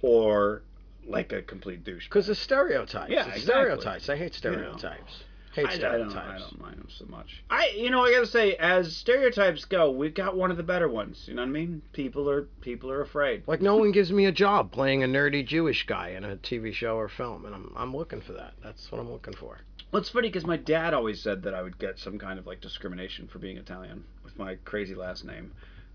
or 0.00 0.62
like 1.06 1.32
a 1.32 1.42
complete 1.42 1.84
douche? 1.84 2.04
Because 2.06 2.28
it's 2.30 2.40
stereotypes. 2.40 3.10
Yeah, 3.10 3.26
It's 3.28 3.42
exactly. 3.42 3.42
stereotypes. 3.42 4.08
I 4.08 4.16
hate 4.16 4.34
stereotypes. 4.34 5.24
Hate 5.56 5.68
I, 5.68 5.72
I 5.72 5.78
don't. 5.78 6.14
I 6.14 6.38
don't 6.38 6.60
mind 6.60 6.76
them 6.76 6.88
so 6.90 7.06
much. 7.06 7.42
I, 7.48 7.72
you 7.74 7.88
know, 7.88 8.04
I 8.04 8.12
gotta 8.12 8.26
say, 8.26 8.56
as 8.56 8.94
stereotypes 8.94 9.64
go, 9.64 9.90
we've 9.90 10.12
got 10.12 10.36
one 10.36 10.50
of 10.50 10.58
the 10.58 10.62
better 10.62 10.86
ones. 10.86 11.24
You 11.26 11.32
know 11.32 11.40
what 11.40 11.48
I 11.48 11.52
mean? 11.52 11.80
People 11.94 12.28
are 12.28 12.42
people 12.60 12.90
are 12.90 13.00
afraid. 13.00 13.42
Like 13.46 13.62
no 13.62 13.76
one 13.76 13.90
gives 13.90 14.12
me 14.12 14.26
a 14.26 14.32
job 14.32 14.70
playing 14.70 15.02
a 15.02 15.06
nerdy 15.06 15.46
Jewish 15.46 15.86
guy 15.86 16.10
in 16.10 16.24
a 16.24 16.36
TV 16.36 16.74
show 16.74 16.96
or 16.96 17.08
film, 17.08 17.46
and 17.46 17.54
I'm 17.54 17.72
I'm 17.74 17.96
looking 17.96 18.20
for 18.20 18.34
that. 18.34 18.52
That's 18.62 18.92
what 18.92 19.00
I'm 19.00 19.10
looking 19.10 19.32
for. 19.32 19.58
Well, 19.90 20.02
it's 20.02 20.10
funny 20.10 20.28
because 20.28 20.44
my 20.44 20.58
dad 20.58 20.92
always 20.92 21.22
said 21.22 21.44
that 21.44 21.54
I 21.54 21.62
would 21.62 21.78
get 21.78 21.98
some 21.98 22.18
kind 22.18 22.38
of 22.38 22.46
like 22.46 22.60
discrimination 22.60 23.26
for 23.26 23.38
being 23.38 23.56
Italian 23.56 24.04
with 24.24 24.38
my 24.38 24.56
crazy 24.66 24.94
last 24.94 25.24
name, 25.24 25.52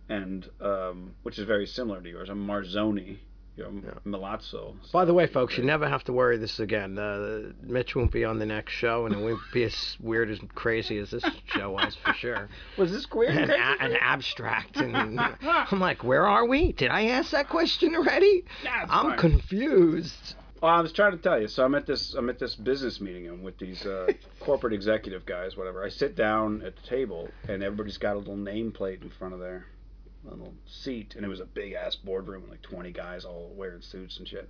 and 0.09 0.49
um, 0.59 1.13
which 1.21 1.37
is 1.37 1.45
very 1.45 1.67
similar 1.67 2.01
to 2.01 2.09
yours. 2.09 2.29
I'm 2.29 2.47
Marzoni, 2.47 3.19
you 3.61 3.81
know, 3.81 3.81
Yeah. 3.85 4.11
Milazzo. 4.11 4.75
By 4.91 5.05
the 5.05 5.13
way, 5.13 5.27
folks, 5.27 5.57
you 5.57 5.63
never 5.63 5.87
have 5.87 6.03
to 6.05 6.13
worry 6.13 6.37
this 6.37 6.59
again. 6.59 6.97
Uh, 6.97 7.51
Mitch 7.61 7.95
won't 7.95 8.11
be 8.11 8.25
on 8.25 8.39
the 8.39 8.45
next 8.45 8.73
show, 8.73 9.05
and 9.05 9.15
it 9.15 9.19
won't 9.19 9.39
be 9.53 9.63
as 9.63 9.97
weird 9.99 10.29
as 10.29 10.39
crazy 10.55 10.97
as 10.97 11.11
this 11.11 11.23
show 11.45 11.71
was 11.71 11.95
for 12.03 12.13
sure. 12.13 12.49
Was 12.77 12.91
this 12.91 13.05
queer? 13.05 13.29
And, 13.29 13.51
a- 13.51 13.75
and 13.83 13.97
abstract, 13.99 14.77
and 14.77 15.19
I'm 15.41 15.79
like, 15.79 16.03
where 16.03 16.25
are 16.27 16.45
we? 16.45 16.71
Did 16.71 16.89
I 16.91 17.07
ask 17.07 17.31
that 17.31 17.49
question 17.49 17.95
already? 17.95 18.43
Nah, 18.63 18.83
it's 18.83 18.91
I'm 18.91 19.09
fine. 19.09 19.17
confused. 19.17 20.35
Well, 20.61 20.71
I 20.71 20.81
was 20.81 20.91
trying 20.93 21.13
to 21.13 21.17
tell 21.17 21.41
you. 21.41 21.47
So 21.47 21.65
I'm 21.65 21.73
at 21.73 21.87
this 21.87 22.13
I'm 22.13 22.29
at 22.29 22.37
this 22.37 22.53
business 22.55 23.01
meeting 23.01 23.27
and 23.27 23.43
with 23.43 23.57
these 23.57 23.83
uh, 23.85 24.11
corporate 24.39 24.73
executive 24.73 25.25
guys, 25.25 25.57
whatever. 25.57 25.83
I 25.83 25.89
sit 25.89 26.15
down 26.15 26.61
at 26.61 26.75
the 26.75 26.81
table 26.87 27.29
and 27.49 27.63
everybody's 27.63 27.97
got 27.97 28.15
a 28.15 28.19
little 28.19 28.35
nameplate 28.37 29.01
in 29.01 29.09
front 29.09 29.33
of 29.33 29.39
their 29.39 29.65
little 30.23 30.53
seat, 30.65 31.15
and 31.15 31.25
it 31.25 31.29
was 31.29 31.39
a 31.39 31.45
big 31.45 31.73
ass 31.73 31.95
boardroom 31.95 32.43
with 32.43 32.51
like 32.51 32.61
20 32.61 32.91
guys 32.91 33.25
all 33.25 33.51
wearing 33.55 33.81
suits 33.81 34.17
and 34.17 34.27
shit. 34.27 34.49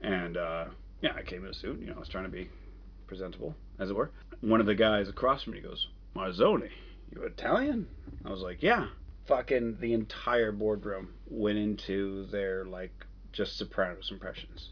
And 0.00 0.36
uh, 0.36 0.66
yeah, 1.00 1.12
I 1.14 1.22
came 1.22 1.44
in 1.44 1.50
a 1.50 1.54
suit. 1.54 1.80
You 1.80 1.86
know, 1.86 1.94
I 1.96 1.98
was 1.98 2.08
trying 2.08 2.24
to 2.24 2.30
be 2.30 2.48
presentable, 3.06 3.54
as 3.78 3.90
it 3.90 3.96
were. 3.96 4.10
One 4.40 4.60
of 4.60 4.66
the 4.66 4.74
guys 4.74 5.08
across 5.08 5.42
from 5.44 5.54
me 5.54 5.60
goes, 5.60 5.88
"Marzoni, 6.14 6.70
you 7.14 7.22
Italian?" 7.22 7.86
I 8.24 8.30
was 8.30 8.40
like, 8.40 8.62
"Yeah." 8.62 8.88
Fucking 9.26 9.78
the 9.80 9.94
entire 9.94 10.52
boardroom 10.52 11.14
went 11.28 11.56
into 11.56 12.26
their 12.26 12.66
like 12.66 12.92
just 13.32 13.56
Sopranos 13.56 14.10
impressions. 14.10 14.70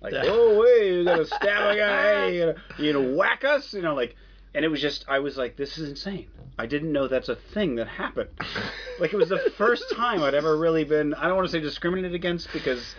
Like, 0.00 0.14
oh, 0.16 0.64
hey, 0.64 0.94
you're 0.94 1.04
gonna 1.04 1.26
stab 1.26 1.74
a 1.74 1.76
guy? 1.76 2.26
You 2.28 2.40
gonna, 2.40 2.54
you 2.78 2.92
gonna 2.92 3.16
whack 3.16 3.44
us? 3.44 3.74
You 3.74 3.82
know, 3.82 3.94
like, 3.94 4.16
and 4.54 4.64
it 4.64 4.68
was 4.68 4.80
just, 4.80 5.04
I 5.08 5.18
was 5.20 5.36
like, 5.36 5.56
this 5.56 5.78
is 5.78 5.88
insane. 5.88 6.28
I 6.58 6.66
didn't 6.66 6.92
know 6.92 7.08
that's 7.08 7.28
a 7.28 7.36
thing 7.36 7.76
that 7.76 7.88
happened. 7.88 8.30
like 9.00 9.12
it 9.12 9.16
was 9.16 9.28
the 9.28 9.52
first 9.56 9.84
time 9.94 10.22
I'd 10.22 10.34
ever 10.34 10.56
really 10.56 10.84
been. 10.84 11.14
I 11.14 11.26
don't 11.28 11.36
want 11.36 11.48
to 11.48 11.52
say 11.52 11.60
discriminated 11.60 12.14
against 12.14 12.52
because 12.52 12.94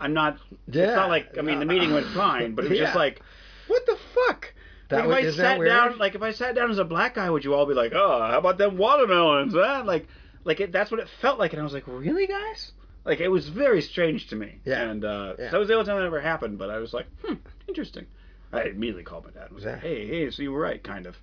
I'm 0.00 0.12
not. 0.12 0.38
Yeah. 0.70 0.84
It's 0.84 0.96
not 0.96 1.08
like 1.08 1.38
I 1.38 1.42
mean 1.42 1.60
the 1.60 1.66
meeting 1.66 1.92
went 1.92 2.06
fine, 2.08 2.54
but 2.54 2.64
it 2.64 2.70
was 2.70 2.78
just 2.78 2.94
like, 2.96 3.22
what 3.68 3.86
the 3.86 3.96
fuck? 4.14 4.52
That 4.88 5.08
like 5.08 5.24
if 5.24 5.34
I 5.34 5.36
sat 5.36 5.64
down, 5.64 5.98
like 5.98 6.14
if 6.14 6.22
I 6.22 6.32
sat 6.32 6.54
down 6.54 6.70
as 6.70 6.78
a 6.78 6.84
black 6.84 7.14
guy, 7.14 7.28
would 7.30 7.44
you 7.44 7.54
all 7.54 7.66
be 7.66 7.74
like, 7.74 7.92
oh, 7.94 8.20
how 8.30 8.38
about 8.38 8.58
them 8.58 8.76
watermelons? 8.76 9.54
Huh? 9.54 9.82
Like, 9.84 10.06
like 10.44 10.60
it, 10.60 10.70
that's 10.72 10.90
what 10.90 11.00
it 11.00 11.08
felt 11.20 11.38
like, 11.38 11.52
and 11.52 11.60
I 11.60 11.64
was 11.64 11.72
like, 11.72 11.84
really, 11.86 12.26
guys? 12.26 12.72
Like 13.04 13.20
it 13.20 13.28
was 13.28 13.48
very 13.48 13.82
strange 13.82 14.28
to 14.28 14.36
me. 14.36 14.60
Yeah. 14.64 14.82
And 14.82 15.04
uh, 15.04 15.34
Yeah. 15.38 15.50
that 15.50 15.58
was 15.58 15.68
the 15.68 15.74
only 15.74 15.86
time 15.86 16.00
it 16.02 16.06
ever 16.06 16.20
happened. 16.20 16.58
But 16.58 16.70
I 16.70 16.78
was 16.78 16.92
like, 16.92 17.06
hmm, 17.24 17.34
interesting. 17.66 18.06
I 18.52 18.62
immediately 18.64 19.02
called 19.04 19.24
my 19.24 19.30
dad 19.32 19.46
and 19.46 19.54
was 19.54 19.64
like, 19.64 19.80
hey, 19.80 20.06
hey, 20.06 20.30
so 20.30 20.42
you 20.42 20.52
were 20.52 20.60
right, 20.60 20.82
kind 20.82 21.06
of. 21.06 21.16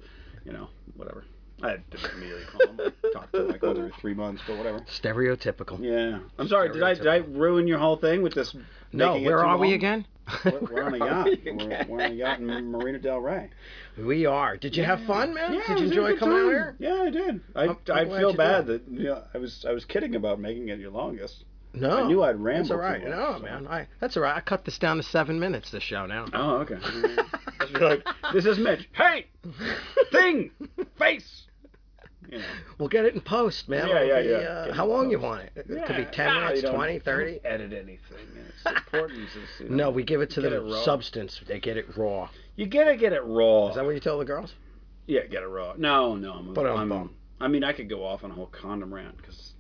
You 0.46 0.52
know, 0.52 0.68
whatever. 0.98 1.24
I 1.62 1.78
didn't 1.90 2.12
immediately 2.18 2.44
call 2.52 2.68
him. 2.68 2.80
I 3.06 3.14
talked 3.14 3.34
to 3.34 3.42
him 3.44 3.48
like 3.48 3.64
once 3.64 3.78
every 3.80 3.94
three 4.02 4.14
months, 4.14 4.42
but 4.46 4.58
whatever. 4.58 4.80
Stereotypical. 4.82 5.80
Yeah. 5.80 6.20
I'm 6.38 6.48
sorry. 6.50 6.74
Did 6.74 6.84
I 6.84 6.94
did 6.96 7.08
I 7.08 7.18
ruin 7.18 7.66
your 7.68 7.78
whole 7.80 7.96
thing 7.96 8.22
with 8.22 8.34
this? 8.34 8.54
No, 8.92 9.18
where 9.20 9.40
are 9.40 9.58
we 9.58 9.74
again? 9.74 10.06
We're, 10.44 10.60
we're 10.60 10.84
on 10.84 10.94
a 10.96 10.98
yacht. 11.06 11.26
we 11.46 11.52
We're, 11.54 11.86
we're 11.88 12.04
on 12.04 12.12
a 12.12 12.16
yacht 12.16 12.40
in 12.40 12.72
Marina 12.72 13.00
Del 13.00 13.20
Rey. 13.20 13.50
We 13.98 14.26
are. 14.26 14.58
Did 14.58 14.76
you 14.76 14.84
have 14.84 15.02
fun, 15.06 15.34
man? 15.34 15.54
Yeah, 15.54 15.60
did 15.68 15.70
it 15.70 15.70
you 15.70 15.74
was 15.74 15.82
a 15.82 15.86
enjoy 15.86 16.10
good 16.12 16.20
coming 16.20 16.38
out 16.38 16.50
here? 16.50 16.76
Yeah, 16.80 17.02
I 17.04 17.10
did. 17.10 17.42
I 17.56 17.62
I'm- 17.62 17.78
I'm 17.88 17.98
I 17.98 18.04
glad 18.06 18.20
feel 18.20 18.32
you 18.32 18.38
bad 18.38 18.66
that 18.68 18.82
you 18.90 19.04
know, 19.04 19.24
I 19.34 19.38
was 19.38 19.66
I 19.68 19.72
was 19.72 19.86
kidding 19.86 20.16
about 20.16 20.40
making 20.42 20.68
it 20.70 20.80
your 20.80 20.92
longest. 20.92 21.46
No. 21.74 22.04
I 22.04 22.08
knew 22.08 22.22
I'd 22.24 22.40
ramble 22.40 22.60
That's 22.64 22.72
all 22.72 22.78
right. 22.78 23.02
much, 23.02 23.10
No, 23.10 23.34
so. 23.38 23.44
man. 23.44 23.68
I, 23.68 23.88
that's 24.00 24.16
all 24.16 24.24
right. 24.24 24.36
I 24.36 24.42
cut 24.42 24.64
this 24.64 24.78
down 24.78 24.98
to 24.98 25.04
seven 25.04 25.40
minutes. 25.40 25.72
This 25.72 25.82
show 25.84 26.06
now. 26.06 26.26
Oh, 26.34 26.58
okay. 26.58 26.78
Like, 27.80 28.06
this 28.34 28.46
is 28.46 28.60
Mitch. 28.60 28.88
Hey, 28.94 29.28
thing, 30.12 30.52
face. 31.00 31.44
You 32.30 32.40
know. 32.40 32.44
We'll 32.78 32.90
get 32.90 33.06
it 33.06 33.16
in 33.16 33.22
post, 33.22 33.70
man. 33.70 33.88
Yeah, 33.88 34.04
yeah, 34.04 34.20
yeah. 34.20 34.38
Uh, 34.38 34.74
how 34.74 34.86
long 34.86 35.10
you 35.10 35.18
want 35.20 35.44
it? 35.44 35.52
It 35.56 35.66
Yeah. 35.70 35.88
could 35.88 35.96
be 35.98 36.06
10 36.06 36.28
Ah, 36.28 36.40
minutes, 36.42 36.56
you 36.58 36.62
don't- 36.64 36.76
20, 36.76 36.94
you 36.94 37.00
don't 37.00 37.06
30. 37.06 37.40
edit 37.46 37.74
anything. 37.74 38.00
It's 38.66 38.66
important. 38.78 39.30
you 39.60 39.70
know, 39.70 39.76
No, 39.86 39.90
we 39.92 40.04
give 40.04 40.22
it 40.22 40.30
to 40.32 40.42
the 40.42 40.66
it 40.68 40.84
substance. 40.84 41.40
They 41.48 41.60
get 41.60 41.78
it 41.78 41.96
raw. 41.98 42.30
You 42.58 42.66
gotta 42.68 42.98
get 42.98 43.14
it 43.14 43.24
raw. 43.24 43.70
Is 43.70 43.76
that 43.76 43.86
what 43.86 43.94
you 43.96 44.00
tell 44.02 44.20
the 44.20 44.26
girls? 44.26 44.54
Yeah, 45.08 45.26
get 45.26 45.42
it 45.44 45.48
raw. 45.48 45.74
No, 45.78 46.16
no. 46.16 46.34
I'm, 46.34 46.54
But, 46.54 46.66
I'm, 46.68 46.90
bum. 46.90 47.16
I 47.40 47.48
mean, 47.48 47.64
I 47.64 47.72
could 47.74 47.90
go 47.90 48.06
off 48.06 48.24
on 48.26 48.32
a 48.32 48.34
whole 48.34 48.48
condom 48.48 48.94
rant 48.94 49.18
because, 49.18 49.53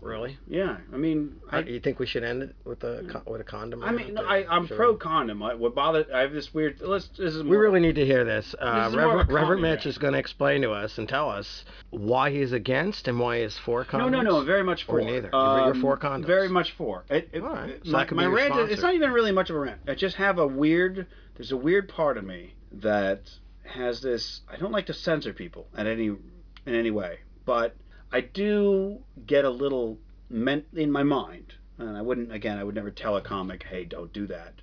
Really? 0.00 0.38
yeah. 0.48 0.78
I 0.94 0.96
mean, 0.96 1.36
I, 1.50 1.58
you 1.60 1.78
think 1.78 1.98
we 1.98 2.06
should 2.06 2.24
end 2.24 2.42
it 2.42 2.56
with 2.64 2.82
a 2.84 3.22
with 3.26 3.42
a 3.42 3.44
condom? 3.44 3.82
I 3.84 3.92
mean, 3.92 4.16
or- 4.18 4.26
I, 4.26 4.44
I'm 4.48 4.66
should 4.66 4.78
pro 4.78 4.92
we? 4.92 4.98
condom. 4.98 5.42
I, 5.42 5.54
what 5.54 5.74
bother? 5.74 6.06
I 6.14 6.20
have 6.20 6.32
this 6.32 6.54
weird. 6.54 6.80
Let's. 6.80 7.08
This 7.08 7.34
is 7.34 7.42
We 7.42 7.56
really 7.58 7.80
need 7.80 7.96
to 7.96 8.06
hear 8.06 8.24
this. 8.24 8.54
Uh, 8.58 8.84
This 8.84 8.88
is 8.88 8.94
more 8.96 9.06
Reverend, 9.08 9.30
Reverend 9.32 9.62
Mitch 9.62 9.84
is 9.84 9.98
going 9.98 10.14
to 10.14 10.18
explain 10.18 10.62
to 10.62 10.70
us 10.70 10.96
and 10.96 11.06
tell 11.06 11.28
us 11.28 11.66
why 11.90 12.30
he's 12.30 12.52
against 12.52 13.08
and 13.08 13.20
why 13.20 13.42
he's 13.42 13.58
for 13.58 13.84
condoms. 13.84 13.98
No, 13.98 14.08
no, 14.08 14.20
no. 14.22 14.44
Very 14.44 14.62
much 14.64 14.84
for. 14.84 15.00
Or 15.00 15.02
neither. 15.02 15.28
You're- 15.32 15.64
you're 15.66 15.74
for 15.74 15.98
condoms. 15.98 16.26
Very 16.26 16.48
much 16.48 16.72
for. 16.72 17.04
It, 17.10 17.28
it, 17.34 17.42
All 17.42 17.50
right. 17.50 17.78
So 17.84 17.90
my 17.92 17.98
that 17.98 18.08
could 18.08 18.16
my 18.16 18.22
your 18.22 18.32
rant. 18.34 18.52
is- 18.52 18.56
sponsor. 18.56 18.72
It's 18.72 18.82
not 18.82 18.94
even 18.94 19.10
really 19.12 19.32
much 19.32 19.50
of 19.50 19.56
a 19.56 19.60
rant. 19.60 19.80
I 19.86 19.94
just 19.94 20.16
have 20.16 20.38
a 20.38 20.46
weird. 20.46 21.08
There's 21.36 21.52
a 21.52 21.58
weird 21.58 21.88
part 21.90 22.16
of 22.16 22.24
me 22.24 22.54
that 22.72 23.20
has 23.64 24.00
this. 24.00 24.40
I 24.50 24.56
don't 24.56 24.72
like 24.72 24.86
to 24.86 24.94
censor 24.94 25.34
people 25.34 25.66
at 25.76 25.86
any 25.86 26.06
in 26.06 26.74
any 26.74 26.90
way, 26.90 27.18
but 27.44 27.76
I 28.12 28.20
do 28.20 29.02
get 29.26 29.44
a 29.44 29.50
little 29.50 29.98
meant 30.28 30.66
in 30.74 30.90
my 30.90 31.02
mind, 31.02 31.54
and 31.78 31.96
I 31.96 32.02
wouldn't. 32.02 32.32
Again, 32.32 32.58
I 32.58 32.64
would 32.64 32.74
never 32.74 32.90
tell 32.90 33.16
a 33.16 33.20
comic, 33.22 33.62
"Hey, 33.64 33.84
don't 33.84 34.12
do 34.12 34.26
that." 34.26 34.54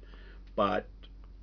But 0.56 0.88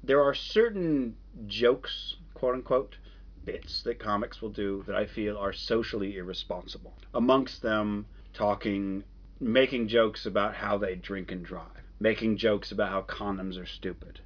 there 0.03 0.23
are 0.23 0.35
certain 0.35 1.17
jokes, 1.47 2.17
quote 2.35 2.55
unquote, 2.55 2.97
bits 3.45 3.83
that 3.83 3.99
comics 3.99 4.43
will 4.43 4.51
do 4.51 4.83
that 4.87 4.95
I 4.95 5.07
feel 5.07 5.37
are 5.39 5.53
socially 5.53 6.17
irresponsible. 6.17 6.95
Amongst 7.15 7.63
them, 7.63 8.07
talking, 8.33 9.05
making 9.41 9.89
jokes 9.89 10.27
about 10.27 10.55
how 10.55 10.79
they 10.79 10.95
drink 10.95 11.33
and 11.33 11.45
drive, 11.45 11.85
making 12.01 12.37
jokes 12.37 12.73
about 12.73 12.91
how 12.91 13.03
condoms 13.03 13.59
are 13.59 13.67
stupid, 13.67 14.21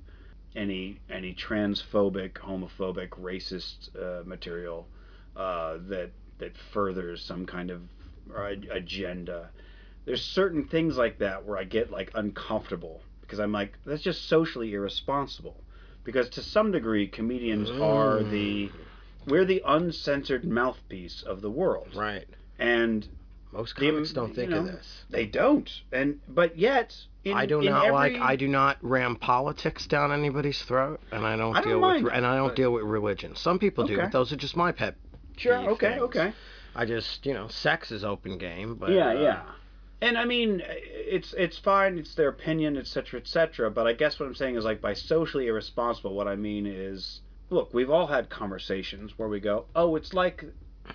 any 0.56 0.98
any 1.08 1.34
transphobic, 1.34 2.32
homophobic, 2.34 3.10
racist 3.10 3.94
uh, 3.96 4.24
material 4.24 4.88
uh, 5.36 5.78
that 5.88 6.10
that 6.38 6.56
furthers 6.72 7.22
some 7.24 7.46
kind 7.46 7.70
of 7.70 7.82
agenda. 8.70 9.50
There's 10.04 10.22
certain 10.24 10.64
things 10.66 10.96
like 10.96 11.18
that 11.18 11.44
where 11.44 11.58
I 11.58 11.64
get 11.64 11.90
like 11.90 12.10
uncomfortable 12.14 13.02
because 13.20 13.40
I'm 13.40 13.52
like 13.52 13.78
that's 13.84 14.02
just 14.02 14.28
socially 14.28 14.72
irresponsible. 14.72 15.56
Because 16.04 16.30
to 16.30 16.42
some 16.42 16.72
degree, 16.72 17.06
comedians 17.06 17.70
are 17.70 18.20
mm. 18.20 18.30
the 18.30 18.70
we're 19.26 19.44
the 19.44 19.62
uncensored 19.66 20.44
mouthpiece 20.44 21.22
of 21.22 21.42
the 21.42 21.50
world, 21.50 21.88
Right. 21.94 22.26
and 22.58 23.06
Most 23.52 23.76
The- 23.76 23.90
comics 23.90 24.12
don't 24.12 24.28
you 24.30 24.34
think 24.34 24.50
know, 24.50 24.58
of 24.58 24.66
this. 24.66 25.04
they 25.10 25.26
don't. 25.26 25.70
And 25.92 26.20
but 26.28 26.58
yet, 26.58 26.96
in, 27.24 27.34
I 27.34 27.44
do 27.46 27.60
not 27.60 27.86
every, 27.86 27.92
like. 27.92 28.16
I 28.16 28.36
do 28.36 28.48
not 28.48 28.78
ram 28.80 29.16
politics 29.16 29.86
down 29.86 30.12
anybody's 30.12 30.62
throat, 30.62 31.00
and 31.12 31.26
I 31.26 31.36
don't 31.36 31.56
I 31.56 31.60
don't 31.60 31.68
deal 31.68 32.02
with. 32.04 32.12
And 32.12 32.24
I 32.26 32.36
don't 32.36 32.48
but- 32.48 32.56
deal 32.56 32.72
with 32.72 32.84
religion. 32.84 33.36
Some 33.36 33.58
people 33.58 33.86
do, 33.86 33.94
Okay. 33.94 34.02
but 34.04 34.12
those 34.12 34.32
are 34.32 34.36
just 34.36 34.56
my 34.56 34.72
pet. 34.72 34.94
Sure. 35.38 35.56
Okay. 35.70 35.90
things. 35.90 36.02
Okay. 36.02 36.32
I 36.74 36.84
just, 36.84 37.26
you 37.26 37.34
know, 37.34 37.48
sex 37.48 37.90
is 37.90 38.04
open 38.04 38.38
game, 38.38 38.76
but 38.76 38.90
yeah. 38.90 39.08
uh, 39.08 39.12
yeah. 39.20 39.42
And 40.00 40.16
I 40.16 40.24
mean, 40.24 40.62
it's 40.64 41.34
it's 41.36 41.58
fine. 41.58 41.98
It's 41.98 42.14
their 42.14 42.28
opinion, 42.28 42.76
etc., 42.76 43.18
etc. 43.20 43.70
But 43.70 43.88
I 43.88 43.94
guess 43.94 44.20
what 44.20 44.26
I'm 44.26 44.34
saying 44.34 44.54
is 44.54 44.64
like 44.64 44.80
by 44.80 44.94
socially 44.94 45.48
irresponsible. 45.48 46.14
What 46.14 46.28
I 46.28 46.36
mean 46.36 46.66
is, 46.66 47.20
look, 47.50 47.74
we've 47.74 47.90
all 47.90 48.06
had 48.06 48.30
conversations 48.30 49.18
where 49.18 49.28
we 49.28 49.40
go, 49.40 49.64
"Oh, 49.74 49.96
it's 49.96 50.14
like 50.14 50.44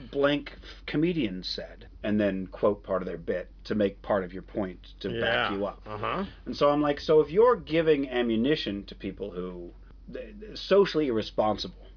blank 0.10 0.54
comedian 0.86 1.44
said," 1.44 1.88
and 2.02 2.18
then 2.18 2.48
quote 2.48 2.82
part 2.82 3.02
of 3.02 3.06
their 3.06 3.18
bit 3.18 3.50
to 3.66 3.76
make 3.76 4.02
part 4.02 4.24
of 4.24 4.32
your 4.32 4.42
point 4.42 4.94
to 5.02 5.20
back 5.20 5.52
you 5.52 5.66
up. 5.66 5.82
Uh 5.86 5.98
huh. 5.98 6.26
And 6.46 6.56
so 6.56 6.70
I'm 6.70 6.82
like, 6.82 7.02
so 7.02 7.20
if 7.20 7.30
you're 7.30 7.58
giving 7.58 8.10
ammunition 8.10 8.86
to 8.86 8.96
people 8.96 9.32
who 9.32 9.72
socially 10.54 11.08
irresponsible, 11.08 11.88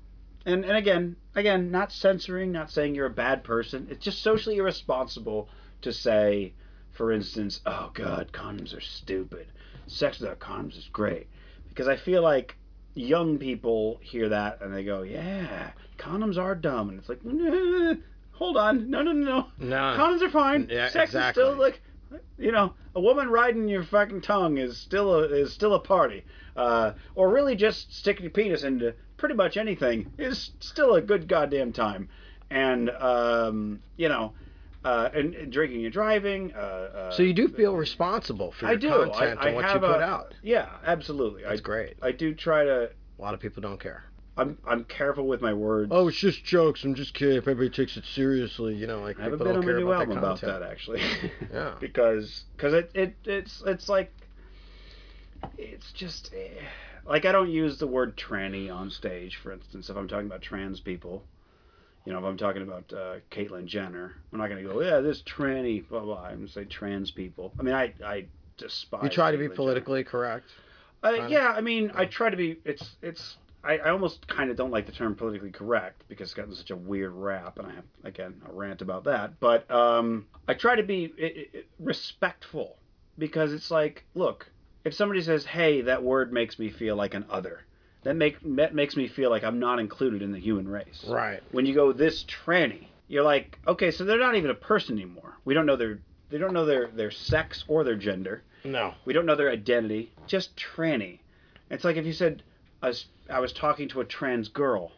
and 0.47 0.65
and 0.65 0.77
again, 0.77 1.17
again, 1.35 1.71
not 1.71 1.93
censoring, 1.93 2.53
not 2.53 2.71
saying 2.71 2.95
you're 2.95 3.07
a 3.07 3.11
bad 3.11 3.45
person. 3.45 3.89
It's 3.91 4.05
just 4.05 4.23
socially 4.23 4.57
irresponsible 4.57 5.49
to 5.83 5.93
say, 5.93 6.55
for 6.93 7.13
instance, 7.13 7.61
oh 7.67 7.91
God, 7.93 8.31
condoms 8.33 8.75
are 8.75 8.81
stupid. 8.81 9.47
Sex 9.87 10.21
without 10.21 10.39
condoms 10.39 10.79
is 10.79 10.89
great, 10.93 11.27
because 11.69 11.89
I 11.89 11.97
feel 11.97 12.23
like 12.23 12.57
young 12.95 13.39
people 13.39 13.99
hear 14.03 14.31
that 14.31 14.63
and 14.63 14.75
they 14.75 14.85
go, 14.85 15.03
yeah, 15.03 15.73
condoms 15.99 16.39
are 16.39 16.55
dumb, 16.55 16.89
and 16.89 16.99
it's 16.99 17.09
like, 17.09 17.25
nah, 17.25 17.95
hold 18.33 18.57
on, 18.57 18.89
no, 18.91 19.03
no, 19.03 19.13
no, 19.13 19.25
no. 19.25 19.47
No. 19.59 19.77
Condoms 19.77 20.23
are 20.23 20.31
fine. 20.31 20.69
Yeah, 20.71 20.89
Sex 20.89 21.11
exactly. 21.11 21.43
is 21.43 21.49
still 21.49 21.61
like, 21.61 21.81
you 22.39 22.53
know, 22.53 22.75
a 22.95 23.01
woman 23.01 23.29
riding 23.29 23.69
your 23.69 23.83
fucking 23.85 24.21
tongue 24.23 24.59
is 24.59 24.77
still 24.79 25.15
a 25.15 25.23
is 25.25 25.53
still 25.53 25.75
a 25.75 25.81
party. 25.81 26.25
Uh, 26.57 26.93
or 27.15 27.29
really 27.31 27.55
just 27.55 27.95
sticking 27.95 28.23
your 28.25 28.31
penis 28.31 28.63
into 28.63 28.95
pretty 29.19 29.35
much 29.35 29.57
anything 29.57 30.11
is 30.19 30.53
still 30.61 30.95
a 30.95 31.03
good 31.03 31.29
goddamn 31.29 31.73
time. 31.73 32.09
And 32.51 32.91
um, 32.91 33.81
you 33.97 34.09
know, 34.09 34.33
uh, 34.85 35.09
and, 35.13 35.35
and 35.35 35.53
drinking 35.53 35.85
and 35.85 35.93
driving. 35.93 36.55
Uh, 36.55 36.59
uh, 36.59 37.13
So 37.13 37.23
you 37.23 37.35
do 37.35 37.49
feel 37.49 37.75
responsible 37.75 38.53
for 38.53 38.67
your 38.67 38.73
I 38.73 38.77
do. 38.77 38.89
content 38.89 39.39
I, 39.41 39.45
I 39.45 39.47
and 39.49 39.57
what 39.57 39.75
you 39.75 39.81
put 39.81 40.01
a- 40.01 40.03
out. 40.03 40.35
Yeah, 40.43 40.69
absolutely. 40.85 41.43
That's 41.43 41.61
I, 41.61 41.63
great. 41.63 41.97
I 42.03 42.13
do 42.13 42.35
try 42.35 42.65
to. 42.65 42.91
A 43.19 43.23
lot 43.23 43.35
of 43.35 43.41
people 43.41 43.61
don't 43.63 43.81
care. 43.81 44.05
I'm 44.37 44.59
I'm 44.67 44.85
careful 44.85 45.27
with 45.27 45.41
my 45.41 45.55
words. 45.55 45.91
Oh, 45.95 46.09
it's 46.09 46.19
just 46.19 46.45
jokes. 46.45 46.85
I'm 46.85 46.95
just 46.95 47.15
kidding. 47.15 47.37
If 47.37 47.49
everybody 47.49 47.71
takes 47.71 47.97
it 47.97 48.05
seriously, 48.05 48.75
you 48.75 48.87
know, 48.87 49.01
like 49.01 49.19
I 49.19 49.25
have 49.25 49.33
a 49.33 49.37
bit 49.39 49.47
my 49.47 49.61
new 49.61 49.91
about 49.91 50.01
album 50.03 50.15
that 50.17 50.19
about 50.19 50.41
that 50.43 50.63
actually. 50.63 51.01
Yeah. 51.53 51.75
because 51.81 52.45
because 52.57 52.75
it, 52.75 52.91
it 52.95 53.15
it's 53.25 53.63
it's 53.67 53.89
like 53.89 54.13
it's 55.57 55.93
just 55.93 56.33
eh. 56.35 56.63
like 57.07 57.25
I 57.25 57.33
don't 57.33 57.51
use 57.51 57.79
the 57.79 57.87
word 57.87 58.17
tranny 58.17 58.73
on 58.73 58.91
stage, 58.91 59.37
for 59.37 59.53
instance. 59.53 59.89
If 59.89 59.97
I'm 59.97 60.09
talking 60.09 60.27
about 60.27 60.43
trans 60.43 60.81
people, 60.81 61.25
you 62.05 62.13
know, 62.13 62.19
if 62.19 62.25
I'm 62.25 62.37
talking 62.37 62.63
about 62.63 62.93
uh, 62.93 63.17
Caitlyn 63.31 63.67
Jenner, 63.67 64.15
I'm 64.33 64.39
not 64.39 64.49
going 64.49 64.63
to 64.63 64.69
go, 64.71 64.81
yeah, 64.83 65.01
this 65.01 65.23
tranny, 65.23 65.87
blah 65.89 66.01
blah. 66.01 66.25
I'm 66.25 66.37
going 66.37 66.47
to 66.47 66.53
say 66.53 66.65
trans 66.65 67.11
people. 67.11 67.53
I 67.59 67.63
mean, 67.63 67.75
I 67.75 67.95
I 68.05 68.27
despise. 68.59 69.05
You 69.05 69.09
try 69.09 69.31
to 69.31 69.39
be 69.39 69.45
Caitlyn 69.45 69.49
Jenner. 69.49 69.57
politically 69.57 70.05
correct. 70.05 70.47
Uh, 71.03 71.27
yeah, 71.29 71.53
I 71.57 71.61
mean, 71.61 71.93
I 71.95 72.05
try 72.07 72.31
to 72.31 72.37
be. 72.37 72.59
It's 72.65 72.97
it's. 73.03 73.37
I, 73.67 73.79
I 73.79 73.91
almost 73.91 74.29
kind 74.29 74.51
of 74.51 74.57
don't 74.57 74.71
like 74.71 74.87
the 74.87 74.93
term 74.93 75.15
politically 75.15 75.51
correct 75.51 76.05
because 76.09 76.29
it's 76.29 76.35
gotten 76.35 76.55
such 76.55 76.71
a 76.71 76.77
weird 76.77 77.13
rap, 77.13 77.59
and 77.59 77.67
I 77.67 77.75
have 77.75 77.85
again 78.05 78.41
a 78.49 78.53
rant 78.53 78.81
about 78.83 79.05
that. 79.05 79.41
But 79.41 79.71
um, 79.71 80.27
I 80.47 80.55
try 80.55 80.77
to 80.77 80.83
be 80.83 81.13
i 81.21 81.59
i 81.59 81.63
respectful 81.81 82.77
because 83.19 83.53
it's 83.53 83.71
like, 83.71 84.05
look, 84.15 84.49
if 84.85 84.95
somebody 84.95 85.21
says, 85.23 85.45
"Hey, 85.45 85.83
that 85.83 86.03
word 86.03 86.33
makes 86.33 86.59
me 86.59 86.71
feel 86.71 86.97
like 86.97 87.15
an 87.15 87.27
other," 87.29 87.65
that 88.05 88.15
make 88.15 88.37
that 88.57 88.75
makes 88.75 88.97
me 88.97 89.09
feel 89.09 89.31
like 89.31 89.43
I'm 89.43 89.59
not 89.59 89.81
included 89.81 90.23
in 90.23 90.31
the 90.31 90.39
human 90.39 90.69
race. 90.69 91.05
Right. 91.09 91.43
When 91.51 91.67
you 91.67 91.75
go 91.75 91.93
this 91.93 92.25
tranny, 92.25 92.87
you're 93.09 93.25
like, 93.25 93.59
okay, 93.67 93.91
so 93.91 94.05
they're 94.05 94.19
not 94.19 94.37
even 94.37 94.51
a 94.51 94.55
person 94.55 94.97
anymore. 94.97 95.37
We 95.45 95.55
don't 95.55 95.67
know 95.67 95.77
their 95.77 95.99
they 96.31 96.39
don't 96.39 96.53
know 96.53 96.67
their 96.67 96.87
their 96.87 97.11
sex 97.11 97.65
or 97.67 97.83
their 97.83 97.97
gender. 97.97 98.43
No. 98.65 98.95
We 99.05 99.13
don't 99.13 99.27
know 99.27 99.35
their 99.35 99.51
identity. 99.51 100.13
Just 100.27 100.57
tranny. 100.57 101.19
It's 101.69 101.85
like 101.85 101.97
if 101.97 102.07
you 102.07 102.13
said, 102.13 102.43
was, 102.83 103.07
I 103.31 103.41
was 103.41 103.53
talking 103.53 103.89
to 103.91 104.01
a 104.01 104.05
trans 104.05 104.49
girl. 104.49 104.93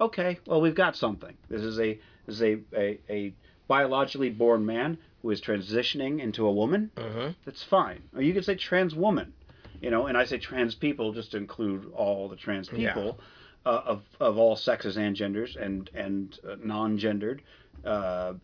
Okay, 0.00 0.38
well, 0.46 0.60
we've 0.60 0.74
got 0.74 0.96
something. 0.96 1.34
This 1.48 1.62
is 1.62 1.78
a 1.78 1.98
This 2.26 2.36
is 2.36 2.42
a, 2.42 2.58
a, 2.76 2.98
a 3.08 3.34
biologically 3.68 4.30
born 4.30 4.66
man 4.66 4.98
who 5.22 5.30
is 5.30 5.40
transitioning 5.40 6.20
into 6.20 6.46
a 6.46 6.52
woman. 6.52 6.90
Mm-hmm. 6.96 7.30
That's 7.44 7.62
fine. 7.62 8.02
Or 8.14 8.22
you 8.22 8.34
could 8.34 8.44
say 8.44 8.54
trans 8.56 8.94
woman. 8.94 9.32
You 9.80 9.90
know, 9.90 10.06
and 10.06 10.16
I 10.16 10.24
say 10.24 10.38
trans 10.38 10.74
people 10.74 11.12
just 11.12 11.32
to 11.32 11.36
include 11.36 11.92
all 11.94 12.28
the 12.28 12.36
trans 12.36 12.70
Yeah. 12.72 12.92
people 12.94 13.18
uh, 13.66 13.82
of 13.86 14.02
of 14.20 14.38
all 14.38 14.56
sexes 14.56 14.96
and 14.96 15.14
genders 15.16 15.56
and 15.56 15.90
and 15.94 16.38
uh, 16.48 16.56
non-gendered. 16.62 17.42
Uh, 17.84 18.34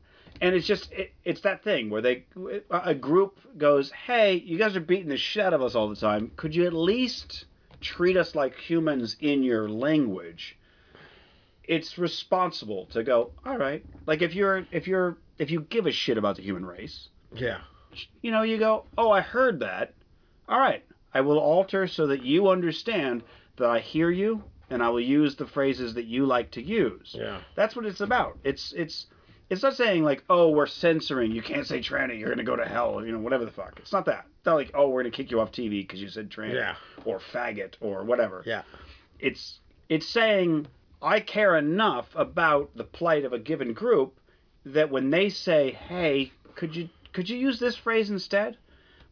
and 0.41 0.55
it's 0.55 0.67
just 0.67 0.93
it, 0.93 1.13
it's 1.25 1.41
that 1.43 1.63
thing 1.65 1.91
where 1.91 2.03
they 2.03 2.25
a 2.71 2.95
group 2.95 3.39
goes, 3.59 3.91
"Hey, 3.91 4.35
you 4.35 4.59
guys 4.59 4.77
are 4.77 4.81
beating 4.81 5.09
the 5.09 5.17
shit 5.17 5.45
out 5.45 5.55
of 5.55 5.63
us 5.63 5.75
all 5.75 5.89
the 5.89 5.97
time. 5.97 6.31
Could 6.37 6.55
you 6.55 6.67
at 6.67 6.73
least 6.75 7.47
treat 7.81 8.17
us 8.17 8.35
like 8.35 8.57
humans 8.57 9.17
in 9.21 9.43
your 9.43 9.69
language?" 9.69 10.57
It's 11.65 11.99
responsible 11.99 12.87
to 12.87 13.03
go, 13.03 13.33
"All 13.45 13.57
right." 13.57 13.85
Like 14.07 14.23
if 14.23 14.35
you're 14.35 14.67
if 14.73 14.87
you're 14.89 15.19
if 15.39 15.51
you 15.51 15.61
give 15.63 15.87
a 15.87 15.93
shit 15.93 16.19
about 16.19 16.37
the 16.37 16.43
human 16.43 16.67
race, 16.67 17.09
Yeah. 17.33 17.61
you 18.23 18.31
know, 18.31 18.43
you 18.43 18.59
go, 18.59 18.87
"Oh, 18.99 19.11
I 19.11 19.21
heard 19.21 19.61
that. 19.61 19.95
All 20.49 20.59
right, 20.59 20.85
I 21.15 21.21
will 21.21 21.39
alter 21.39 21.87
so 21.87 22.09
that 22.09 22.23
you 22.23 22.49
understand 22.49 23.23
that 23.57 23.71
I 23.71 23.79
hear 23.81 24.11
you, 24.11 24.45
and 24.69 24.83
I 24.83 24.89
will 24.89 25.01
use 25.01 25.37
the 25.37 25.47
phrases 25.47 25.95
that 25.95 26.07
you 26.07 26.27
like 26.27 26.51
to 26.53 26.63
use." 26.63 27.15
Yeah. 27.17 27.41
That's 27.55 27.77
what 27.77 27.87
it's 27.87 28.01
about. 28.01 28.39
It's 28.43 28.73
it's 28.73 29.07
it's 29.51 29.63
not 29.63 29.75
saying 29.77 30.05
like, 30.05 30.23
"Oh, 30.31 30.51
we're 30.51 30.67
censoring. 30.67 31.33
You 31.33 31.43
can't 31.43 31.67
say 31.67 31.81
tranny. 31.81 32.19
You're 32.19 32.31
gonna 32.31 32.45
go 32.45 32.57
to 32.57 32.65
hell." 32.65 33.05
You 33.05 33.13
know, 33.13 33.19
whatever 33.19 33.45
the 33.45 33.51
fuck. 33.51 33.79
It's 33.81 33.93
not 33.93 34.07
that. 34.07 34.27
It's 34.39 34.47
not 34.47 34.55
like, 34.55 34.71
"Oh, 34.75 34.89
we're 34.89 35.03
gonna 35.03 35.11
kick 35.11 35.31
you 35.31 35.41
off 35.41 35.53
TV 35.53 35.83
because 35.83 36.01
you 36.01 36.09
said 36.09 36.31
tranny 36.31 36.55
Yeah. 36.55 36.77
or 37.05 37.19
faggot 37.19 37.75
or 37.81 38.05
whatever." 38.05 38.43
Yeah. 38.47 38.63
It's 39.19 39.61
it's 39.89 40.07
saying 40.07 40.67
I 41.03 41.21
care 41.21 41.57
enough 41.57 42.09
about 42.15 42.71
the 42.77 42.85
plight 42.85 43.25
of 43.25 43.33
a 43.33 43.39
given 43.39 43.73
group 43.73 44.19
that 44.67 44.91
when 44.91 45.11
they 45.11 45.29
say, 45.31 45.73
"Hey, 45.73 46.33
could 46.55 46.75
you 46.77 46.89
could 47.13 47.29
you 47.29 47.37
use 47.37 47.59
this 47.59 47.77
phrase 47.77 48.11
instead?" 48.11 48.57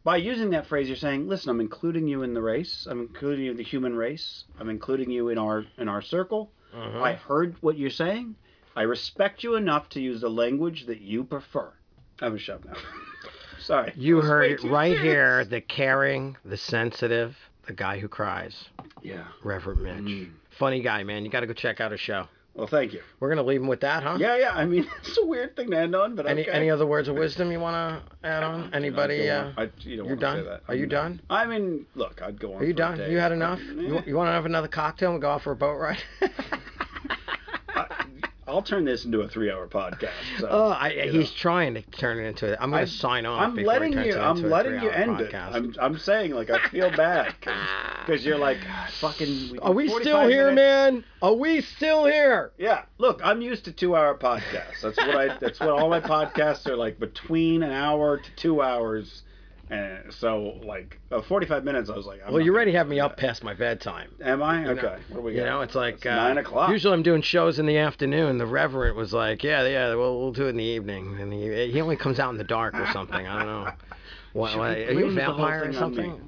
By 0.05 0.18
using 0.18 0.51
that 0.51 0.66
phrase, 0.66 0.86
you're 0.89 0.97
saying, 0.97 1.28
"Listen, 1.28 1.51
I'm 1.51 1.61
including 1.61 2.07
you 2.07 2.22
in 2.22 2.32
the 2.32 2.41
race. 2.41 2.86
I'm 2.89 3.01
including 3.01 3.45
you 3.45 3.51
in 3.51 3.57
the 3.57 3.62
human 3.64 3.95
race. 3.97 4.45
I'm 4.59 4.70
including 4.70 5.11
you 5.11 5.28
in 5.28 5.36
our 5.39 5.64
in 5.76 5.89
our 5.89 6.01
circle. 6.01 6.53
Mhm. 6.74 7.03
I 7.03 7.14
heard 7.14 7.57
what 7.61 7.76
you're 7.76 7.91
saying. 7.91 8.36
I 8.78 8.82
respect 8.82 9.42
you 9.42 9.56
enough 9.56 9.88
to 9.90 10.00
use 10.00 10.20
the 10.20 10.30
language 10.30 10.86
that 10.86 11.00
you 11.00 11.24
prefer." 11.24 11.72
I'm 12.20 12.34
a 12.34 12.38
shut 12.38 12.64
now. 12.64 12.74
Sorry. 13.60 13.92
You 13.96 14.20
heard 14.20 14.50
it 14.52 14.62
right 14.64 14.96
serious. 14.96 15.02
here. 15.02 15.44
The 15.44 15.60
caring, 15.60 16.36
the 16.44 16.56
sensitive, 16.56 17.36
the 17.66 17.72
guy 17.72 17.98
who 17.98 18.08
cries, 18.08 18.54
Yeah. 19.02 19.24
Reverend 19.44 19.82
Mitch. 19.82 19.94
Mm. 20.28 20.30
Funny 20.58 20.80
guy, 20.80 21.02
man. 21.04 21.24
You 21.24 21.30
got 21.30 21.40
to 21.40 21.46
go 21.46 21.52
check 21.52 21.80
out 21.80 21.90
his 21.92 22.00
show. 22.00 22.26
Well, 22.54 22.66
thank 22.66 22.92
you. 22.92 23.02
We're 23.20 23.28
gonna 23.28 23.44
leave 23.44 23.60
him 23.60 23.68
with 23.68 23.80
that, 23.82 24.02
huh? 24.02 24.16
Yeah, 24.18 24.36
yeah. 24.36 24.50
I 24.52 24.64
mean, 24.64 24.84
it's 25.06 25.16
a 25.16 25.24
weird 25.24 25.54
thing 25.54 25.70
to 25.70 25.78
end 25.78 25.94
on, 25.94 26.16
but 26.16 26.26
Any 26.26 26.42
okay. 26.42 26.50
any 26.50 26.70
other 26.70 26.86
words 26.86 27.06
of 27.06 27.14
wisdom 27.14 27.52
you 27.52 27.60
want 27.60 27.76
to 28.22 28.28
add 28.28 28.42
on? 28.42 28.70
I 28.72 28.76
Anybody? 28.76 29.18
don't 29.26 29.46
Uh, 29.46 29.52
I, 29.56 29.62
you 29.62 29.96
don't 29.98 30.06
you're 30.06 30.16
wanna 30.16 30.20
done? 30.20 30.36
Say 30.38 30.44
that. 30.48 30.62
Are 30.66 30.74
you 30.74 30.86
done? 30.86 31.20
I 31.30 31.46
mean, 31.46 31.86
look, 31.94 32.20
I'd 32.20 32.40
go 32.40 32.54
on. 32.54 32.62
are 32.62 32.64
you 32.64 32.70
for 32.70 32.82
a 32.82 32.84
done? 32.86 32.98
day. 32.98 33.12
You 33.12 33.18
had 33.18 33.30
I- 33.30 33.36
enough? 33.36 33.60
eh. 33.60 33.72
You, 33.82 34.02
you 34.08 34.16
want 34.16 34.26
to 34.28 34.32
have 34.32 34.44
another 34.46 34.66
cocktail 34.66 35.12
and 35.12 35.20
go 35.20 35.30
off 35.30 35.42
for 35.42 35.52
a 35.52 35.56
boat 35.56 35.76
ride? 35.78 36.02
I'll 38.49 38.62
turn 38.62 38.84
this 38.84 39.05
into 39.05 39.20
a 39.20 39.28
three-hour 39.28 39.68
podcast. 39.68 40.11
So, 40.38 40.49
oh, 40.51 40.68
I, 40.70 40.90
you 40.90 41.12
he's 41.12 41.30
know. 41.30 41.36
trying 41.36 41.74
to 41.74 41.82
turn 41.82 42.18
it 42.18 42.28
into. 42.28 42.53
it. 42.53 42.59
I'm 42.61 42.70
gonna 42.70 42.86
sign 42.86 43.26
off. 43.26 43.42
I'm 43.42 43.55
letting 43.57 43.92
you. 43.92 44.18
I'm 44.18 44.42
letting 44.42 44.82
you 44.82 44.88
end 44.90 45.20
it. 45.20 45.32
podcast. 45.32 45.55
I'm. 45.55 45.74
I'm 45.80 45.99
saying 45.99 46.32
like 46.32 46.51
I 46.51 46.66
feel 46.68 46.90
bad 46.90 47.34
because 47.40 48.24
you're 48.24 48.38
like 48.38 48.59
"Ah, 48.66 48.88
fucking. 49.01 49.59
Are 49.61 49.72
we 49.72 49.88
still 49.88 50.26
here, 50.26 50.51
minutes." 50.53 50.57
man? 50.57 51.05
Are 51.20 51.34
we 51.34 51.61
still 51.61 52.07
here? 52.07 52.53
Yeah. 52.59 52.82
Look, 52.96 53.20
I'm 53.22 53.42
used 53.42 53.64
to 53.66 53.72
two-hour 53.72 54.16
podcasts. 54.18 54.80
That's 54.82 54.96
what 54.96 55.16
I. 55.16 55.38
That's 55.38 55.61
what 55.61 55.70
all 55.70 55.90
my 55.90 56.01
podcasts 56.01 56.66
are 56.66 56.76
like 56.76 56.99
between 56.99 57.62
an 57.62 57.72
hour 57.72 58.16
to 58.18 58.30
two 58.36 58.62
hours. 58.62 59.22
And 59.70 60.12
so 60.12 60.58
like 60.64 60.98
uh, 61.12 61.20
45 61.22 61.64
minutes, 61.64 61.90
I 61.90 61.96
was 61.96 62.06
like. 62.06 62.20
I'm 62.26 62.32
well, 62.32 62.42
you 62.42 62.54
already 62.54 62.72
have 62.72 62.88
me 62.88 63.00
up 63.00 63.16
past 63.16 63.44
my 63.44 63.54
bedtime. 63.54 64.10
Am 64.22 64.42
I? 64.42 64.60
You 64.60 64.64
know- 64.66 64.70
Okay. 64.72 64.96
what 65.08 65.16
do 65.18 65.20
we 65.22 65.32
You 65.34 65.40
got? 65.40 65.46
know, 65.46 65.60
it's 65.60 65.74
like 65.74 65.96
It's 65.96 66.06
uh, 66.06 66.14
nine 66.14 66.38
o'clock. 66.38 66.70
Usually, 66.70 66.94
I'm 66.94 67.02
doing 67.02 67.22
shows 67.22 67.58
in 67.58 67.66
the 67.66 67.78
afternoon. 67.78 68.38
The 68.38 68.46
Reverend 68.46 68.96
was 68.96 69.12
like, 69.12 69.42
"Yeah, 69.44 69.66
yeah, 69.66 69.94
we'll, 69.94 70.18
we'll 70.18 70.32
do 70.32 70.46
it 70.46 70.50
in 70.50 70.56
the 70.56 70.64
evening." 70.64 71.18
And 71.20 71.32
he, 71.32 71.70
he 71.70 71.80
only 71.80 71.96
comes 71.96 72.18
out 72.18 72.30
in 72.30 72.38
the 72.38 72.44
dark 72.44 72.74
or 72.74 72.86
something. 72.92 73.26
I 73.26 73.38
don't 73.38 73.46
know. 73.46 73.72
What, 74.34 74.58
what, 74.58 74.76
are 74.76 74.78
you 74.78 74.88
a 74.90 74.92
blame 74.92 75.14
the 75.14 75.24
whole 75.24 75.36
vampire 75.36 75.64
or 75.70 75.72
something? 75.72 76.12
me? 76.12 76.18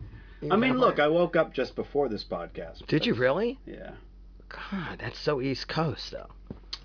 You 0.40 0.48
mean, 0.48 0.60
vampire? 0.60 0.74
look, 0.78 0.98
I 0.98 1.06
woke 1.08 1.36
up 1.36 1.52
just 1.52 1.76
before 1.76 2.08
this 2.08 2.24
podcast. 2.24 2.86
Did 2.86 3.04
you 3.04 3.12
really? 3.12 3.58
Yeah. 3.66 3.90
God, 4.48 4.98
that's 5.00 5.18
so 5.18 5.40
East 5.42 5.68
Coast, 5.68 6.10
though. 6.10 6.26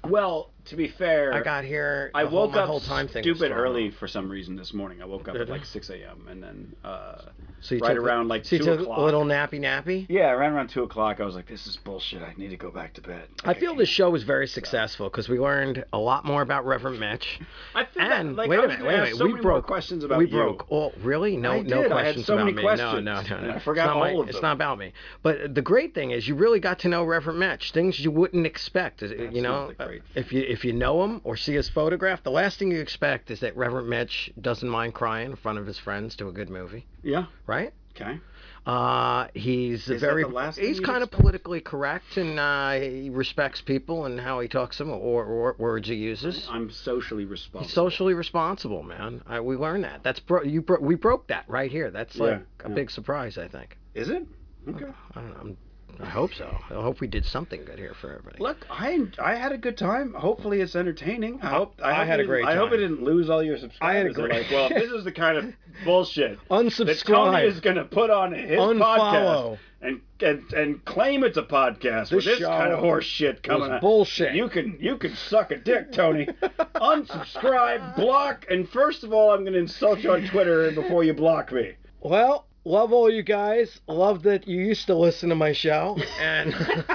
Well, 0.04 0.52
to 0.66 0.76
be 0.76 0.88
fair, 0.88 1.34
I 1.34 1.42
got 1.42 1.64
here. 1.64 2.12
I 2.14 2.24
the 2.24 2.30
whole, 2.30 2.42
woke 2.48 2.52
my 2.56 2.62
up 2.62 2.68
whole 2.68 2.80
time 2.80 3.08
stupid 3.08 3.52
early 3.52 3.92
for 3.92 4.08
some 4.08 4.30
reason 4.30 4.56
this 4.56 4.74
morning. 4.74 5.02
I 5.02 5.06
woke 5.06 5.28
up 5.28 5.36
at 5.36 5.50
like 5.50 5.66
6 5.66 5.90
a.m. 5.90 6.28
and 6.30 6.42
then 6.44 6.76
uh, 6.84 7.22
So 7.62 7.76
you 7.76 7.82
right 7.82 7.98
around 7.98 8.28
like 8.28 8.46
so 8.46 8.58
2 8.58 8.72
o'clock. 8.72 8.98
a 8.98 9.02
little 9.02 9.24
nappy 9.26 9.60
nappy. 9.60 10.06
yeah, 10.10 10.32
around 10.32 10.54
around 10.54 10.68
two 10.70 10.84
o'clock, 10.84 11.20
I 11.20 11.26
was 11.26 11.36
like, 11.36 11.48
"This 11.48 11.66
is 11.68 11.78
bullshit. 11.78 12.22
I 12.22 12.34
need 12.38 12.50
to 12.50 12.58
go 12.58 12.72
back 12.72 12.94
to 12.96 13.02
bed." 13.02 13.28
I 13.44 13.54
feel 13.54 13.70
can't- 13.72 13.80
this 13.80 13.90
show 13.90 14.10
was 14.10 14.24
very 14.24 14.48
successful 14.48 15.10
because 15.10 15.28
we 15.30 15.40
learned 15.40 15.84
a 15.94 15.98
lot 15.98 16.26
more 16.26 16.42
about 16.42 16.66
Reverend 16.66 17.00
Mitch. 17.00 17.40
I 17.74 17.86
feel 17.86 18.04
And 18.04 18.30
that, 18.30 18.36
like, 18.36 18.50
wait 18.50 18.60
I 18.60 18.64
a 18.66 18.68
minute, 18.68 18.86
wait 18.86 18.94
a 18.96 18.98
minute. 19.04 19.16
So 19.18 19.26
we 19.26 19.32
many 19.32 19.42
broke 19.44 19.66
questions 19.68 20.04
about 20.04 20.18
we 20.20 20.26
you. 20.26 20.32
broke. 20.32 20.68
Oh, 20.72 20.92
really? 21.02 21.38
No, 21.38 21.54
I 21.54 21.62
no. 21.62 21.84
I 21.84 21.88
questions 21.88 22.26
so 22.26 22.34
about 22.36 22.54
me. 22.54 22.62
questions, 22.62 23.04
no, 23.04 23.22
no, 23.22 23.22
no, 23.22 23.42
no. 23.48 23.54
I 23.54 23.60
forgot 23.60 23.84
it's 23.84 23.88
not 23.88 23.96
all 23.98 24.00
my, 24.18 24.22
of 24.24 24.30
It's 24.30 24.42
not 24.42 24.54
about 24.54 24.78
me. 24.80 24.94
But 25.22 25.54
the 25.56 25.62
great 25.62 25.94
thing 25.94 26.12
is, 26.12 26.28
you 26.28 26.36
really 26.36 26.60
got 26.60 26.80
to 26.80 26.88
know 26.90 27.04
Reverend 27.04 27.40
Mitch. 27.40 27.72
Things 27.72 28.00
you 28.00 28.12
wouldn't 28.12 28.46
expect. 28.46 29.02
You 29.02 29.42
know, 29.42 29.74
if 30.16 30.32
you 30.32 30.42
if 30.56 30.64
you 30.66 30.74
know 30.74 31.04
him 31.04 31.22
or 31.24 31.36
see 31.38 31.54
his 31.54 31.70
photograph, 31.70 32.24
the 32.24 32.32
last 32.32 32.58
thing 32.58 32.72
you 32.72 32.80
expect 32.80 33.30
is 33.30 33.42
that 33.42 33.56
Reverend 33.58 33.90
Mitch 33.90 34.32
doesn't 34.40 34.68
mind 34.70 34.94
crying 34.94 35.32
in 35.32 35.36
front 35.36 35.60
of 35.60 35.68
his 35.68 35.78
friends 35.78 36.16
to 36.16 36.28
a 36.30 36.32
good 36.32 36.50
movie, 36.50 36.86
Yeah. 37.04 37.26
right? 37.46 37.74
Okay. 37.96 38.20
Uh, 38.66 39.28
he's 39.36 39.88
Is 39.90 40.02
very 40.02 40.24
the 40.24 40.30
last 40.30 40.56
thing 40.58 40.66
he's 40.68 40.80
kind 40.80 41.04
of 41.04 41.12
politically 41.12 41.62
correct 41.62 42.18
and 42.18 42.40
uh, 42.40 42.72
he 42.80 43.10
respects 43.12 43.62
people 43.62 44.06
and 44.06 44.20
how 44.20 44.40
he 44.40 44.48
talks 44.48 44.78
to 44.78 44.84
them 44.86 44.92
or, 44.94 45.24
or 45.24 45.56
words 45.60 45.88
he 45.88 45.94
uses. 45.96 46.48
I'm 46.50 46.72
socially 46.72 47.26
responsible. 47.26 47.66
He's 47.68 47.74
socially 47.74 48.14
responsible, 48.16 48.82
man. 48.82 49.22
I, 49.28 49.40
we 49.42 49.56
learned 49.56 49.84
that. 49.84 50.02
That's 50.04 50.20
bro- 50.20 50.42
you. 50.44 50.62
Bro- 50.64 50.80
we 50.82 50.96
broke 50.96 51.28
that 51.28 51.46
right 51.48 51.70
here. 51.70 51.92
That's 51.92 52.16
like 52.18 52.32
Yeah, 52.60 52.66
a 52.66 52.70
yeah. 52.70 52.76
big 52.76 52.90
surprise. 52.90 53.38
I 53.38 53.48
think. 53.50 53.78
Is 53.94 54.10
it? 54.10 54.26
Okay. 54.68 54.86
I 55.14 55.22
don't 55.22 55.30
know. 55.30 55.38
I'm, 55.42 55.58
I 56.02 56.06
hope 56.08 56.34
so. 56.34 56.46
I 56.70 56.74
hope 56.74 57.00
we 57.00 57.08
did 57.08 57.26
something 57.26 57.64
good 57.66 57.80
here 57.80 57.94
for 58.00 58.10
everybody. 58.12 58.38
Look, 58.42 58.66
I 58.70 59.00
I 59.20 59.36
had 59.36 59.52
a 59.52 59.58
good 59.58 59.78
time. 59.78 60.14
Hopefully, 60.14 60.62
it's 60.62 60.76
entertaining. 60.76 61.40
I 61.42 61.48
hope 61.50 61.80
I, 61.84 61.92
I 61.92 61.94
hope 61.96 62.08
had 62.08 62.20
a 62.20 62.24
it- 62.24 62.28
great 62.28 62.46
I 62.46 62.56
hope 62.56 62.70
time. 62.70 62.80
it 62.80 62.82
didn't 62.82 63.04
lose 63.04 63.30
all 63.30 63.42
your 63.44 63.58
subscribers. 63.58 63.96
I 63.96 63.98
had 63.98 64.06
a 64.08 64.14
great- 64.14 64.32
Like, 64.32 64.52
well, 64.52 64.70
this 64.70 64.92
is 64.92 65.04
the 65.04 65.12
kind 65.12 65.38
of 65.38 65.54
bullshit 65.84 66.40
that 66.50 67.04
Tony 67.06 67.44
is 67.44 67.60
going 67.60 67.76
to 67.78 67.86
put 67.86 68.10
on 68.10 68.32
his 68.34 68.60
Unfollow. 68.60 68.78
podcast 68.80 69.58
and, 69.82 70.02
and 70.22 70.54
and 70.54 70.86
claim 70.86 71.24
it's 71.24 71.38
a 71.38 71.44
podcast 71.44 72.12
with 72.12 72.26
This 72.26 72.40
this 72.40 72.48
kind 72.48 72.72
of 72.74 72.80
horse 72.80 73.06
shit 73.06 73.44
coming 73.44 73.62
was 73.62 73.70
out. 73.72 73.82
bullshit. 73.82 74.34
You 74.36 74.48
can 74.50 74.78
you 74.80 74.98
can 74.98 75.16
suck 75.16 75.52
a 75.52 75.58
dick, 75.58 75.92
Tony. 75.92 76.26
Unsubscribe, 76.76 77.96
block, 77.96 78.46
and 78.50 78.68
first 78.70 79.04
of 79.04 79.14
all, 79.14 79.32
I'm 79.32 79.42
going 79.42 79.54
to 79.54 79.60
insult 79.60 80.00
you 80.00 80.12
on 80.12 80.28
Twitter 80.28 80.72
before 80.72 81.04
you 81.04 81.14
block 81.14 81.52
me. 81.52 81.74
Well, 82.02 82.48
love 82.66 82.92
all 82.92 83.10
you 83.10 83.24
guys. 83.24 83.80
Love 83.88 84.24
that 84.24 84.48
you 84.48 84.60
used 84.60 84.88
to 84.88 84.96
listen 84.96 85.30
to 85.30 85.36
my 85.36 85.54
show. 85.54 85.98
And 86.20 86.54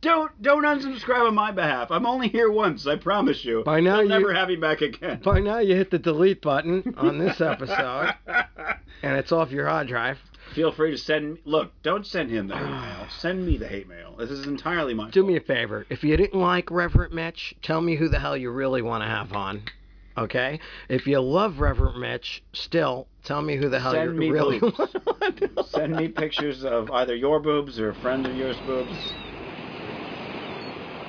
Don't 0.00 0.42
don't 0.42 0.64
unsubscribe 0.64 1.28
on 1.28 1.34
my 1.36 1.52
behalf. 1.52 1.92
I'm 1.92 2.06
only 2.06 2.26
here 2.26 2.50
once. 2.50 2.88
I 2.88 2.96
promise 2.96 3.44
you. 3.44 3.62
By 3.64 3.78
now 3.78 3.96
I'll 3.98 4.02
you- 4.02 4.08
never 4.08 4.34
have 4.34 4.50
you 4.50 4.58
back 4.60 4.80
again. 4.80 5.20
by 5.24 5.38
now 5.38 5.58
you 5.58 5.76
hit 5.76 5.92
the 5.92 5.98
delete 6.00 6.42
button 6.42 6.94
on 6.96 7.18
this 7.18 7.40
episode, 7.40 8.12
and 8.26 9.16
it's 9.16 9.30
off 9.30 9.52
your 9.52 9.68
hard 9.68 9.86
drive. 9.86 10.18
Feel 10.56 10.72
free 10.72 10.90
to 10.90 10.98
send. 10.98 11.38
Look, 11.44 11.70
don't 11.84 12.04
send 12.04 12.30
him 12.32 12.48
the 12.48 12.56
hate 12.56 12.66
mail. 12.68 13.06
Send 13.16 13.46
me 13.46 13.56
the 13.56 13.68
hate 13.68 13.88
mail. 13.88 14.16
This 14.18 14.28
is 14.30 14.44
entirely 14.44 14.92
my. 14.92 15.08
Do 15.08 15.20
fault. 15.20 15.30
me 15.30 15.36
a 15.36 15.40
favor. 15.40 15.86
If 15.88 16.02
you 16.02 16.16
didn't 16.16 16.40
like 16.40 16.68
Reverend 16.72 17.14
Mitch, 17.14 17.54
tell 17.62 17.80
me 17.80 17.94
who 17.94 18.08
the 18.08 18.18
hell 18.18 18.36
you 18.36 18.50
really 18.50 18.82
want 18.82 19.04
to 19.04 19.08
have 19.08 19.32
on. 19.32 19.62
Okay? 20.18 20.60
If 20.88 21.06
you 21.06 21.20
love 21.20 21.58
Reverend 21.60 22.00
Mitch, 22.00 22.42
still 22.52 23.06
tell 23.24 23.42
me 23.42 23.56
who 23.56 23.68
the 23.68 23.80
hell 23.80 23.92
Send 23.92 24.14
you 24.14 24.18
me 24.20 24.30
really 24.30 24.58
boobs. 24.58 24.78
want. 24.78 25.42
on. 25.58 25.64
Send 25.68 25.96
me 25.96 26.08
pictures 26.08 26.64
of 26.64 26.90
either 26.90 27.14
your 27.14 27.40
boobs 27.40 27.78
or 27.80 27.94
friends 27.94 28.28
of 28.28 28.36
yours 28.36 28.56
boobs. 28.66 29.12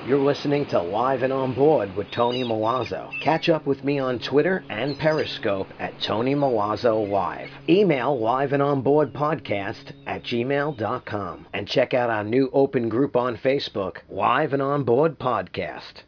You're 0.06 0.18
listening 0.18 0.66
to 0.66 0.82
Live 0.82 1.22
and 1.22 1.32
On 1.32 1.54
Board 1.54 1.96
with 1.96 2.10
Tony 2.10 2.44
Milazzo. 2.44 3.10
Catch 3.22 3.48
up 3.48 3.64
with 3.64 3.82
me 3.84 3.98
on 3.98 4.18
Twitter 4.18 4.62
and 4.68 4.98
Periscope 4.98 5.68
at 5.78 5.98
Tony 5.98 6.34
Milazzo 6.34 7.08
Live. 7.08 7.48
Email 7.70 8.18
live 8.18 8.52
and 8.52 8.62
on 8.62 8.82
board 8.82 9.14
podcast 9.14 9.92
at 10.06 10.22
gmail.com. 10.22 11.46
And 11.54 11.66
check 11.66 11.94
out 11.94 12.10
our 12.10 12.22
new 12.22 12.50
open 12.52 12.90
group 12.90 13.16
on 13.16 13.38
Facebook, 13.38 13.98
Live 14.10 14.52
and 14.52 14.60
On 14.60 14.84
Board 14.84 15.18
Podcast. 15.18 16.04